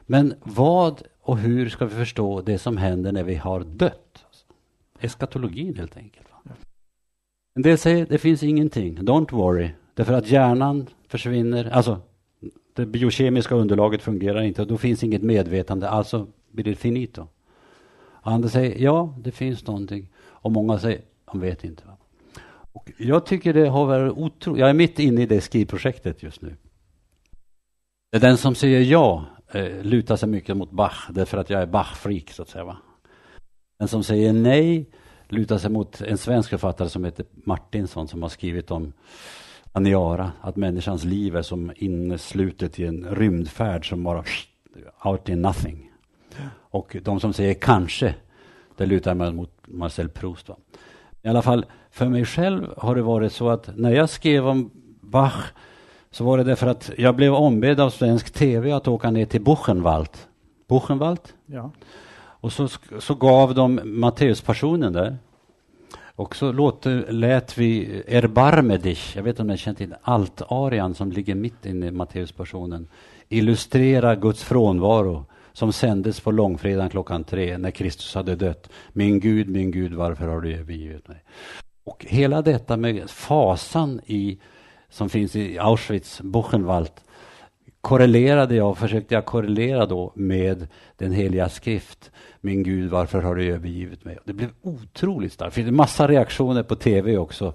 Men 0.06 0.34
vad 0.44 1.02
och 1.22 1.38
hur 1.38 1.70
ska 1.70 1.86
vi 1.86 1.96
förstå 1.96 2.42
det 2.42 2.58
som 2.58 2.78
händer 2.78 3.12
när 3.12 3.24
vi 3.24 3.36
har 3.36 3.60
dött? 3.60 4.26
Eskatologin 5.00 5.76
helt 5.78 5.98
enkelt. 5.98 6.28
En 7.56 7.62
del 7.62 7.78
säger 7.78 8.06
det 8.06 8.18
finns 8.18 8.44
ingenting, 8.44 8.98
don't 8.98 9.32
worry. 9.32 9.70
Därför 9.94 10.14
att 10.14 10.28
hjärnan 10.28 10.88
försvinner, 11.08 11.70
alltså 11.70 12.02
det 12.74 12.86
biokemiska 12.86 13.56
underlaget 13.56 14.02
fungerar 14.02 14.42
inte 14.42 14.62
och 14.62 14.68
då 14.68 14.78
finns 14.78 15.04
inget 15.04 15.24
medvetande, 15.24 15.90
alltså 15.90 16.28
blir 16.52 16.66
det 16.66 16.76
finito. 16.76 17.28
Andra 18.22 18.50
säger 18.50 18.84
ja, 18.84 19.16
det 19.24 19.32
finns 19.32 19.68
någonting. 19.68 20.10
Och 20.20 20.52
många 20.52 20.80
säger, 20.80 21.02
de 21.32 21.40
vet 21.40 21.64
inte. 21.64 21.84
Va? 21.86 21.98
Och 22.72 22.92
jag 22.98 23.26
tycker 23.26 23.54
det 23.54 23.68
har 23.68 23.86
varit 23.86 24.14
otroligt, 24.18 24.60
jag 24.60 24.70
är 24.70 24.74
mitt 24.74 25.00
inne 25.00 25.22
i 25.22 25.26
det 25.26 25.42
skrivprojektet 25.42 26.24
just 26.24 26.42
nu. 26.42 26.56
Den 28.12 28.38
som 28.38 28.56
säger 28.56 28.82
ja 28.82 29.26
eh, 29.52 29.84
lutar 29.84 30.16
sig 30.16 30.30
mycket 30.30 30.58
mot 30.58 30.72
Bach, 30.72 31.10
därför 31.10 31.38
att 31.38 31.50
jag 31.50 31.62
är 31.62 31.68
Bach-freak, 31.68 32.32
så 32.32 32.42
att 32.42 32.50
säga. 32.50 32.64
Va? 32.64 32.78
Den 33.80 33.88
som 33.88 34.04
säger 34.04 34.34
nej 34.34 34.90
lutar 35.34 35.58
sig 35.58 35.72
mot 35.72 36.02
en 36.02 36.18
svensk 36.18 36.50
författare 36.50 36.90
som 36.90 37.06
heter 37.06 37.26
Martinsson, 37.34 38.08
som 38.08 38.22
har 38.22 38.30
skrivit 38.30 38.72
om 38.72 38.94
Aniara, 39.72 40.32
att 40.42 40.56
människans 40.56 41.04
liv 41.04 41.36
är 41.36 41.42
som 41.42 41.72
inneslutet 41.76 42.80
i 42.80 42.86
en 42.86 43.16
rymdfärd 43.16 43.90
som 43.90 44.04
bara 44.04 44.24
out 45.04 45.30
in 45.30 45.42
nothing. 45.42 45.92
Och 46.56 46.98
de 47.04 47.20
som 47.20 47.34
säger 47.34 47.54
kanske, 47.54 48.16
det 48.78 48.86
lutar 48.86 49.16
man 49.16 49.36
mot 49.36 49.52
Marcel 49.66 50.10
Proust. 50.10 50.50
Va? 50.50 50.56
I 51.22 51.28
alla 51.28 51.42
fall, 51.42 51.66
för 51.92 52.06
mig 52.06 52.26
själv 52.26 52.74
har 52.78 52.96
det 52.96 53.02
varit 53.02 53.34
så 53.34 53.50
att 53.50 53.70
när 53.78 53.92
jag 53.92 54.10
skrev 54.10 54.48
om 54.48 54.72
Bach 55.02 55.54
så 56.12 56.24
var 56.24 56.38
det 56.38 56.44
därför 56.44 56.68
att 56.68 56.92
jag 56.98 57.16
blev 57.16 57.34
ombedd 57.34 57.80
av 57.80 57.90
svensk 57.90 58.34
tv 58.34 58.72
att 58.72 58.88
åka 58.88 59.12
ner 59.12 59.26
till 59.26 59.42
Buchenwald. 59.42 60.10
Buchenwald? 60.68 61.20
Ja. 61.46 61.72
Och 62.44 62.54
så, 62.54 62.68
så 63.00 63.16
gav 63.16 63.56
de 63.56 63.80
Matteuspassionen 63.84 64.94
där. 64.94 65.18
Och 66.16 66.36
så 66.36 66.52
låt, 66.52 66.86
lät 67.08 67.58
vi 67.58 68.04
Erbarme 68.08 68.78
dich, 68.78 69.16
jag 69.16 69.24
vet 69.24 69.30
inte 69.30 69.42
om 69.42 69.48
ni 69.48 69.58
känner 69.58 69.78
till 69.78 69.96
alt-arian 70.02 70.96
som 70.96 71.12
ligger 71.12 71.36
mitt 71.36 71.66
inne 71.66 71.88
i 71.88 71.92
Matteuspassionen, 71.92 72.88
illustrera 73.30 74.16
Guds 74.16 74.44
frånvaro 74.44 75.26
som 75.54 75.74
sändes 75.74 76.20
på 76.20 76.32
långfredagen 76.32 76.90
klockan 76.90 77.24
tre 77.24 77.58
när 77.58 77.72
Kristus 77.72 78.16
hade 78.16 78.36
dött. 78.36 78.70
Min 78.94 79.20
Gud, 79.20 79.50
min 79.50 79.72
Gud, 79.72 79.94
varför 79.94 80.28
har 80.28 80.42
du 80.42 80.54
övergivit 80.54 81.08
mig? 81.08 81.24
Och 81.84 82.06
hela 82.10 82.42
detta 82.42 82.78
med 82.78 83.10
fasan 83.10 84.02
i 84.06 84.40
som 84.90 85.10
finns 85.10 85.36
i 85.36 85.60
Auschwitz, 85.60 86.22
Buchenwald, 86.22 86.92
korrelerade 87.84 88.56
jag, 88.56 88.78
försökte 88.78 89.14
jag 89.14 89.26
korrelera 89.26 89.86
då 89.86 90.12
med 90.16 90.68
den 90.98 91.12
heliga 91.12 91.50
skrift. 91.50 92.12
Min 92.42 92.64
Gud, 92.64 92.92
varför 92.92 93.22
har 93.22 93.36
du 93.36 93.54
övergivit 93.54 94.06
mig? 94.06 94.18
Det 94.26 94.34
blev 94.34 94.50
otroligt 94.62 95.34
starkt. 95.34 95.52
Det 95.52 95.56
finns 95.56 95.68
en 95.68 95.76
massa 95.76 96.08
reaktioner 96.08 96.64
på 96.64 96.76
tv 96.76 97.18
också. 97.18 97.54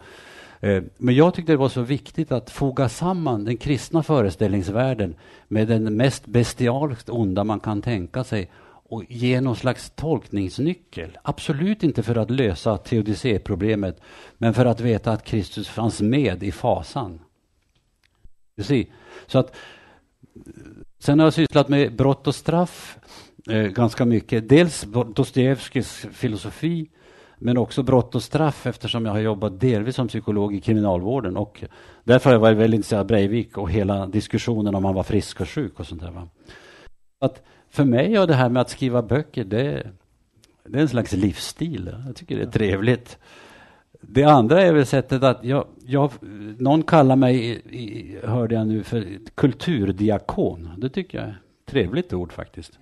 Eh, 0.61 0.83
men 0.97 1.15
jag 1.15 1.35
tyckte 1.35 1.53
det 1.53 1.57
var 1.57 1.69
så 1.69 1.83
viktigt 1.83 2.33
att 2.33 2.51
foga 2.51 2.89
samman 2.89 3.45
den 3.45 3.57
kristna 3.57 4.03
föreställningsvärlden 4.03 5.15
med 5.49 5.69
den 5.69 5.97
mest 5.97 6.27
bestialiskt 6.27 7.09
onda 7.09 7.45
man 7.45 7.61
kan 7.61 7.83
tänka 7.83 8.25
sig 8.25 8.51
och 8.89 9.05
ge 9.09 9.41
någon 9.41 9.57
slags 9.57 9.91
tolkningsnyckel. 9.91 11.19
Absolut 11.23 11.83
inte 11.83 12.03
för 12.03 12.17
att 12.17 12.31
lösa 12.31 12.77
teodicéproblemet, 12.77 14.01
men 14.39 14.55
för 14.55 14.65
att 14.65 14.81
veta 14.81 15.13
att 15.13 15.25
Kristus 15.25 15.69
fanns 15.69 16.01
med 16.01 16.43
i 16.43 16.53
fasan. 16.53 17.21
Du 18.57 18.63
ser. 18.63 18.87
Så 19.27 19.39
att, 19.39 19.55
sen 20.99 21.19
har 21.19 21.27
jag 21.27 21.35
sysslat 21.35 21.69
med 21.69 21.97
brott 21.97 22.27
och 22.27 22.35
straff 22.35 22.99
eh, 23.51 23.63
ganska 23.63 24.05
mycket. 24.05 24.49
Dels 24.49 24.87
Dostojevskijs 25.15 26.07
filosofi, 26.13 26.91
men 27.39 27.59
också 27.59 27.83
brott 27.83 28.15
och 28.15 28.23
straff 28.23 28.67
eftersom 28.67 29.07
jag 29.07 29.13
har 29.13 29.19
jobbat 29.19 29.61
delvis 29.61 29.95
som 29.95 30.09
psykolog 30.09 30.55
i 30.55 30.61
kriminalvården. 30.61 31.37
Och 31.37 31.65
därför 32.05 32.31
har 32.31 32.35
jag 32.35 32.41
varit 32.41 32.59
väldigt 32.59 32.79
intresserad 32.79 33.01
av 33.01 33.07
Breivik 33.07 33.59
och 33.59 33.71
hela 33.71 34.07
diskussionen 34.07 34.75
om 34.75 34.85
han 34.85 34.95
var 34.95 35.03
frisk 35.03 35.41
och 35.41 35.49
sjuk 35.49 35.81
och 35.81 35.87
sånt 35.87 36.03
där. 36.03 36.11
Va? 36.11 36.29
Att 37.21 37.43
för 37.71 37.85
mig 37.85 38.15
är 38.15 38.27
det 38.27 38.35
här 38.35 38.49
med 38.49 38.63
att 38.63 38.71
skriva 38.71 39.03
böcker, 39.03 39.45
det, 39.45 39.91
det 40.65 40.79
är 40.79 40.83
en 40.83 40.89
slags 40.89 41.13
livsstil. 41.13 41.95
Jag 42.07 42.17
tycker 42.17 42.37
det 42.37 42.43
är 42.43 42.51
trevligt. 42.51 43.19
Det 44.01 44.25
andra 44.25 44.63
är 44.63 44.73
väl 44.73 44.87
sättet 44.87 45.23
att 45.23 45.45
jag, 45.45 45.67
jag, 45.87 46.11
någon 46.59 46.83
kallar 46.83 47.17
mig, 47.17 47.63
hörde 48.25 48.55
jag 48.55 48.67
nu, 48.67 48.83
för 48.83 49.07
kulturdiakon. 49.35 50.71
Det 50.77 50.89
tycker 50.89 51.19
jag 51.19 51.27
är 51.27 51.31
ett 51.31 51.71
trevligt 51.71 52.13
ord 52.13 52.33
faktiskt. 52.33 52.79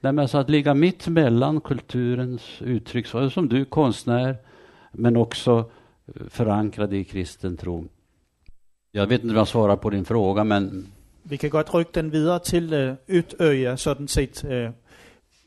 Nej, 0.00 0.18
alltså 0.18 0.38
att 0.38 0.50
ligga 0.50 0.74
mitt 0.74 1.08
mellan 1.08 1.60
kulturens 1.60 2.62
uttryck, 2.62 3.06
som 3.06 3.48
du 3.48 3.64
konstnär, 3.64 4.36
men 4.92 5.16
också 5.16 5.70
eh, 6.06 6.22
förankrad 6.28 6.94
i 6.94 7.04
kristen 7.04 7.56
tro. 7.56 7.84
Jag 8.92 9.06
vet 9.06 9.22
inte 9.22 9.32
om 9.32 9.38
jag 9.38 9.48
svarar 9.48 9.76
på 9.76 9.90
din 9.90 10.04
fråga, 10.04 10.44
men... 10.44 10.86
Vi 11.22 11.38
kan 11.38 11.50
gott 11.50 11.74
rycka 11.74 11.90
den 11.92 12.10
vidare 12.10 12.40
till 12.40 12.74
uh, 12.74 12.90
eh, 12.90 12.94
Utöja, 13.06 13.76
sådan 13.76 14.08
sett. 14.08 14.44
Uh, 14.44 14.52
eh. 14.52 14.70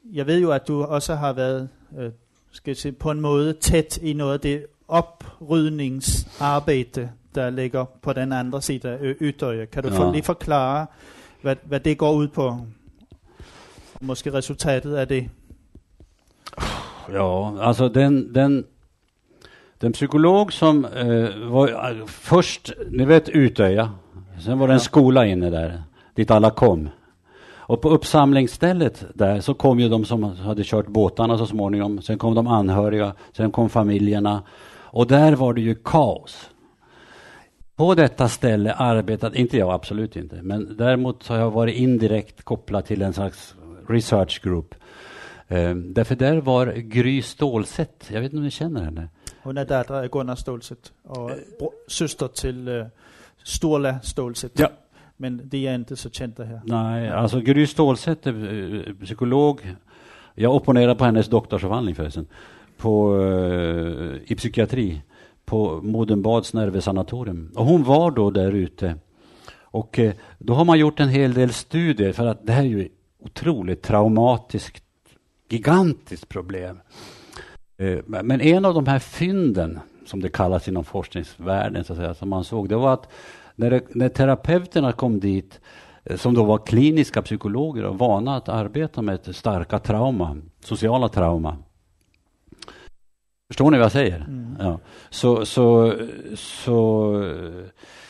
jag 0.02 0.26
vet 0.26 0.40
ju 0.40 0.54
att 0.54 0.66
du 0.66 0.86
också 0.86 1.14
har 1.14 1.34
varit, 1.34 1.70
uh, 1.98 2.12
ska 2.52 2.72
jag 2.72 2.78
säga, 2.78 2.94
på 2.98 3.12
en 3.12 3.22
måde 3.22 3.54
tätt 3.54 4.04
i 4.04 4.14
något 4.14 4.34
av 4.34 4.40
det 4.40 4.66
upprydningsarbete, 4.88 7.10
der 7.36 7.50
ligger 7.50 7.86
på 8.02 8.14
den 8.14 8.32
andra 8.32 8.62
sidan 8.62 9.16
Ytterøje. 9.20 9.66
Kan 9.66 9.84
du 9.84 9.94
ja. 9.94 10.12
lige 10.12 10.24
forklare, 10.24 10.88
vad, 11.42 11.58
vad 11.64 11.82
det 11.82 11.98
går 11.98 12.24
ut 12.24 12.34
på? 12.34 12.60
Måske 14.00 14.34
resultatet 14.34 14.96
av 14.96 15.08
det? 15.08 15.30
Ja, 17.14 17.58
alltså 17.60 17.90
den, 17.90 18.34
den, 18.34 18.64
den 19.82 19.92
psykolog 19.92 20.54
som 20.54 20.86
eh, 20.86 21.50
var 21.50 22.08
först, 22.08 22.74
ni 22.90 23.06
vet 23.06 23.30
Utöja, 23.30 23.92
sen 24.40 24.60
var 24.60 24.68
det 24.68 24.74
en 24.74 24.80
skola 24.80 25.26
inne 25.26 25.50
där, 25.50 25.84
dit 26.16 26.32
alla 26.32 26.50
kom. 26.50 26.90
Och 27.66 27.82
på 27.82 27.90
uppsamlingsstället 27.90 29.06
där 29.14 29.42
så 29.42 29.54
kom 29.54 29.80
ju 29.80 29.90
de 29.90 30.06
som 30.06 30.24
hade 30.24 30.64
kört 30.64 30.88
båtarna 30.88 31.38
så 31.38 31.46
småningom, 31.46 32.02
sen 32.02 32.18
kom 32.18 32.36
de 32.36 32.48
anhöriga, 32.48 33.14
sen 33.32 33.52
kom 33.52 33.70
familjerna 33.70 34.42
och 34.94 35.08
där 35.08 35.36
var 35.36 35.54
det 35.54 35.62
ju 35.62 35.76
kaos. 35.76 36.50
På 37.76 37.96
detta 37.96 38.30
ställe 38.30 38.74
arbetade, 38.74 39.40
inte 39.40 39.58
jag 39.58 39.74
absolut 39.74 40.16
inte, 40.16 40.42
men 40.42 40.78
däremot 40.78 41.28
har 41.28 41.38
jag 41.38 41.52
varit 41.52 41.76
indirekt 41.76 42.44
kopplad 42.44 42.86
till 42.86 43.02
en 43.02 43.14
slags 43.14 43.56
research 43.90 44.42
group. 44.44 44.76
Um, 45.48 45.94
därför 45.94 46.16
där 46.16 46.38
var 46.38 46.74
Gry 46.74 47.22
Stålsett, 47.22 48.10
jag 48.12 48.22
vet 48.22 48.26
inte 48.26 48.38
om 48.38 48.44
ni 48.44 48.52
känner 48.52 48.84
henne? 48.84 49.08
Hon 49.44 49.58
är 49.58 49.66
dotter 49.66 50.08
Gunnar 50.08 50.36
Stålsett 50.36 50.92
och 51.04 51.32
syster 51.88 52.28
till 52.28 52.68
uh, 52.68 52.86
Sturla 53.44 54.00
Stålsett. 54.00 54.60
Ja. 54.60 54.70
Men 55.18 55.42
de 55.44 55.68
är 55.68 55.76
inte 55.76 55.96
så 55.96 56.10
kända 56.10 56.44
här. 56.44 56.62
Nej, 56.66 57.10
alltså 57.10 57.40
Gry 57.40 57.68
Stålsett 57.68 58.28
är 58.28 58.34
uh, 58.34 58.96
psykolog. 59.04 59.76
Jag 60.36 60.56
opponerar 60.56 60.96
på 60.96 61.06
hennes 61.06 61.28
doktorsavhandling 61.28 61.96
förresten 61.96 62.28
på, 62.84 63.22
eh, 63.22 64.32
i 64.32 64.36
psykiatri 64.36 65.02
på 65.46 65.82
Modenbads 65.84 66.54
nervesanatorium. 66.54 67.52
Och 67.56 67.66
hon 67.66 67.84
var 67.84 68.12
då 68.12 68.32
där 68.32 68.52
ute. 68.52 68.96
Och 69.62 70.00
eh, 70.00 70.14
då 70.40 70.54
har 70.54 70.66
man 70.66 70.80
gjort 70.80 71.00
en 71.00 71.10
hel 71.10 71.34
del 71.34 71.54
studier 71.54 72.14
för 72.14 72.26
att 72.26 72.46
det 72.46 72.54
här 72.54 72.64
är 72.64 72.68
ju 72.68 72.90
otroligt 73.20 73.82
traumatiskt, 73.82 74.84
gigantiskt 75.50 76.30
problem. 76.30 76.80
Eh, 77.78 78.00
men 78.08 78.42
en 78.42 78.66
av 78.66 78.74
de 78.74 78.88
här 78.88 79.00
fynden, 79.00 79.80
som 80.06 80.22
det 80.22 80.30
kallas 80.30 80.68
inom 80.68 80.84
forskningsvärlden, 80.84 81.84
så 81.84 81.94
att 81.94 82.00
säga, 82.00 82.14
som 82.14 82.30
man 82.30 82.44
såg, 82.44 82.70
det 82.70 82.76
var 82.76 82.94
att 82.94 83.10
när, 83.56 83.70
det, 83.70 83.96
när 83.96 84.10
terapeuterna 84.10 84.92
kom 84.92 85.20
dit 85.20 85.60
som 86.16 86.34
då 86.34 86.44
var 86.44 86.58
kliniska 86.58 87.22
psykologer 87.22 87.86
och 87.86 87.98
vana 87.98 88.36
att 88.36 88.50
arbeta 88.50 89.02
med 89.02 89.36
starka 89.36 89.80
trauma, 89.80 90.38
sociala 90.64 91.10
trauma. 91.10 91.58
Förstår 93.48 93.72
ni 93.72 93.78
vad 93.78 93.86
jag 93.86 93.92
säger? 93.92 94.16
Mm. 94.16 94.56
Ja. 94.60 94.80
Så, 95.10 95.46
så, 95.46 95.94
så, 96.36 97.36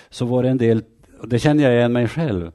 så 0.10 0.26
var 0.26 0.44
det 0.44 0.50
en 0.50 0.58
del, 0.58 0.84
och 1.22 1.30
det 1.30 1.40
känner 1.40 1.64
jag 1.64 1.74
igen 1.74 1.94
mig 1.94 2.08
själv, 2.08 2.52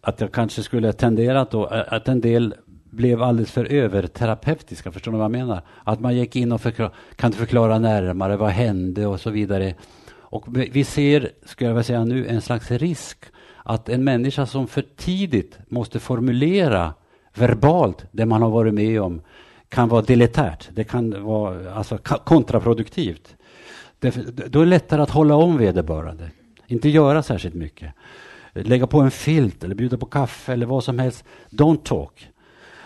att 0.00 0.20
jag 0.20 0.32
kanske 0.32 0.62
skulle 0.62 0.92
tendera 0.92 1.44
då, 1.44 1.64
att 1.66 2.08
en 2.08 2.20
del 2.20 2.54
blev 2.90 3.22
alldeles 3.22 3.52
för 3.52 3.64
överterapeutiska, 3.64 4.92
förstår 4.92 5.12
ni 5.12 5.18
vad 5.18 5.24
jag 5.24 5.30
menar? 5.30 5.62
Att 5.84 6.00
man 6.00 6.16
gick 6.16 6.36
in 6.36 6.52
och 6.52 6.60
förklar, 6.60 6.94
kan 7.16 7.32
förklara 7.32 7.78
närmare, 7.78 8.36
vad 8.36 8.50
hände 8.50 9.06
och 9.06 9.20
så 9.20 9.30
vidare. 9.30 9.74
Och 10.12 10.44
vi 10.56 10.84
ser, 10.84 11.30
skulle 11.44 11.70
jag 11.70 11.74
vilja 11.74 11.84
säga 11.84 12.04
nu, 12.04 12.26
en 12.26 12.40
slags 12.40 12.70
risk 12.70 13.24
att 13.64 13.88
en 13.88 14.04
människa 14.04 14.46
som 14.46 14.66
för 14.66 14.84
tidigt 14.96 15.58
måste 15.68 16.00
formulera 16.00 16.94
verbalt 17.34 18.06
det 18.12 18.26
man 18.26 18.42
har 18.42 18.50
varit 18.50 18.74
med 18.74 19.00
om 19.02 19.22
kan 19.74 19.88
vara 19.88 20.02
deletärt, 20.02 20.68
det 20.74 20.84
kan 20.84 21.24
vara 21.24 21.74
alltså, 21.74 21.98
kontraproduktivt. 22.24 23.36
Det, 23.98 24.10
då 24.48 24.60
är 24.60 24.64
det 24.64 24.70
lättare 24.70 25.02
att 25.02 25.10
hålla 25.10 25.34
om 25.34 25.56
vederbörande, 25.56 26.30
inte 26.66 26.88
göra 26.88 27.22
särskilt 27.22 27.54
mycket. 27.54 27.94
Lägga 28.52 28.86
på 28.86 29.00
en 29.00 29.10
filt 29.10 29.64
eller 29.64 29.74
bjuda 29.74 29.96
på 29.98 30.06
kaffe 30.06 30.52
eller 30.52 30.66
vad 30.66 30.84
som 30.84 30.98
helst. 30.98 31.24
Don't 31.50 31.82
talk. 31.82 32.28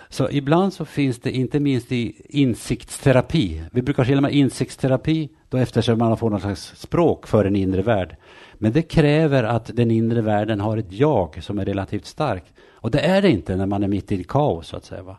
Så 0.08 0.30
ibland 0.30 0.72
så 0.72 0.84
finns 0.84 1.20
det, 1.20 1.30
inte 1.30 1.60
minst 1.60 1.92
i 1.92 2.22
insiktsterapi, 2.28 3.62
vi 3.72 3.82
brukar 3.82 4.04
skilja 4.04 4.20
med 4.20 4.32
insiktsterapi, 4.32 5.28
då 5.48 5.56
eftersom 5.56 5.98
man 5.98 6.16
får 6.16 6.30
något 6.30 6.42
slags 6.42 6.72
språk 6.76 7.26
för 7.26 7.44
en 7.44 7.56
inre 7.56 7.82
värld. 7.82 8.16
Men 8.54 8.72
det 8.72 8.82
kräver 8.82 9.44
att 9.44 9.70
den 9.76 9.90
inre 9.90 10.20
världen 10.20 10.60
har 10.60 10.76
ett 10.76 10.92
jag 10.92 11.42
som 11.42 11.58
är 11.58 11.64
relativt 11.64 12.06
starkt. 12.06 12.52
Och 12.72 12.90
det 12.90 13.00
är 13.00 13.22
det 13.22 13.30
inte 13.30 13.56
när 13.56 13.66
man 13.66 13.82
är 13.82 13.88
mitt 13.88 14.12
i 14.12 14.24
kaos, 14.24 14.68
så 14.68 14.76
att 14.76 14.84
säga. 14.84 15.02
Va? 15.02 15.16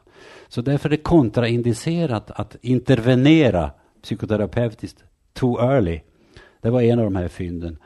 Så 0.50 0.62
därför 0.62 0.90
är 0.90 0.92
det 0.92 0.98
kontraindicerat 0.98 2.32
att 2.32 2.56
intervenera 2.62 3.72
psykoterapeutiskt 4.04 5.04
too 5.34 5.60
early. 5.60 6.02
Det 6.62 6.70
var 6.70 6.82
en 6.82 7.00
av 7.00 7.06
de 7.06 7.16
här 7.16 7.28
fynden. 7.28 7.78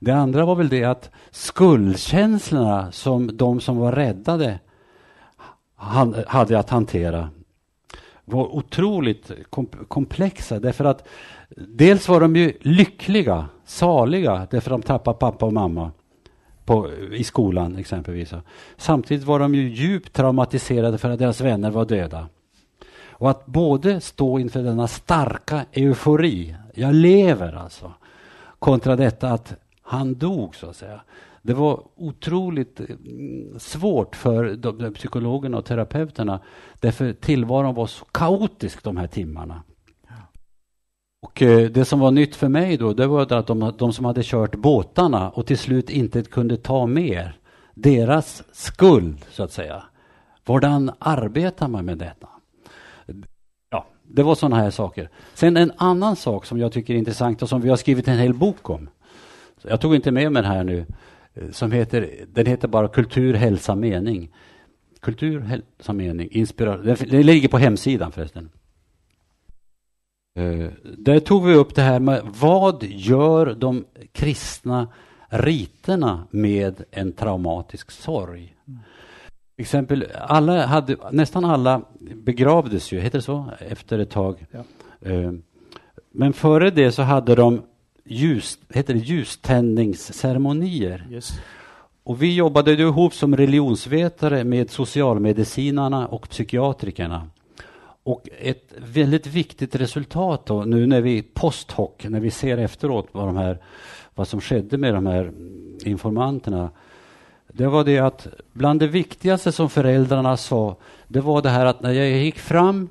Det 0.00 0.12
andra 0.12 0.44
var 0.44 0.54
väl 0.54 0.68
det 0.68 0.84
att 0.84 1.10
skuldkänslorna 1.30 2.92
som 2.92 3.36
de 3.36 3.60
som 3.60 3.76
var 3.76 3.92
räddade 3.92 4.58
hade 6.26 6.58
att 6.58 6.70
hantera 6.70 7.30
var 8.24 8.56
otroligt 8.56 9.30
komplexa 9.88 10.58
därför 10.58 10.84
att 10.84 11.08
dels 11.56 12.08
var 12.08 12.20
de 12.20 12.36
ju 12.36 12.52
lyckliga, 12.60 13.46
saliga 13.64 14.46
därför 14.50 14.70
att 14.70 14.82
de 14.82 14.86
tappade 14.86 15.18
pappa 15.18 15.46
och 15.46 15.52
mamma 15.52 15.92
på, 16.68 16.90
i 17.12 17.24
skolan 17.24 17.76
exempelvis. 17.76 18.34
Samtidigt 18.76 19.24
var 19.24 19.38
de 19.38 19.54
ju 19.54 19.68
djupt 19.68 20.12
traumatiserade 20.12 20.98
för 20.98 21.10
att 21.10 21.18
deras 21.18 21.40
vänner 21.40 21.70
var 21.70 21.84
döda. 21.84 22.28
Och 23.10 23.30
att 23.30 23.46
både 23.46 24.00
stå 24.00 24.38
inför 24.38 24.62
denna 24.62 24.88
starka 24.88 25.64
eufori, 25.72 26.56
jag 26.74 26.94
lever 26.94 27.52
alltså, 27.52 27.92
kontra 28.58 28.96
detta 28.96 29.30
att 29.30 29.54
han 29.82 30.14
dog 30.14 30.54
så 30.54 30.66
att 30.66 30.76
säga. 30.76 31.00
Det 31.42 31.54
var 31.54 31.82
otroligt 31.96 32.80
mm, 32.80 33.58
svårt 33.58 34.16
för 34.16 34.56
de, 34.56 34.94
psykologerna 34.94 35.58
och 35.58 35.64
terapeuterna 35.64 36.40
därför 36.80 37.12
tillvaron 37.12 37.74
var 37.74 37.86
så 37.86 38.04
kaotisk 38.04 38.82
de 38.82 38.96
här 38.96 39.06
timmarna. 39.06 39.62
Och 41.20 41.42
eh, 41.42 41.70
det 41.70 41.84
som 41.84 42.00
var 42.00 42.10
nytt 42.10 42.36
för 42.36 42.48
mig 42.48 42.76
då, 42.76 42.92
det 42.92 43.06
var 43.06 43.32
att 43.32 43.46
de, 43.46 43.72
de 43.78 43.92
som 43.92 44.04
hade 44.04 44.22
kört 44.24 44.54
båtarna 44.54 45.30
och 45.30 45.46
till 45.46 45.58
slut 45.58 45.90
inte 45.90 46.22
kunde 46.22 46.56
ta 46.56 46.86
mer, 46.86 47.38
deras 47.74 48.42
skuld 48.52 49.24
så 49.30 49.42
att 49.42 49.52
säga. 49.52 49.82
Hvordan 50.46 50.90
arbetar 50.98 51.68
man 51.68 51.84
med 51.84 51.98
detta? 51.98 52.28
Ja, 53.70 53.86
det 54.02 54.22
var 54.22 54.34
sådana 54.34 54.56
här 54.56 54.70
saker. 54.70 55.10
Sen 55.34 55.56
en 55.56 55.72
annan 55.76 56.16
sak 56.16 56.46
som 56.46 56.58
jag 56.58 56.72
tycker 56.72 56.94
är 56.94 56.98
intressant 56.98 57.42
och 57.42 57.48
som 57.48 57.60
vi 57.60 57.68
har 57.68 57.76
skrivit 57.76 58.08
en 58.08 58.18
hel 58.18 58.34
bok 58.34 58.70
om. 58.70 58.88
Jag 59.62 59.80
tog 59.80 59.94
inte 59.94 60.10
med 60.10 60.32
mig 60.32 60.42
den 60.42 60.52
här 60.52 60.64
nu. 60.64 60.86
Eh, 61.34 61.50
som 61.50 61.72
heter, 61.72 62.10
den 62.28 62.46
heter 62.46 62.68
bara 62.68 62.88
Kultur, 62.88 63.34
hälsa, 63.34 63.74
mening. 63.74 64.34
Kultur, 65.00 65.40
hälsa, 65.40 65.92
mening, 65.92 66.28
inspiration. 66.30 66.86
Den, 66.86 66.96
den 67.08 67.22
ligger 67.22 67.48
på 67.48 67.58
hemsidan 67.58 68.12
förresten. 68.12 68.50
Uh, 70.38 70.68
där 70.82 71.20
tog 71.20 71.46
vi 71.46 71.54
upp 71.54 71.74
det 71.74 71.82
här 71.82 72.00
med 72.00 72.22
vad 72.40 72.82
gör 72.82 73.54
de 73.54 73.84
kristna 74.12 74.88
riterna 75.28 76.26
med 76.30 76.84
en 76.90 77.12
traumatisk 77.12 77.90
sorg? 77.90 78.54
Exempel, 79.56 80.06
alla 80.14 80.66
hade, 80.66 80.96
nästan 81.12 81.44
alla 81.44 81.82
begravdes 82.00 82.92
ju, 82.92 83.00
heter 83.00 83.18
det 83.18 83.22
så, 83.22 83.50
efter 83.58 83.98
ett 83.98 84.10
tag. 84.10 84.46
Ja. 84.50 84.64
Uh, 85.10 85.32
men 86.12 86.32
före 86.32 86.70
det 86.70 86.92
så 86.92 87.02
hade 87.02 87.34
de 87.34 87.62
ljus, 88.04 88.58
heter 88.68 88.94
det 88.94 89.00
ljuständningsceremonier. 89.00 91.06
Yes. 91.10 91.40
Och 92.02 92.22
vi 92.22 92.34
jobbade 92.34 92.72
ihop 92.72 93.14
som 93.14 93.36
religionsvetare 93.36 94.44
med 94.44 94.70
socialmedicinarna 94.70 96.06
och 96.06 96.28
psykiatrikerna. 96.28 97.28
Och 98.08 98.28
ett 98.38 98.72
väldigt 98.76 99.26
viktigt 99.26 99.74
resultat 99.74 100.46
då, 100.46 100.64
nu 100.64 100.86
när 100.86 101.00
vi 101.00 101.22
post 101.22 101.72
hoc, 101.72 101.90
när 102.02 102.20
vi 102.20 102.30
ser 102.30 102.58
efteråt 102.58 103.08
vad, 103.12 103.26
de 103.26 103.36
här, 103.36 103.58
vad 104.14 104.28
som 104.28 104.40
skedde 104.40 104.78
med 104.78 104.94
de 104.94 105.06
här 105.06 105.32
informanterna, 105.84 106.70
det 107.52 107.66
var 107.66 107.84
det 107.84 107.98
att 107.98 108.26
bland 108.52 108.80
det 108.80 108.86
viktigaste 108.86 109.52
som 109.52 109.70
föräldrarna 109.70 110.36
sa, 110.36 110.76
det 111.08 111.20
var 111.20 111.42
det 111.42 111.48
här 111.48 111.66
att 111.66 111.82
när 111.82 111.92
jag 111.92 112.10
gick 112.10 112.38
fram 112.38 112.88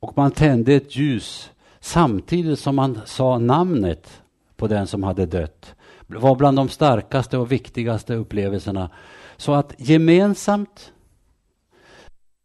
och 0.00 0.16
man 0.16 0.30
tände 0.30 0.74
ett 0.74 0.96
ljus 0.96 1.50
samtidigt 1.80 2.58
som 2.58 2.76
man 2.76 3.00
sa 3.04 3.38
namnet 3.38 4.22
på 4.56 4.66
den 4.66 4.86
som 4.86 5.02
hade 5.02 5.26
dött 5.26 5.74
var 6.06 6.34
bland 6.34 6.56
de 6.56 6.68
starkaste 6.68 7.38
och 7.38 7.52
viktigaste 7.52 8.14
upplevelserna. 8.14 8.90
Så 9.36 9.54
att 9.54 9.74
gemensamt 9.76 10.92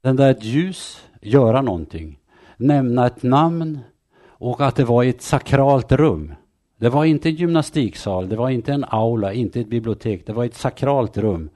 den 0.01 0.15
där 0.15 0.31
ett 0.31 0.43
ljus, 0.43 1.03
göra 1.21 1.61
någonting, 1.61 2.19
nämna 2.57 3.07
ett 3.07 3.23
namn 3.23 3.79
och 4.27 4.61
att 4.61 4.75
det 4.75 4.85
var 4.85 5.03
i 5.03 5.09
ett 5.09 5.21
sakralt 5.21 5.91
rum. 5.91 6.33
Det 6.77 6.89
var 6.89 7.05
inte 7.05 7.29
en 7.29 7.35
gymnastiksal, 7.35 8.29
det 8.29 8.35
var 8.35 8.49
inte 8.49 8.73
en 8.73 8.85
aula, 8.89 9.33
inte 9.33 9.61
ett 9.61 9.69
bibliotek, 9.69 10.25
det 10.25 10.33
var 10.33 10.45
ett 10.45 10.55
sakralt 10.55 11.17
rum. 11.17 11.49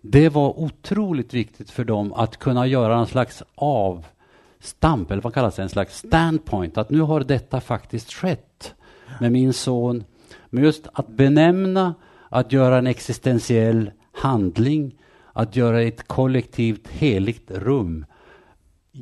Det 0.00 0.28
var 0.28 0.60
otroligt 0.60 1.34
viktigt 1.34 1.70
för 1.70 1.84
dem 1.84 2.12
att 2.12 2.36
kunna 2.36 2.66
göra 2.66 2.98
en 2.98 3.06
slags 3.06 3.42
avstamp 3.54 5.10
eller 5.10 5.22
vad 5.22 5.34
kallas 5.34 5.56
det, 5.56 5.62
en 5.62 5.68
slags 5.68 5.98
standpoint, 5.98 6.78
att 6.78 6.90
nu 6.90 7.00
har 7.00 7.20
detta 7.20 7.60
faktiskt 7.60 8.12
skett 8.12 8.74
med 9.20 9.32
min 9.32 9.52
son. 9.52 10.04
Men 10.50 10.64
just 10.64 10.88
att 10.92 11.08
benämna, 11.08 11.94
att 12.28 12.52
göra 12.52 12.78
en 12.78 12.86
existentiell 12.86 13.90
handling, 14.12 14.94
att 15.32 15.56
göra 15.56 15.82
ett 15.82 16.08
kollektivt 16.08 16.88
heligt 16.88 17.50
rum, 17.50 18.04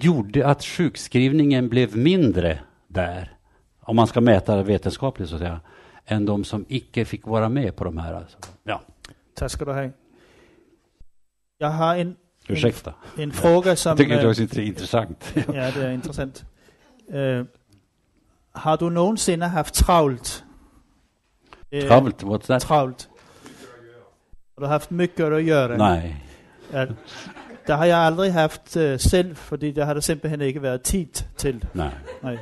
gjorde 0.04 0.46
att 0.46 0.64
sjukskrivningen 0.64 1.68
blev 1.68 1.96
mindre 1.96 2.58
där, 2.88 3.36
om 3.80 3.96
man 3.96 4.06
ska 4.06 4.20
mäta 4.20 4.56
det 4.56 4.62
vetenskapligt 4.62 5.28
så 5.28 5.34
att 5.34 5.40
säga, 5.40 5.60
än 6.06 6.26
de 6.26 6.44
som 6.44 6.64
icke 6.68 7.04
fick 7.04 7.26
vara 7.26 7.48
med 7.48 7.76
på 7.76 7.84
de 7.84 7.98
här. 7.98 8.14
Alltså. 8.14 8.38
Ja. 8.64 8.82
Tack 9.34 9.50
ska 9.50 9.64
du 9.64 9.72
ha. 9.72 9.90
Jag 11.58 11.70
har 11.70 11.96
en 11.96 12.16
Ursäkta. 12.48 12.94
En, 13.16 13.22
en 13.22 13.32
fråga 13.32 13.76
som... 13.76 13.90
Jag 13.90 13.98
tycker 13.98 14.22
det 14.54 14.62
är 14.62 14.66
intressant. 14.66 15.32
ja, 15.34 15.42
det 15.52 15.86
är 15.86 15.90
intressant. 15.90 16.44
Uh, 17.14 17.44
har 18.52 18.76
du 18.76 18.90
någonsin 18.90 19.42
haft 19.42 19.74
travlt? 19.74 20.44
Uh, 21.74 21.80
travlt? 21.80 22.22
What's 22.22 22.46
that? 22.46 22.62
Travlt. 22.62 23.08
Har 24.54 24.62
du 24.62 24.66
haft 24.66 24.90
mycket 24.90 25.24
att 25.24 25.42
göra? 25.42 25.76
Nej. 25.76 26.24
Uh, 26.74 26.92
det 27.66 27.74
har 27.74 27.86
jag 27.86 27.98
aldrig 27.98 28.32
haft 28.32 28.76
uh, 28.76 28.98
själv, 28.98 29.34
för 29.34 29.56
det 29.56 29.84
hade 29.84 30.02
simpelthen 30.02 30.42
inte 30.42 30.60
varit 30.60 30.82
tid 30.82 31.24
till. 31.36 31.64
Nej. 31.72 31.90
Nej. 32.20 32.38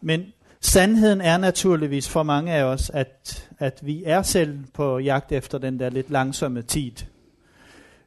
Men 0.00 0.32
sandheden 0.60 1.20
är 1.20 1.38
naturligtvis 1.38 2.08
för 2.08 2.24
många 2.24 2.64
av 2.64 2.72
oss 2.72 2.90
att, 2.90 3.48
att 3.58 3.82
vi 3.82 4.04
är 4.04 4.22
själv 4.22 4.70
på 4.72 5.00
jakt 5.00 5.32
efter 5.32 5.58
den 5.58 5.78
där 5.78 5.90
lite 5.90 6.12
långsamma 6.12 6.62
tid. 6.62 7.06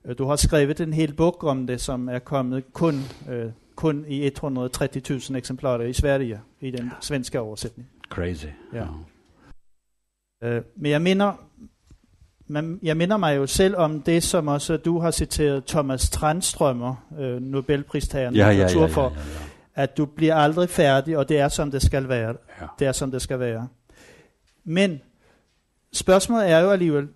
Øh, 0.04 0.16
du 0.18 0.24
har 0.24 0.38
skrivit 0.38 0.80
en 0.80 0.94
hel 0.94 1.14
bok 1.14 1.44
om 1.44 1.66
det 1.66 1.80
som 1.80 2.10
är 2.10 2.20
kommit 2.20 2.66
kun, 2.74 3.04
uh, 3.30 3.52
kun 3.78 4.06
i 4.06 4.28
130 4.28 5.02
000 5.30 5.38
exemplar 5.38 5.84
i 5.84 5.94
Sverige 5.94 6.42
i 6.60 6.72
den 6.72 6.90
svenska 7.02 7.40
översättningen. 7.40 7.92
Crazy. 8.10 8.50
Ja. 8.74 8.88
Uh, 10.46 10.64
men 10.74 10.92
jag 10.92 11.02
minner, 11.02 11.34
men 12.52 12.80
jag 12.82 12.98
minner 12.98 13.18
mig 13.18 13.36
ju 13.36 13.48
själv 13.48 13.76
om 13.76 14.02
det 14.06 14.22
som 14.22 14.48
också 14.48 14.78
du 14.78 14.92
har 14.92 15.12
citerat 15.12 15.66
Thomas 15.66 16.10
Tranströmer, 16.10 16.96
uh, 17.20 17.42
Nobelpristagaren 17.42 18.36
ja, 18.36 18.52
ja, 18.52 18.70
ja, 18.70 18.88
för, 18.88 19.12
att 19.74 19.96
du 19.96 20.06
blir 20.06 20.34
aldrig 20.34 20.70
färdig 20.70 21.18
och 21.18 21.26
det 21.26 21.38
är 21.38 21.50
som 21.50 21.70
det 21.70 21.80
ska 21.80 22.02
vara. 22.02 22.36
Det 22.80 22.86
är 22.86 22.94
som 22.94 23.12
det 23.12 23.20
ska 23.20 23.38
vara. 23.38 23.68
Men 24.64 25.00
spørgsmålet 25.94 26.50
är 26.50 26.62
ju 26.62 26.72
alligevel, 26.72 27.08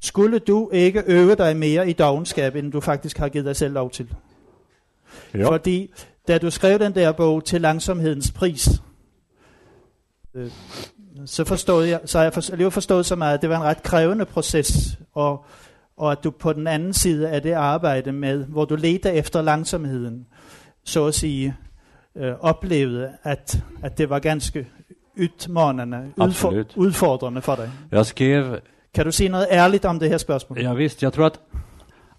Skulle 0.00 0.38
du 0.38 0.70
ikke 0.72 1.02
øve 1.06 1.34
dig 1.34 1.56
mere 1.56 1.90
i 1.90 1.92
dogenskab, 1.92 2.56
end 2.56 2.72
du 2.72 2.80
faktisk 2.80 3.18
har 3.18 3.28
givet 3.28 3.46
dig 3.46 3.56
selv 3.56 3.74
lov 3.74 3.90
til? 3.90 4.14
Ja. 5.34 5.50
Fordi 5.50 5.90
da 6.28 6.38
du 6.38 6.50
skrev 6.50 6.78
den 6.78 6.94
der 6.94 7.12
bog 7.12 7.44
til 7.44 7.60
langsomhedens 7.60 8.30
pris, 8.30 8.68
øh, 10.34 10.50
så, 11.28 11.44
forstod 11.44 11.84
jeg, 11.84 12.00
så 12.04 12.18
har 12.18 12.24
jeg 12.24 12.32
alligevel 12.36 12.70
forstået 12.70 13.06
så 13.06 13.16
meget, 13.16 13.34
at 13.34 13.42
det 13.42 13.50
var 13.50 13.56
en 13.56 13.62
ret 13.62 13.82
krævende 13.82 14.24
proces, 14.24 14.98
og, 15.14 15.44
og 15.96 16.12
at 16.12 16.24
du 16.24 16.30
på 16.30 16.52
den 16.52 16.66
anden 16.66 16.92
side 16.92 17.28
af 17.28 17.42
det 17.42 17.52
arbejde 17.52 18.12
med, 18.12 18.44
hvor 18.44 18.64
du 18.64 18.76
leder 18.76 19.10
efter 19.10 19.42
langsomheden, 19.42 20.26
så 20.84 21.06
at 21.06 21.14
sige, 21.14 21.56
øh, 22.16 22.32
oplevede, 22.40 23.12
at, 23.22 23.62
at 23.82 23.98
det 23.98 24.10
var 24.10 24.18
ganske 24.18 24.66
utmanande, 25.22 26.12
udfor, 26.16 26.24
Absolut. 26.24 26.72
udfordrende 26.76 27.42
for 27.42 27.54
dig. 27.54 27.70
Jag 27.90 28.06
skrev, 28.06 28.60
Kan 28.94 29.04
du 29.04 29.12
sige 29.12 29.28
noget 29.28 29.46
ærligt 29.50 29.84
om 29.84 29.98
det 29.98 30.08
her 30.08 30.18
spørgsmål? 30.18 30.58
ja 30.58 30.74
visst, 30.74 31.02
jag 31.02 31.12
tror 31.12 31.26
att 31.26 31.40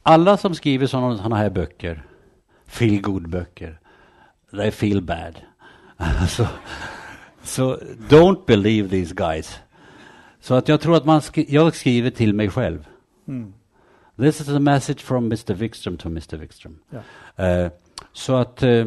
alla 0.06 0.38
som 0.38 0.54
skriver 0.54 0.86
sådana, 0.88 1.36
här 1.36 1.50
böcker, 1.50 1.96
feel 2.68 3.02
good 3.02 3.28
böcker, 3.28 3.80
they 4.54 4.72
feel 4.72 5.02
bad. 5.02 5.34
så, 7.44 7.78
så 7.78 7.84
don't 8.10 8.46
believe 8.48 8.90
these 8.90 9.16
guys. 9.16 9.60
Så 10.42 10.54
att 10.54 10.68
jag 10.68 10.82
tror 10.82 10.96
att 10.98 11.06
man 11.06 11.22
skri- 11.22 11.46
jag 11.50 11.76
skriver 11.76 12.10
till 12.10 12.34
mig 12.34 12.50
själv. 12.50 12.88
Mm. 13.28 13.54
This 14.18 14.42
is 14.42 14.50
a 14.50 14.60
message 14.60 15.00
from 15.00 15.26
Mr. 15.26 15.54
Wikström 15.54 15.98
to 15.98 16.08
Mr. 16.08 16.38
Wikström. 16.38 16.80
Ja. 16.90 17.46
Eh, 17.46 17.72
så 18.14 18.36
att, 18.36 18.64
eh, 18.64 18.86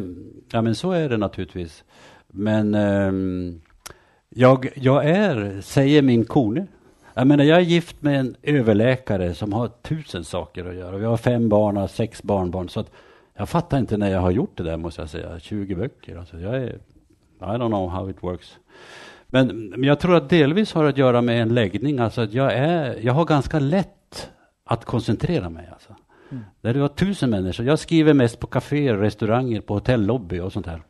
ja 0.51 0.61
men 0.61 0.75
så 0.75 0.91
är 0.91 1.09
det 1.09 1.17
naturligtvis. 1.17 1.83
Men 2.27 2.75
ehm, 2.75 3.61
jag, 4.29 4.69
jag 4.75 5.05
är, 5.05 5.61
säger 5.61 6.01
min 6.01 6.25
kone. 6.25 6.67
Jag 7.13 7.27
menar, 7.27 7.43
jag 7.43 7.57
är 7.57 7.61
gift 7.61 8.01
med 8.01 8.19
en 8.19 8.35
överläkare 8.43 9.33
som 9.33 9.53
har 9.53 9.67
tusen 9.67 10.23
saker 10.23 10.65
att 10.65 10.75
göra. 10.75 10.97
Vi 10.97 11.05
har 11.05 11.17
fem 11.17 11.49
barn 11.49 11.77
och 11.77 11.89
sex 11.89 12.23
barnbarn. 12.23 12.69
Så 12.69 12.79
att 12.79 12.91
jag 13.35 13.49
fattar 13.49 13.77
inte 13.79 13.97
när 13.97 14.11
jag 14.11 14.19
har 14.19 14.31
gjort 14.31 14.57
det 14.57 14.63
där, 14.63 14.77
måste 14.77 15.01
jag 15.01 15.09
säga. 15.09 15.39
20 15.39 15.75
böcker. 15.75 16.17
Alltså, 16.17 16.39
jag 16.39 16.55
är, 16.55 16.77
I 17.43 17.57
don't 17.57 17.67
know 17.67 17.89
how 17.89 18.09
it 18.09 18.23
works. 18.23 18.57
Men, 19.27 19.69
men 19.69 19.83
jag 19.83 19.99
tror 19.99 20.15
att 20.15 20.29
delvis 20.29 20.73
har 20.73 20.85
att 20.85 20.97
göra 20.97 21.21
med 21.21 21.41
en 21.41 21.53
läggning. 21.53 21.99
Alltså 21.99 22.21
att 22.21 22.33
jag, 22.33 22.53
är, 22.53 22.99
jag 23.01 23.13
har 23.13 23.25
ganska 23.25 23.59
lätt 23.59 24.31
att 24.65 24.85
koncentrera 24.85 25.49
mig. 25.49 25.69
Alltså. 25.71 25.95
Där 26.61 26.73
det 26.73 26.79
var 26.79 26.87
tusen 26.87 27.29
människor. 27.29 27.65
Jag 27.65 27.79
skriver 27.79 28.13
mest 28.13 28.39
på 28.39 28.47
kaféer, 28.47 28.97
restauranger, 28.97 29.61
på 29.61 29.73
hotellobby 29.73 30.39
och 30.39 30.53
sånt 30.53 30.65
här. 30.65 30.81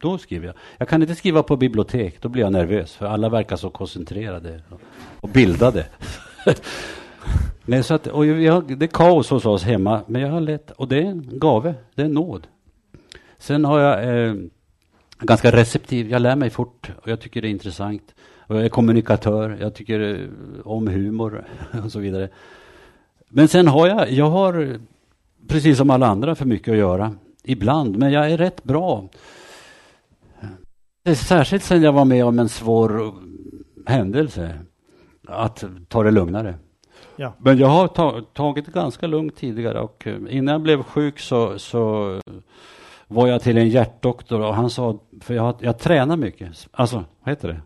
Då 0.00 0.18
skriver 0.18 0.46
jag. 0.46 0.54
Jag 0.78 0.88
kan 0.88 1.02
inte 1.02 1.14
skriva 1.14 1.42
på 1.42 1.56
bibliotek, 1.56 2.22
då 2.22 2.28
blir 2.28 2.42
jag 2.42 2.52
nervös. 2.52 2.94
För 2.94 3.06
alla 3.06 3.28
verkar 3.28 3.56
så 3.56 3.70
koncentrerade 3.70 4.60
och, 4.68 4.80
och 5.20 5.28
bildade. 5.28 5.86
Nej, 7.64 7.82
så 7.82 7.94
att, 7.94 8.06
och 8.06 8.26
jag, 8.26 8.78
det 8.78 8.84
är 8.84 8.88
kaos 8.88 9.30
hos 9.30 9.46
oss 9.46 9.62
hemma, 9.62 10.00
men 10.06 10.22
jag 10.22 10.28
har 10.28 10.40
lätt, 10.40 10.70
och 10.70 10.88
det 10.88 10.98
är 10.98 11.06
en 11.06 11.38
gave, 11.38 11.74
det 11.94 12.02
är 12.02 12.06
en 12.06 12.12
nåd. 12.12 12.46
Sen 13.38 13.64
har 13.64 13.80
jag 13.80 14.26
eh, 14.26 14.34
ganska 15.26 15.50
receptiv, 15.50 16.10
jag 16.10 16.22
lär 16.22 16.36
mig 16.36 16.50
fort 16.50 16.90
och 17.02 17.08
jag 17.08 17.20
tycker 17.20 17.42
det 17.42 17.48
är 17.48 17.50
intressant. 17.50 18.14
Och 18.46 18.56
jag 18.56 18.64
är 18.64 18.68
kommunikatör, 18.68 19.58
jag 19.60 19.74
tycker 19.74 20.00
eh, 20.00 20.28
om 20.64 20.88
humor 20.88 21.44
och 21.84 21.92
så 21.92 21.98
vidare. 21.98 22.28
Men 23.28 23.48
sen 23.48 23.68
har 23.68 23.88
jag, 23.88 24.10
jag 24.10 24.30
har 24.30 24.78
precis 25.48 25.78
som 25.78 25.90
alla 25.90 26.06
andra 26.06 26.34
för 26.34 26.44
mycket 26.44 26.72
att 26.72 26.78
göra. 26.78 27.14
Ibland, 27.44 27.96
men 27.96 28.12
jag 28.12 28.30
är 28.30 28.36
rätt 28.36 28.64
bra. 28.64 29.08
Är 31.04 31.14
Särskilt 31.14 31.64
sen 31.64 31.82
jag 31.82 31.92
var 31.92 32.04
med 32.04 32.24
om 32.24 32.38
en 32.38 32.48
svår 32.48 33.14
händelse. 33.86 34.58
Att 35.28 35.64
ta 35.88 36.02
det 36.02 36.10
lugnare. 36.10 36.54
Ja. 37.16 37.32
Men 37.38 37.58
jag 37.58 37.68
har 37.68 37.88
ta, 37.88 38.20
tagit 38.20 38.66
det 38.66 38.72
ganska 38.72 39.06
lugnt 39.06 39.36
tidigare 39.36 39.80
och 39.80 40.06
eh, 40.06 40.16
innan 40.28 40.52
jag 40.52 40.62
blev 40.62 40.82
sjuk 40.82 41.18
så, 41.18 41.58
så 41.58 42.18
var 43.14 43.28
jag 43.28 43.42
till 43.42 43.58
en 43.58 43.68
hjärtdoktor 43.68 44.40
och 44.40 44.54
han 44.54 44.70
sa, 44.70 44.98
för 45.20 45.34
jag, 45.34 45.54
jag 45.60 45.78
tränar 45.78 46.16
mycket, 46.16 46.68
alltså 46.72 46.96
vad 46.96 47.28
heter 47.28 47.48
det? 47.48 47.60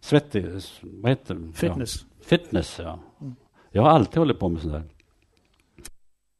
Svettig, 0.00 0.46
vad 0.82 1.10
heter 1.10 1.34
det? 1.34 1.52
Fitness. 1.52 1.96
Ja. 2.02 2.24
Fitness, 2.24 2.80
ja. 2.82 2.98
Jag 3.70 3.82
har 3.82 3.90
alltid 3.90 4.18
hållit 4.18 4.38
på 4.38 4.48
med 4.48 4.62
sånt 4.62 4.72
där. 4.72 4.82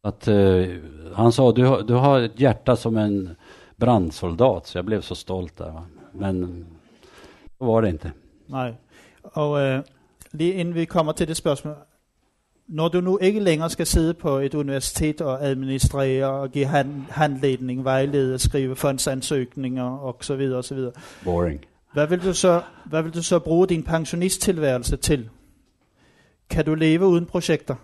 Att, 0.03 0.28
eh, 0.28 1.14
han 1.14 1.32
sa, 1.32 1.53
du 1.53 1.64
har, 1.64 1.82
du 1.82 1.95
har 1.95 2.20
ett 2.20 2.40
hjärta 2.40 2.76
som 2.76 2.97
en 2.97 3.36
brandsoldat, 3.76 4.66
så 4.66 4.78
jag 4.78 4.84
blev 4.84 5.01
så 5.01 5.14
stolt 5.14 5.57
där. 5.57 5.70
Va? 5.70 5.84
Men 6.12 6.66
så 7.59 7.64
var 7.64 7.82
det 7.82 7.88
inte. 7.88 8.12
Nej. 8.47 8.74
Øh, 9.36 9.82
lige 10.32 10.55
inden 10.55 10.74
vi 10.74 10.84
kommer 10.84 11.12
til 11.12 11.28
det 11.28 11.36
spørgsmål. 11.36 11.74
Når 12.69 12.89
du 12.89 13.01
nu 13.01 13.19
ikke 13.23 13.41
længere 13.41 13.71
skal 13.71 13.87
sidde 13.87 14.15
på 14.15 14.39
et 14.39 14.55
universitet 14.55 15.21
og 15.21 15.45
administrere 15.45 16.27
og 16.27 16.51
give 16.51 16.67
hand, 16.67 17.03
handledning, 17.11 17.85
vejlede, 17.85 18.39
skrive 18.39 18.77
fondsansøgninger 18.77 19.85
og 19.85 20.17
så 20.21 20.37
videre. 20.37 20.93
Boring. 21.25 21.61
Hvad 21.93 22.07
vil 22.07 22.23
du 22.23 22.35
så, 22.35 22.62
hvad 22.85 23.03
vil 23.03 23.15
du 23.15 23.23
så 23.23 23.39
bruge 23.39 23.67
din 23.67 23.83
pensionisttilværelse 23.83 24.97
til? 24.97 25.29
Kan 26.51 26.65
du 26.65 26.75
leve 26.75 27.07
uden 27.07 27.27
projekter? 27.27 27.75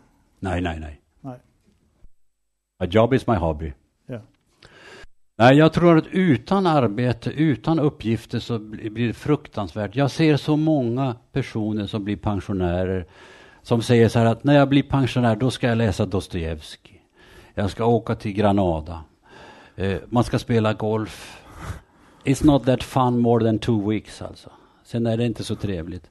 Nej, 0.40 0.60
nej, 0.60 0.78
nej. 0.78 0.96
Nej. 1.22 1.38
A 2.80 2.86
job 2.94 3.12
is 3.12 3.26
my 3.26 3.34
hobby. 3.34 3.72
Ja. 4.08 4.18
Nej, 5.38 5.56
jag 5.58 5.72
tror 5.72 5.96
att 5.96 6.06
utan 6.12 6.66
arbete, 6.66 7.30
utan 7.32 7.78
uppgifter 7.78 8.38
så 8.38 8.58
bli- 8.58 8.90
blir 8.90 9.06
det 9.06 9.16
fruktansvärt. 9.16 9.96
Jag 9.96 10.10
ser 10.10 10.36
så 10.36 10.56
många 10.56 11.14
personer 11.32 11.86
som 11.86 12.04
blir 12.04 12.16
pensionärer 12.16 13.04
som 13.70 13.82
säger 13.82 14.08
så 14.08 14.18
här 14.18 14.26
att 14.26 14.44
när 14.44 14.56
jag 14.56 14.68
blir 14.68 14.82
pensionär 14.82 15.36
då 15.36 15.50
ska 15.50 15.68
jag 15.68 15.78
läsa 15.78 16.06
Dostojevskij. 16.06 17.02
Jag 17.54 17.70
ska 17.70 17.84
åka 17.84 18.14
till 18.14 18.32
Granada. 18.32 19.04
Eh, 19.76 19.98
man 20.08 20.24
ska 20.24 20.38
spela 20.38 20.72
golf. 20.72 21.42
It's 22.24 22.46
not 22.46 22.64
that 22.64 22.82
fun 22.82 23.18
more 23.18 23.44
than 23.44 23.58
two 23.58 23.88
weeks 23.90 24.22
alltså. 24.22 24.50
Sen 24.84 25.06
är 25.06 25.16
det 25.16 25.26
inte 25.26 25.44
så 25.44 25.56
trevligt. 25.56 26.10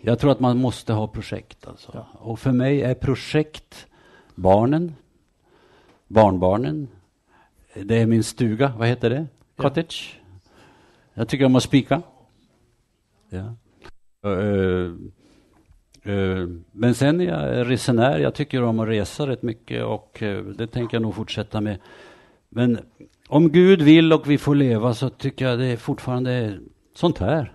Jag 0.00 0.18
tror 0.18 0.32
att 0.32 0.40
man 0.40 0.58
måste 0.58 0.92
ha 0.92 1.08
projekt 1.08 1.66
alltså. 1.66 1.90
Ja. 1.94 2.06
Och 2.12 2.38
för 2.38 2.52
mig 2.52 2.82
är 2.82 2.94
projekt 2.94 3.86
barnen, 4.34 4.94
barnbarnen, 6.08 6.88
det 7.74 8.00
är 8.00 8.06
min 8.06 8.24
stuga, 8.24 8.72
vad 8.78 8.88
heter 8.88 9.10
det? 9.10 9.26
Ja. 9.56 9.62
Cottage. 9.62 10.20
Jag 11.14 11.28
tycker 11.28 11.44
om 11.44 11.56
att 11.56 11.62
spika. 11.62 12.02
Ja. 13.28 13.54
Uh, 14.26 14.38
uh, 14.38 14.94
men 16.72 16.94
sen 16.94 17.20
är 17.20 17.24
jag 17.24 17.70
resenär, 17.70 18.18
jag 18.18 18.34
tycker 18.34 18.62
om 18.62 18.80
att 18.80 18.88
resa 18.88 19.26
rätt 19.26 19.42
mycket 19.42 19.84
och 19.84 20.22
uh, 20.22 20.44
det 20.44 20.66
tänker 20.66 20.94
jag 20.96 21.02
nog 21.02 21.14
fortsätta 21.14 21.60
med. 21.60 21.78
Men 22.48 22.78
om 23.28 23.52
Gud 23.52 23.82
vill 23.82 24.12
och 24.12 24.30
vi 24.30 24.38
får 24.38 24.54
leva 24.54 24.94
så 24.94 25.10
tycker 25.10 25.44
jag 25.44 25.58
det 25.58 25.66
är 25.66 25.76
fortfarande 25.76 26.58
sånt 26.94 27.18
här. 27.18 27.52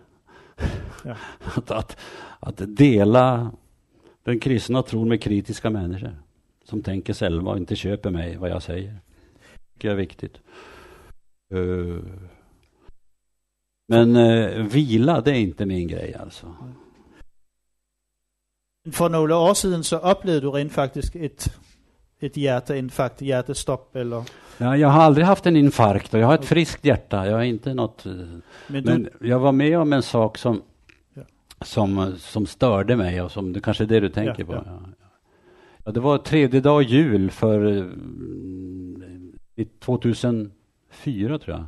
Ja. 1.04 1.16
att, 1.56 1.72
att, 1.72 1.98
att 2.40 2.62
dela 2.78 3.52
den 4.24 4.40
kristna 4.40 4.84
tron 4.84 5.10
med 5.10 5.22
kritiska 5.22 5.70
människor 5.70 6.16
som 6.64 6.84
tänker 6.84 7.14
själva 7.14 7.52
och 7.52 7.58
inte 7.58 7.76
köper 7.76 8.10
mig 8.10 8.38
vad 8.38 8.50
jag 8.50 8.64
säger. 8.64 8.96
Det 9.78 9.88
är 9.88 9.96
viktigt. 9.96 10.38
Eh, 11.54 12.04
men 13.88 14.68
vila, 14.68 15.22
det 15.22 15.32
är 15.32 15.40
inte 15.40 15.66
min 15.66 15.88
grej 15.88 16.16
alltså. 16.20 16.56
For 18.92 19.10
nogle 19.10 19.36
år 19.36 19.54
siden 19.54 19.84
så 19.84 19.98
oplevede 19.98 20.42
du 20.42 20.52
rent 20.52 20.74
faktisk 20.74 21.16
et, 21.16 21.48
et 22.22 22.34
hjerteinfarkt, 22.38 23.22
hjertestop, 23.22 23.96
eller, 23.96 24.24
Ja, 24.60 24.76
jag 24.78 24.88
har 24.90 25.02
aldrig 25.02 25.26
haft 25.26 25.46
en 25.46 25.56
infarkt 25.56 26.14
och 26.14 26.20
jag 26.20 26.28
har 26.28 26.34
ett 26.36 26.46
friskt 26.46 26.86
hjärta. 26.86 27.26
Jag 27.28 27.34
har 27.36 27.44
inte 27.44 27.74
något... 27.74 28.06
eh, 28.06 28.12
men, 28.68 28.84
du, 28.84 28.92
Men 28.92 29.10
jag 29.22 29.40
var 29.40 29.52
med 29.52 29.80
om 29.80 29.94
en 29.94 30.04
sak 30.04 30.38
som, 30.38 30.62
Ja. 31.14 31.22
som, 31.62 32.14
som 32.20 32.46
störde 32.46 32.96
mig 32.96 33.22
och 33.22 33.32
som 33.32 33.54
det 33.54 33.62
kanske 33.62 33.84
är 33.84 33.88
det 33.88 34.00
du 34.00 34.10
tänker 34.10 34.40
Ja, 34.40 34.46
på. 34.46 34.54
ja. 34.54 34.64
Ja. 35.86 35.92
Det 35.92 36.00
var 36.00 36.18
tredje 36.18 36.62
dag 36.62 36.84
jul 36.84 37.32
för 37.32 37.66
eh, 37.78 37.86
i 39.56 39.66
2004 39.66 41.40
tror 41.40 41.58
jag. 41.58 41.66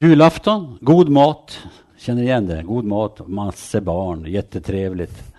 Julafton, 0.00 0.78
god 0.80 1.08
mat, 1.08 1.58
känner 2.02 2.22
igen 2.22 2.46
det, 2.46 2.62
god 2.62 2.84
mat, 2.84 3.28
massor 3.28 3.80
barn, 3.80 4.24
jättetrevligt. 4.26 5.34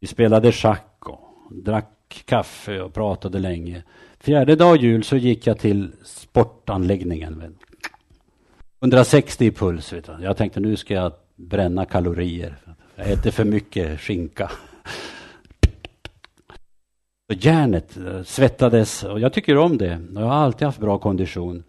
Vi 0.00 0.06
spelade 0.06 0.52
schack 0.52 0.98
och 0.98 1.54
drack 1.54 2.24
kaffe 2.24 2.80
och 2.80 2.94
pratade 2.94 3.38
länge. 3.38 3.82
Fjärde 4.20 4.56
dag 4.56 4.76
jul 4.76 5.04
så 5.04 5.16
gick 5.16 5.46
jag 5.46 5.58
till 5.58 5.92
sportanläggningen. 6.02 7.56
160 8.80 9.44
i 9.44 9.50
puls. 9.50 9.92
Vet 9.92 10.08
jag. 10.08 10.22
Jag 10.22 10.36
tänkte 10.36 10.60
nu 10.60 10.76
ska 10.76 10.94
jag 10.94 11.12
bränna 11.36 11.84
kalorier. 11.84 12.56
Jag 12.96 13.10
äter 13.10 13.30
för 13.30 13.44
mycket 13.44 14.00
skinka. 14.00 14.50
Järnet 17.28 17.96
eh, 17.96 18.22
svettades 18.22 19.04
och 19.04 19.20
jag 19.20 19.32
tycker 19.32 19.56
om 19.56 19.78
det. 19.78 20.00
Jag 20.14 20.20
har 20.20 20.32
alltid 20.32 20.66
haft 20.66 20.80
bra 20.80 20.98
kondition. 20.98 21.64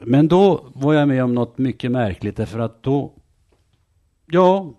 Men 0.00 0.28
då 0.28 0.66
var 0.74 0.94
jag 0.94 1.08
med 1.08 1.24
om 1.24 1.34
något 1.34 1.58
mycket 1.58 1.90
märkligt 1.90 2.36
därför 2.36 2.58
att 2.58 2.82
då, 2.82 3.12
ja, 4.26 4.74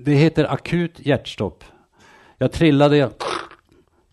det 0.00 0.14
heter 0.14 0.52
akut 0.52 1.06
hjärtstopp. 1.06 1.64
Jag 2.38 2.52
trillade 2.52 2.96
jag, 2.96 3.10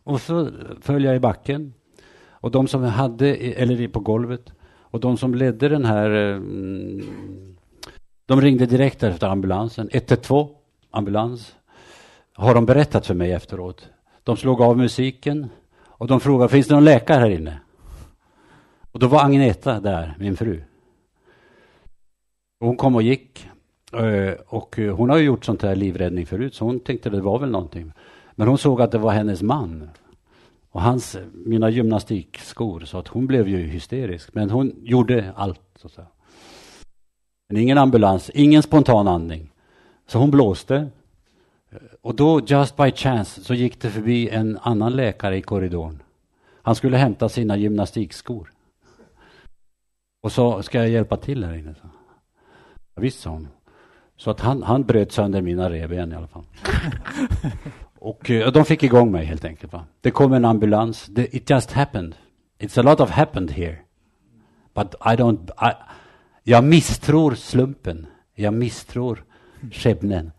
och 0.04 0.22
så 0.22 0.50
föll 0.82 1.04
jag 1.04 1.16
i 1.16 1.20
backen. 1.20 1.74
Och 2.30 2.52
de 2.52 2.68
som 2.68 2.84
hade, 2.84 3.36
eller 3.36 3.88
på 3.88 4.00
golvet, 4.00 4.54
och 4.64 5.00
de 5.00 5.18
som 5.18 5.36
ledde 5.36 5.70
den 5.70 5.86
här, 5.86 6.10
mm, 6.10 7.58
de 8.26 8.42
ringde 8.42 8.66
direkt 8.66 9.04
efter 9.04 9.28
ambulansen. 9.28 9.90
112, 9.92 10.50
ambulans, 10.92 11.56
har 12.34 12.56
de 12.56 12.66
berättat 12.66 13.06
för 13.06 13.14
mig 13.14 13.32
efteråt. 13.32 13.90
De 14.24 14.38
slog 14.38 14.62
av 14.62 14.78
musiken 14.78 15.50
och 15.84 16.08
de 16.08 16.20
frågade, 16.20 16.50
finns 16.50 16.68
det 16.68 16.74
någon 16.74 16.86
läkare 16.86 17.20
här 17.20 17.30
inne? 17.30 17.60
Och 18.92 19.00
då 19.00 19.08
var 19.08 19.24
Agneta 19.24 19.80
där, 19.80 20.16
min 20.20 20.38
fru. 20.38 20.62
hon 22.60 22.78
kom 22.78 22.96
och 22.96 23.02
gick. 23.02 23.48
Eh, 23.94 24.34
och 24.48 24.80
eh, 24.80 24.96
hon 24.96 25.10
har 25.10 25.18
ju 25.18 25.24
gjort 25.24 25.46
sånt 25.46 25.62
här 25.62 25.76
livräddning 25.76 26.26
förut, 26.26 26.56
så 26.56 26.66
hon 26.66 26.80
tänkte 26.80 27.10
det 27.10 27.22
var 27.22 27.40
väl 27.40 27.50
någonting. 27.50 27.92
Men 28.36 28.48
hon 28.48 28.58
såg 28.58 28.82
att 28.82 28.92
det 28.92 28.98
var 28.98 29.12
hennes 29.12 29.42
man. 29.42 29.90
Och 30.70 30.82
hans, 30.82 31.18
mina 31.34 31.70
gymnastikskor, 31.70 32.80
så 32.80 32.98
att 32.98 33.08
hon 33.08 33.28
blev 33.28 33.48
ju 33.48 33.58
hysterisk. 33.58 34.34
Men 34.34 34.50
hon 34.50 34.74
gjorde 34.82 35.34
allt. 35.36 35.62
Så 35.76 35.88
att 35.88 35.94
säga. 35.94 36.08
Men 37.50 37.62
ingen 37.62 37.78
ambulans, 37.78 38.30
ingen 38.34 38.64
spontan 38.64 39.08
andning. 39.08 39.52
Så 40.08 40.20
hon 40.20 40.32
blåste. 40.32 40.76
Eh, 41.72 41.78
och 42.02 42.16
då, 42.16 42.42
just 42.46 42.78
by 42.78 42.92
chance, 42.92 43.44
så 43.44 43.54
gick 43.54 43.82
det 43.82 43.90
förbi 43.90 44.30
en 44.30 44.60
annan 44.62 44.96
läkare 44.96 45.38
i 45.38 45.42
korridoren. 45.42 46.02
Han 46.62 46.76
skulle 46.76 46.98
hämta 46.98 47.30
sina 47.30 47.58
gymnastikskor. 47.58 48.52
Och 50.22 50.32
så, 50.32 50.64
ska 50.64 50.78
jag 50.78 50.90
hjälpa 50.90 51.18
till 51.18 51.44
här 51.44 51.54
inne? 51.54 51.76
Så. 51.76 51.90
Ja, 52.96 53.02
visst, 53.02 53.20
sa 53.20 53.30
hon. 53.30 53.48
Så 54.18 54.32
att 54.32 54.40
han, 54.40 54.64
han 54.64 54.84
bröt 54.84 55.12
sönder 55.12 55.42
mina 55.42 55.70
revben 55.70 56.12
i 56.12 56.16
alla 56.16 56.28
fall. 56.28 56.44
och 58.00 58.30
uh, 58.30 58.52
de 58.52 58.66
fick 58.66 58.84
igång 58.84 59.12
mig 59.12 59.26
helt 59.26 59.46
enkelt. 59.46 59.74
Va? 59.74 59.86
Det 60.02 60.12
kom 60.12 60.34
en 60.34 60.46
ambulans. 60.46 61.06
Det, 61.06 61.36
it 61.36 61.50
just 61.50 61.72
happened. 61.72 62.16
It's 62.60 62.80
a 62.80 62.84
lot 62.84 63.00
of 63.00 63.10
happened 63.10 63.52
here. 63.52 63.78
But 64.74 64.96
I 64.96 65.16
don't... 65.16 65.50
I, 65.72 65.74
jag 66.44 66.64
misstror 66.64 67.36
slumpen. 67.36 68.08
Jag 68.36 68.54
misstror 68.54 69.24
skebnen. 69.72 70.32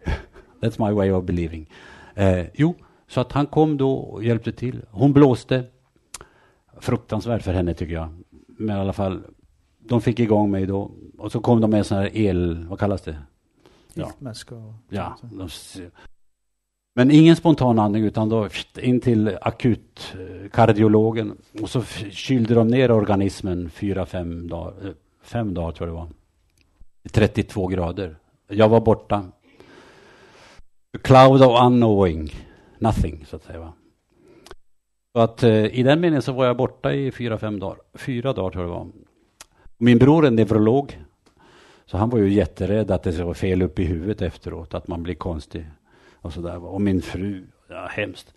That's 0.60 0.88
my 0.88 0.94
way 0.94 1.10
of 1.10 1.24
believing. 1.24 1.70
Eh, 2.14 2.46
jo, 2.54 2.74
så 3.08 3.20
att 3.20 3.32
han 3.32 3.46
kom 3.46 3.76
då 3.76 3.92
och 3.92 4.24
hjälpte 4.24 4.52
till. 4.52 4.82
Hon 4.90 5.12
blåste. 5.12 5.64
Fruktansvärt 6.80 7.42
för 7.42 7.52
henne 7.52 7.74
tycker 7.74 7.94
jag. 7.94 8.22
Men 8.56 8.76
i 8.76 8.80
alla 8.80 8.92
fall, 8.92 9.22
de 9.78 10.00
fick 10.00 10.20
igång 10.20 10.50
mig 10.50 10.66
då. 10.66 10.90
Och 11.18 11.32
så 11.32 11.40
kom 11.40 11.60
de 11.60 11.70
med 11.70 11.86
sån 11.86 11.98
här 11.98 12.16
el, 12.16 12.66
vad 12.68 12.78
kallas 12.78 13.02
det? 13.02 13.18
Ja. 13.94 14.12
ja 14.88 15.16
de, 15.22 15.48
men 16.98 17.10
ingen 17.10 17.36
spontan 17.36 17.78
andning 17.78 18.04
utan 18.04 18.28
då 18.28 18.48
in 18.80 19.00
till 19.00 19.38
akutkardiologen. 19.40 21.36
Och 21.62 21.70
så 21.70 21.82
kylde 22.10 22.54
de 22.54 22.68
ner 22.68 22.90
organismen 22.90 23.70
fyra, 23.70 24.06
fem 24.06 24.48
dagar. 24.48 24.86
Eh, 24.86 24.92
fem 25.22 25.54
dagar 25.54 25.72
tror 25.72 25.88
jag 25.88 25.96
det 25.96 26.00
var. 26.00 26.08
32 27.12 27.66
grader. 27.66 28.16
Jag 28.48 28.68
var 28.68 28.80
borta. 28.80 29.16
A 30.96 30.98
cloud 31.02 31.42
of 31.42 31.60
unknowing. 31.62 32.30
Nothing, 32.78 33.24
så 33.26 33.36
att 33.36 33.44
säga. 33.44 33.60
Va? 33.60 33.72
Så 35.16 35.20
att 35.22 35.42
eh, 35.42 35.64
i 35.64 35.82
den 35.82 36.00
meningen 36.00 36.22
så 36.22 36.32
var 36.32 36.46
jag 36.46 36.56
borta 36.56 36.92
i 36.92 37.12
fyra, 37.12 37.38
fem 37.38 37.58
dagar. 37.58 37.78
Fyra 37.94 38.32
dagar 38.32 38.50
tror 38.50 38.64
jag 38.64 38.70
det 38.70 38.78
var. 38.78 38.88
Min 39.78 39.98
bror 39.98 40.26
är 40.26 40.30
neurolog. 40.30 40.98
Så 41.86 41.96
han 41.96 42.10
var 42.10 42.18
ju 42.18 42.32
jätterädd 42.32 42.90
att 42.90 43.02
det 43.02 43.24
var 43.24 43.34
fel 43.34 43.62
upp 43.62 43.78
i 43.78 43.84
huvudet 43.84 44.22
efteråt, 44.22 44.74
att 44.74 44.88
man 44.88 45.02
blir 45.02 45.14
konstig. 45.14 45.66
Och, 46.14 46.32
så 46.32 46.40
där. 46.40 46.64
och 46.64 46.80
min 46.80 47.02
fru, 47.02 47.46
ja 47.68 47.88
hemskt. 47.90 48.34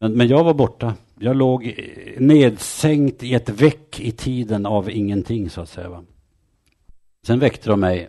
Men, 0.00 0.12
men 0.12 0.28
jag 0.28 0.44
var 0.44 0.54
borta. 0.54 0.94
Jag 1.18 1.36
låg 1.36 1.66
eh, 1.66 2.20
nedsänkt 2.20 3.22
i 3.22 3.34
ett 3.34 3.48
väck 3.48 4.00
i 4.00 4.12
tiden 4.12 4.66
av 4.66 4.90
ingenting 4.90 5.50
så 5.50 5.60
att 5.60 5.68
säga. 5.68 5.88
Va? 5.88 6.04
Sen 7.26 7.38
väckte 7.38 7.70
de 7.70 7.80
mig. 7.80 8.08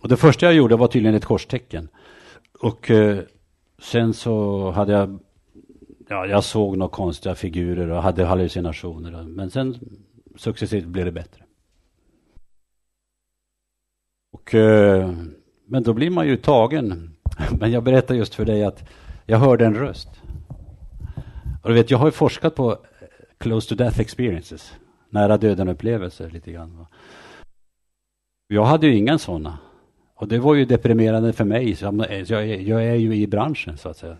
Och 0.00 0.08
det 0.08 0.16
första 0.16 0.46
jag 0.46 0.54
gjorde 0.54 0.76
var 0.76 0.88
tydligen 0.88 1.14
ett 1.14 1.24
korstecken. 1.24 1.88
Och 2.60 2.90
eh, 2.90 3.18
sen 3.78 4.14
så 4.14 4.70
hade 4.70 4.92
jag, 4.92 5.18
ja, 6.08 6.26
jag 6.26 6.44
såg 6.44 6.76
några 6.76 6.90
konstiga 6.90 7.34
figurer 7.34 7.90
och 7.90 8.02
hade 8.02 8.24
hallucinationer. 8.24 9.22
Men 9.22 9.50
sen 9.50 9.74
successivt 10.36 10.86
blev 10.86 11.04
det 11.04 11.12
bättre. 11.12 11.44
Och, 14.32 14.54
eh, 14.54 15.12
men 15.66 15.82
då 15.82 15.92
blir 15.92 16.10
man 16.10 16.26
ju 16.26 16.36
tagen. 16.36 17.16
Men 17.60 17.72
jag 17.72 17.84
berättar 17.84 18.14
just 18.14 18.34
för 18.34 18.44
dig 18.44 18.64
att 18.64 18.88
jag 19.26 19.38
hörde 19.38 19.66
en 19.66 19.74
röst. 19.74 20.08
Och 21.62 21.68
du 21.68 21.74
vet, 21.74 21.90
jag 21.90 21.98
har 21.98 22.06
ju 22.06 22.12
forskat 22.12 22.54
på 22.54 22.72
eh, 22.72 22.76
close 23.38 23.68
to 23.68 23.74
death 23.74 24.00
experiences, 24.00 24.72
nära 25.10 25.36
döden-upplevelser 25.36 26.30
lite 26.30 26.52
grann. 26.52 26.86
Jag 28.48 28.64
hade 28.64 28.86
ju 28.86 28.96
inga 28.96 29.18
sådana. 29.18 29.58
Och 30.14 30.28
det 30.28 30.38
var 30.38 30.54
ju 30.54 30.64
deprimerande 30.64 31.32
för 31.32 31.44
mig. 31.44 31.70
Eh, 31.70 32.24
så 32.24 32.34
jag, 32.34 32.46
jag 32.46 32.84
är 32.84 32.94
ju 32.94 33.14
i 33.14 33.26
branschen 33.26 33.78
så 33.78 33.88
att 33.88 33.96
säga 33.96 34.16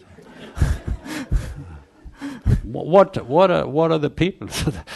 what, 2.73 3.29
what, 3.29 3.51
are, 3.51 3.65
what 3.65 3.91
are 3.91 4.09
the 4.09 4.11
people? 4.11 4.49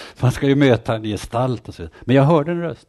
Man 0.21 0.33
ska 0.33 0.47
ju 0.47 0.55
möta 0.55 0.95
en 0.95 1.03
gestalt 1.03 1.69
och 1.69 1.75
så 1.75 1.89
Men 2.01 2.17
jag 2.17 2.23
hörde 2.23 2.53
en 2.53 2.61
röst 2.61 2.89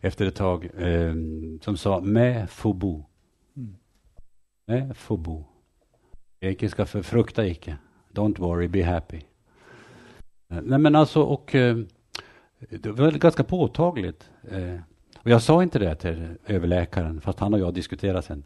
efter 0.00 0.26
ett 0.26 0.34
tag 0.34 0.70
eh, 0.78 1.14
som 1.60 1.76
sa 1.76 2.00
med 2.00 2.50
fobo. 2.50 3.04
Mm. 3.56 3.76
Med 4.66 4.96
fobo. 4.96 5.44
Grekiska 6.40 6.86
för 6.86 7.02
frukta 7.02 7.46
icke. 7.46 7.76
Don't 8.12 8.38
worry, 8.38 8.68
be 8.68 8.84
happy. 8.84 9.20
Eh, 10.48 10.60
nej 10.62 10.78
men 10.78 10.96
alltså 10.96 11.22
och 11.22 11.54
eh, 11.54 11.76
det 12.58 12.90
var 12.90 13.10
ganska 13.10 13.44
påtagligt. 13.44 14.30
Eh, 14.50 14.80
och 15.26 15.30
jag 15.30 15.42
sa 15.42 15.62
inte 15.62 15.78
det 15.78 15.94
till 15.94 16.28
överläkaren, 16.46 17.20
fast 17.20 17.38
han 17.40 17.54
och 17.54 17.60
jag 17.60 17.74
diskuterade 17.74 18.22
sen. 18.22 18.44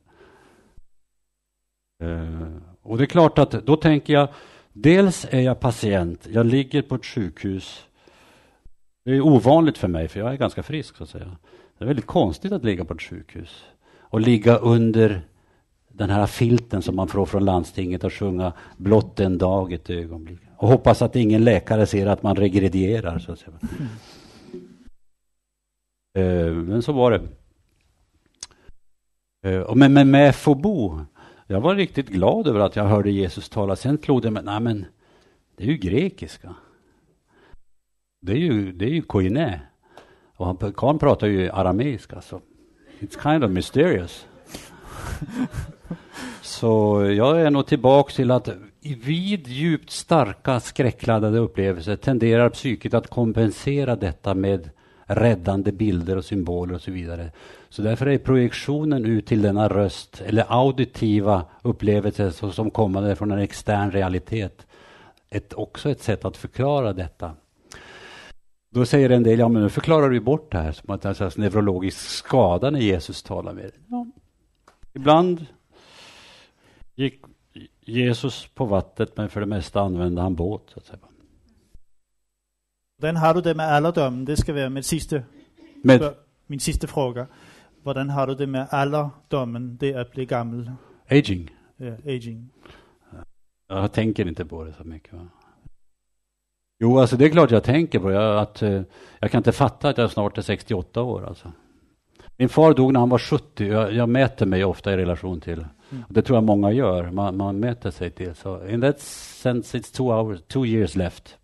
Uh, 2.03 2.57
och 2.82 2.99
det 2.99 3.05
är 3.05 3.07
klart 3.07 3.38
att 3.38 3.51
då 3.51 3.76
tänker 3.76 4.12
jag, 4.12 4.28
dels 4.72 5.26
är 5.30 5.40
jag 5.40 5.60
patient, 5.60 6.26
jag 6.30 6.46
ligger 6.46 6.82
på 6.82 6.94
ett 6.94 7.06
sjukhus. 7.06 7.86
Det 9.04 9.10
är 9.10 9.20
ovanligt 9.20 9.78
för 9.78 9.88
mig, 9.88 10.08
för 10.08 10.20
jag 10.20 10.32
är 10.32 10.36
ganska 10.36 10.62
frisk 10.62 10.96
så 10.96 11.02
att 11.02 11.10
säga. 11.10 11.36
Det 11.78 11.84
är 11.84 11.86
väldigt 11.86 12.06
konstigt 12.06 12.52
att 12.52 12.64
ligga 12.64 12.84
på 12.84 12.94
ett 12.94 13.02
sjukhus 13.02 13.64
och 13.98 14.20
ligga 14.20 14.56
under 14.56 15.22
den 15.88 16.10
här 16.10 16.26
filten 16.26 16.82
som 16.82 16.96
man 16.96 17.08
får 17.08 17.26
från 17.26 17.44
landstinget 17.44 18.04
och 18.04 18.12
sjunga 18.12 18.52
blott 18.76 19.20
en 19.20 19.38
dag 19.38 19.72
ett 19.72 19.90
ögonblick. 19.90 20.40
Och 20.56 20.68
hoppas 20.68 21.02
att 21.02 21.16
ingen 21.16 21.44
läkare 21.44 21.86
ser 21.86 22.06
att 22.06 22.22
man 22.22 22.36
regredierar. 22.36 23.18
Så 23.18 23.32
att 23.32 23.38
säga. 23.38 23.52
Mm. 26.14 26.64
Men 26.64 26.82
så 26.82 26.92
var 26.92 27.10
det. 27.10 27.22
Eh, 29.50 29.74
men 29.74 30.10
med 30.10 30.34
Fobo, 30.34 31.00
jag 31.51 31.61
var 31.61 31.74
riktigt 31.74 32.09
glad 32.09 32.46
över 32.46 32.61
att 32.61 32.76
jag 32.76 32.84
hörde 32.84 33.11
Jesus 33.11 33.48
tala. 33.48 33.76
Sen 33.76 33.98
slog 33.98 34.22
det 34.22 34.30
mig, 34.30 34.42
nej 34.42 34.61
men 34.61 34.86
det 35.57 35.64
är 35.64 35.68
ju 35.68 35.76
grekiska. 35.76 36.55
Det 38.20 38.32
är 38.32 38.36
ju, 38.36 38.72
det 38.72 38.84
är 38.84 38.90
ju 38.90 39.03
koine. 39.03 39.61
Och 40.36 40.46
han, 40.46 40.57
Karl 40.57 40.98
pratar 40.98 41.26
ju 41.26 41.51
arameiska, 41.51 42.20
så 42.20 42.40
it's 43.01 43.22
kind 43.22 43.44
of 43.44 43.51
mysterious. 43.51 44.26
så 46.42 47.03
jag 47.16 47.40
är 47.40 47.51
nog 47.51 47.66
tillbaka 47.66 48.12
till 48.12 48.30
att 48.30 48.48
vid 48.80 49.46
djupt 49.46 49.90
starka 49.90 50.61
skräckladdade 50.61 51.38
upplevelser 51.38 51.96
tenderar 51.96 52.48
psyket 52.48 52.94
att 52.94 53.11
kompensera 53.11 53.96
detta 53.96 54.34
med 54.34 54.70
räddande 55.14 55.72
bilder 55.72 56.16
och 56.16 56.24
symboler 56.24 56.74
och 56.74 56.80
så 56.80 56.90
vidare. 56.90 57.32
Så 57.68 57.82
därför 57.82 58.06
är 58.06 58.18
projektionen 58.18 59.04
ut 59.04 59.26
till 59.26 59.42
denna 59.42 59.68
röst, 59.68 60.22
eller 60.26 60.44
auditiva 60.48 61.44
upplevelser 61.62 62.50
som 62.50 62.70
kommande 62.70 63.16
från 63.16 63.30
en 63.30 63.38
extern 63.38 63.90
realitet, 63.90 64.66
ett, 65.30 65.52
också 65.52 65.90
ett 65.90 66.02
sätt 66.02 66.24
att 66.24 66.36
förklara 66.36 66.92
detta. 66.92 67.32
Då 68.70 68.86
säger 68.86 69.11
en 69.11 69.22
del, 69.22 69.38
ja 69.38 69.48
men 69.48 69.62
nu 69.62 69.68
förklarar 69.68 70.11
du 70.11 70.20
bort 70.20 70.52
det 70.52 70.58
här 70.58 70.72
som 70.72 70.90
att 70.90 71.02
det 71.02 71.20
är 71.20 71.22
en 71.22 71.30
neurologisk 71.36 71.98
skada 71.98 72.70
när 72.70 72.80
Jesus 72.80 73.22
talar 73.22 73.52
med 73.52 73.64
dig. 73.64 73.78
Ja. 73.86 74.06
Ibland 74.92 75.46
gick 76.94 77.22
Jesus 77.80 78.46
på 78.54 78.64
vattnet 78.64 79.16
men 79.16 79.28
för 79.28 79.40
det 79.40 79.46
mesta 79.46 79.80
använde 79.80 80.22
han 80.22 80.34
båt. 80.34 80.62
Så 80.66 80.78
att 80.78 80.86
säga. 80.86 80.98
Hvordan 83.01 83.16
har 83.16 83.34
du 83.34 83.40
det 83.40 83.57
med 83.57 83.64
alderdommen? 83.64 84.26
Det 84.26 84.38
skal 84.38 84.55
være 84.55 84.70
mit 84.70 84.84
sidste, 84.84 85.24
med? 85.84 86.14
min 86.46 86.61
sidste 86.61 86.86
fråga. 86.86 87.26
Hvordan 87.82 88.11
har 88.11 88.26
du 88.26 88.34
det 88.34 88.48
med 88.48 88.66
alderdommen, 88.70 89.76
det 89.76 89.94
att 89.94 90.12
bli 90.12 90.24
gammal? 90.24 90.70
Aging? 91.09 91.51
Ja, 91.76 91.92
aging. 92.07 92.51
Jag 93.68 93.92
tänker 93.92 94.28
inte 94.28 94.44
på 94.44 94.64
det 94.64 94.72
så 94.72 94.84
mycket. 94.84 95.12
Va? 95.12 95.28
Jo, 96.80 96.98
alltså 96.98 97.16
det 97.16 97.24
är 97.24 97.28
klart 97.28 97.51
jag 97.51 97.64
tänker 97.64 97.98
på 97.98 98.09
det. 98.09 98.40
Att, 98.40 98.62
uh, 98.62 98.82
jag 99.20 99.30
kan 99.30 99.38
inte 99.38 99.53
fatta 99.53 99.88
att 99.88 99.98
jag 99.98 100.11
snart 100.11 100.38
är 100.38 100.42
68 100.42 101.03
år. 101.03 101.26
Alltså. 101.26 101.53
Min 102.36 102.48
far 102.48 102.74
dog 102.74 102.92
när 102.92 103.01
han 103.01 103.09
var 103.09 103.18
70. 103.18 103.64
Jag, 103.64 103.92
jag 103.92 104.09
mäter 104.09 104.46
mig 104.46 104.64
ofta 104.64 104.92
i 104.92 104.96
relation 104.96 105.40
till 105.40 105.64
Mm. 105.92 106.05
Det 106.09 106.22
tror 106.22 106.36
jag 106.36 106.44
många 106.44 106.72
gör. 106.72 107.11
Man, 107.11 107.36
man 107.36 107.61
mäter 107.61 107.90
sig 107.90 108.11
till. 108.11 108.34
Så 108.34 108.68
in 108.68 108.80
that 108.80 109.01
sense 109.01 109.78
it's 109.78 109.96
two, 109.96 110.03
hours, 110.03 110.40
two 110.48 110.66
years 110.66 110.96
left. 110.96 111.38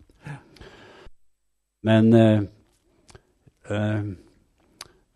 Men 1.87 2.13
eh, 2.13 2.41
eh, 3.69 4.03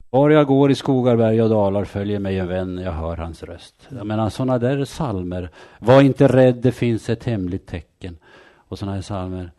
var 0.09 0.29
jag 0.29 0.47
går 0.47 0.71
i 0.71 0.75
skogar, 0.75 1.15
berg 1.15 1.41
och 1.41 1.49
dalar 1.49 1.85
följer 1.85 2.19
mig 2.19 2.39
en 2.39 2.47
vän, 2.47 2.77
jag 2.77 2.91
hör 2.91 3.17
hans 3.17 3.43
röst. 3.43 3.87
Jag 3.89 4.07
menar 4.07 4.29
sådana 4.29 4.57
där 4.57 4.85
salmer. 4.85 5.49
Var 5.79 6.01
inte 6.01 6.27
rädd, 6.27 6.55
det 6.55 6.71
finns 6.71 7.09
ett 7.09 7.23
hemligt 7.23 7.67
tecken. 7.67 8.17
Och 8.55 8.79
sådana 8.79 8.95
här 8.95 9.01
salmer. 9.01 9.51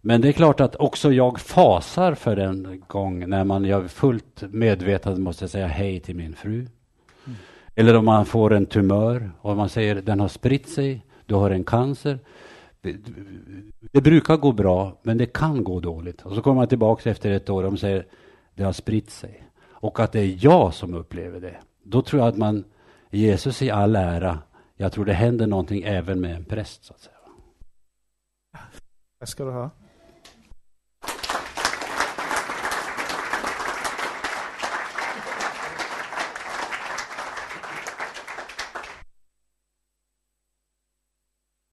Men 0.00 0.20
det 0.20 0.28
är 0.28 0.32
klart 0.32 0.60
att 0.60 0.76
också 0.76 1.12
jag 1.12 1.40
fasar 1.40 2.14
för 2.14 2.36
en 2.36 2.82
gång 2.86 3.28
när 3.28 3.44
man 3.44 3.64
jag 3.64 3.90
fullt 3.90 4.42
medvetet 4.50 5.18
måste 5.18 5.48
säga 5.48 5.66
hej 5.66 6.00
till 6.00 6.16
min 6.16 6.34
fru. 6.34 6.58
Mm. 6.58 7.38
Eller 7.74 7.96
om 7.96 8.04
man 8.04 8.26
får 8.26 8.52
en 8.52 8.66
tumör 8.66 9.30
och 9.40 9.56
man 9.56 9.68
säger 9.68 9.94
den 9.94 10.20
har 10.20 10.28
spritt 10.28 10.68
sig, 10.68 11.06
du 11.26 11.34
har 11.34 11.50
en 11.50 11.64
cancer. 11.64 12.18
Det, 12.80 12.96
det, 13.92 14.00
brukar 14.00 14.36
gå 14.36 14.52
bra, 14.52 14.98
men 15.02 15.18
det 15.18 15.26
kan 15.26 15.64
gå 15.64 15.80
dåligt. 15.80 16.22
Och 16.22 16.34
så 16.34 16.42
kommer 16.42 16.56
man 16.56 16.68
tillbaka 16.68 17.10
efter 17.10 17.30
ett 17.30 17.50
år 17.50 17.64
och 17.64 17.70
de 17.70 17.78
säger 17.78 18.06
det 18.54 18.62
har 18.62 18.72
spritt 18.72 19.10
sig. 19.10 19.44
Och 19.62 20.00
att 20.00 20.12
det 20.12 20.20
är 20.20 20.38
jag 20.44 20.74
som 20.74 20.94
upplever 20.94 21.40
det. 21.40 21.56
Då 21.82 22.02
tror 22.02 22.20
jag 22.22 22.28
att 22.28 22.36
man, 22.36 22.64
Jesus 23.10 23.62
i 23.62 23.70
all 23.70 23.96
ära, 23.96 24.38
jag 24.76 24.92
tror 24.92 25.04
det 25.04 25.12
händer 25.12 25.46
någonting 25.46 25.82
även 25.82 26.20
med 26.20 26.36
en 26.36 26.44
präst. 26.44 26.84
så 26.84 26.94
att 26.94 27.00
säga. 27.00 27.16
Tack 29.18 29.28
ska 29.28 29.44
du 29.44 29.50
ha. 29.50 29.70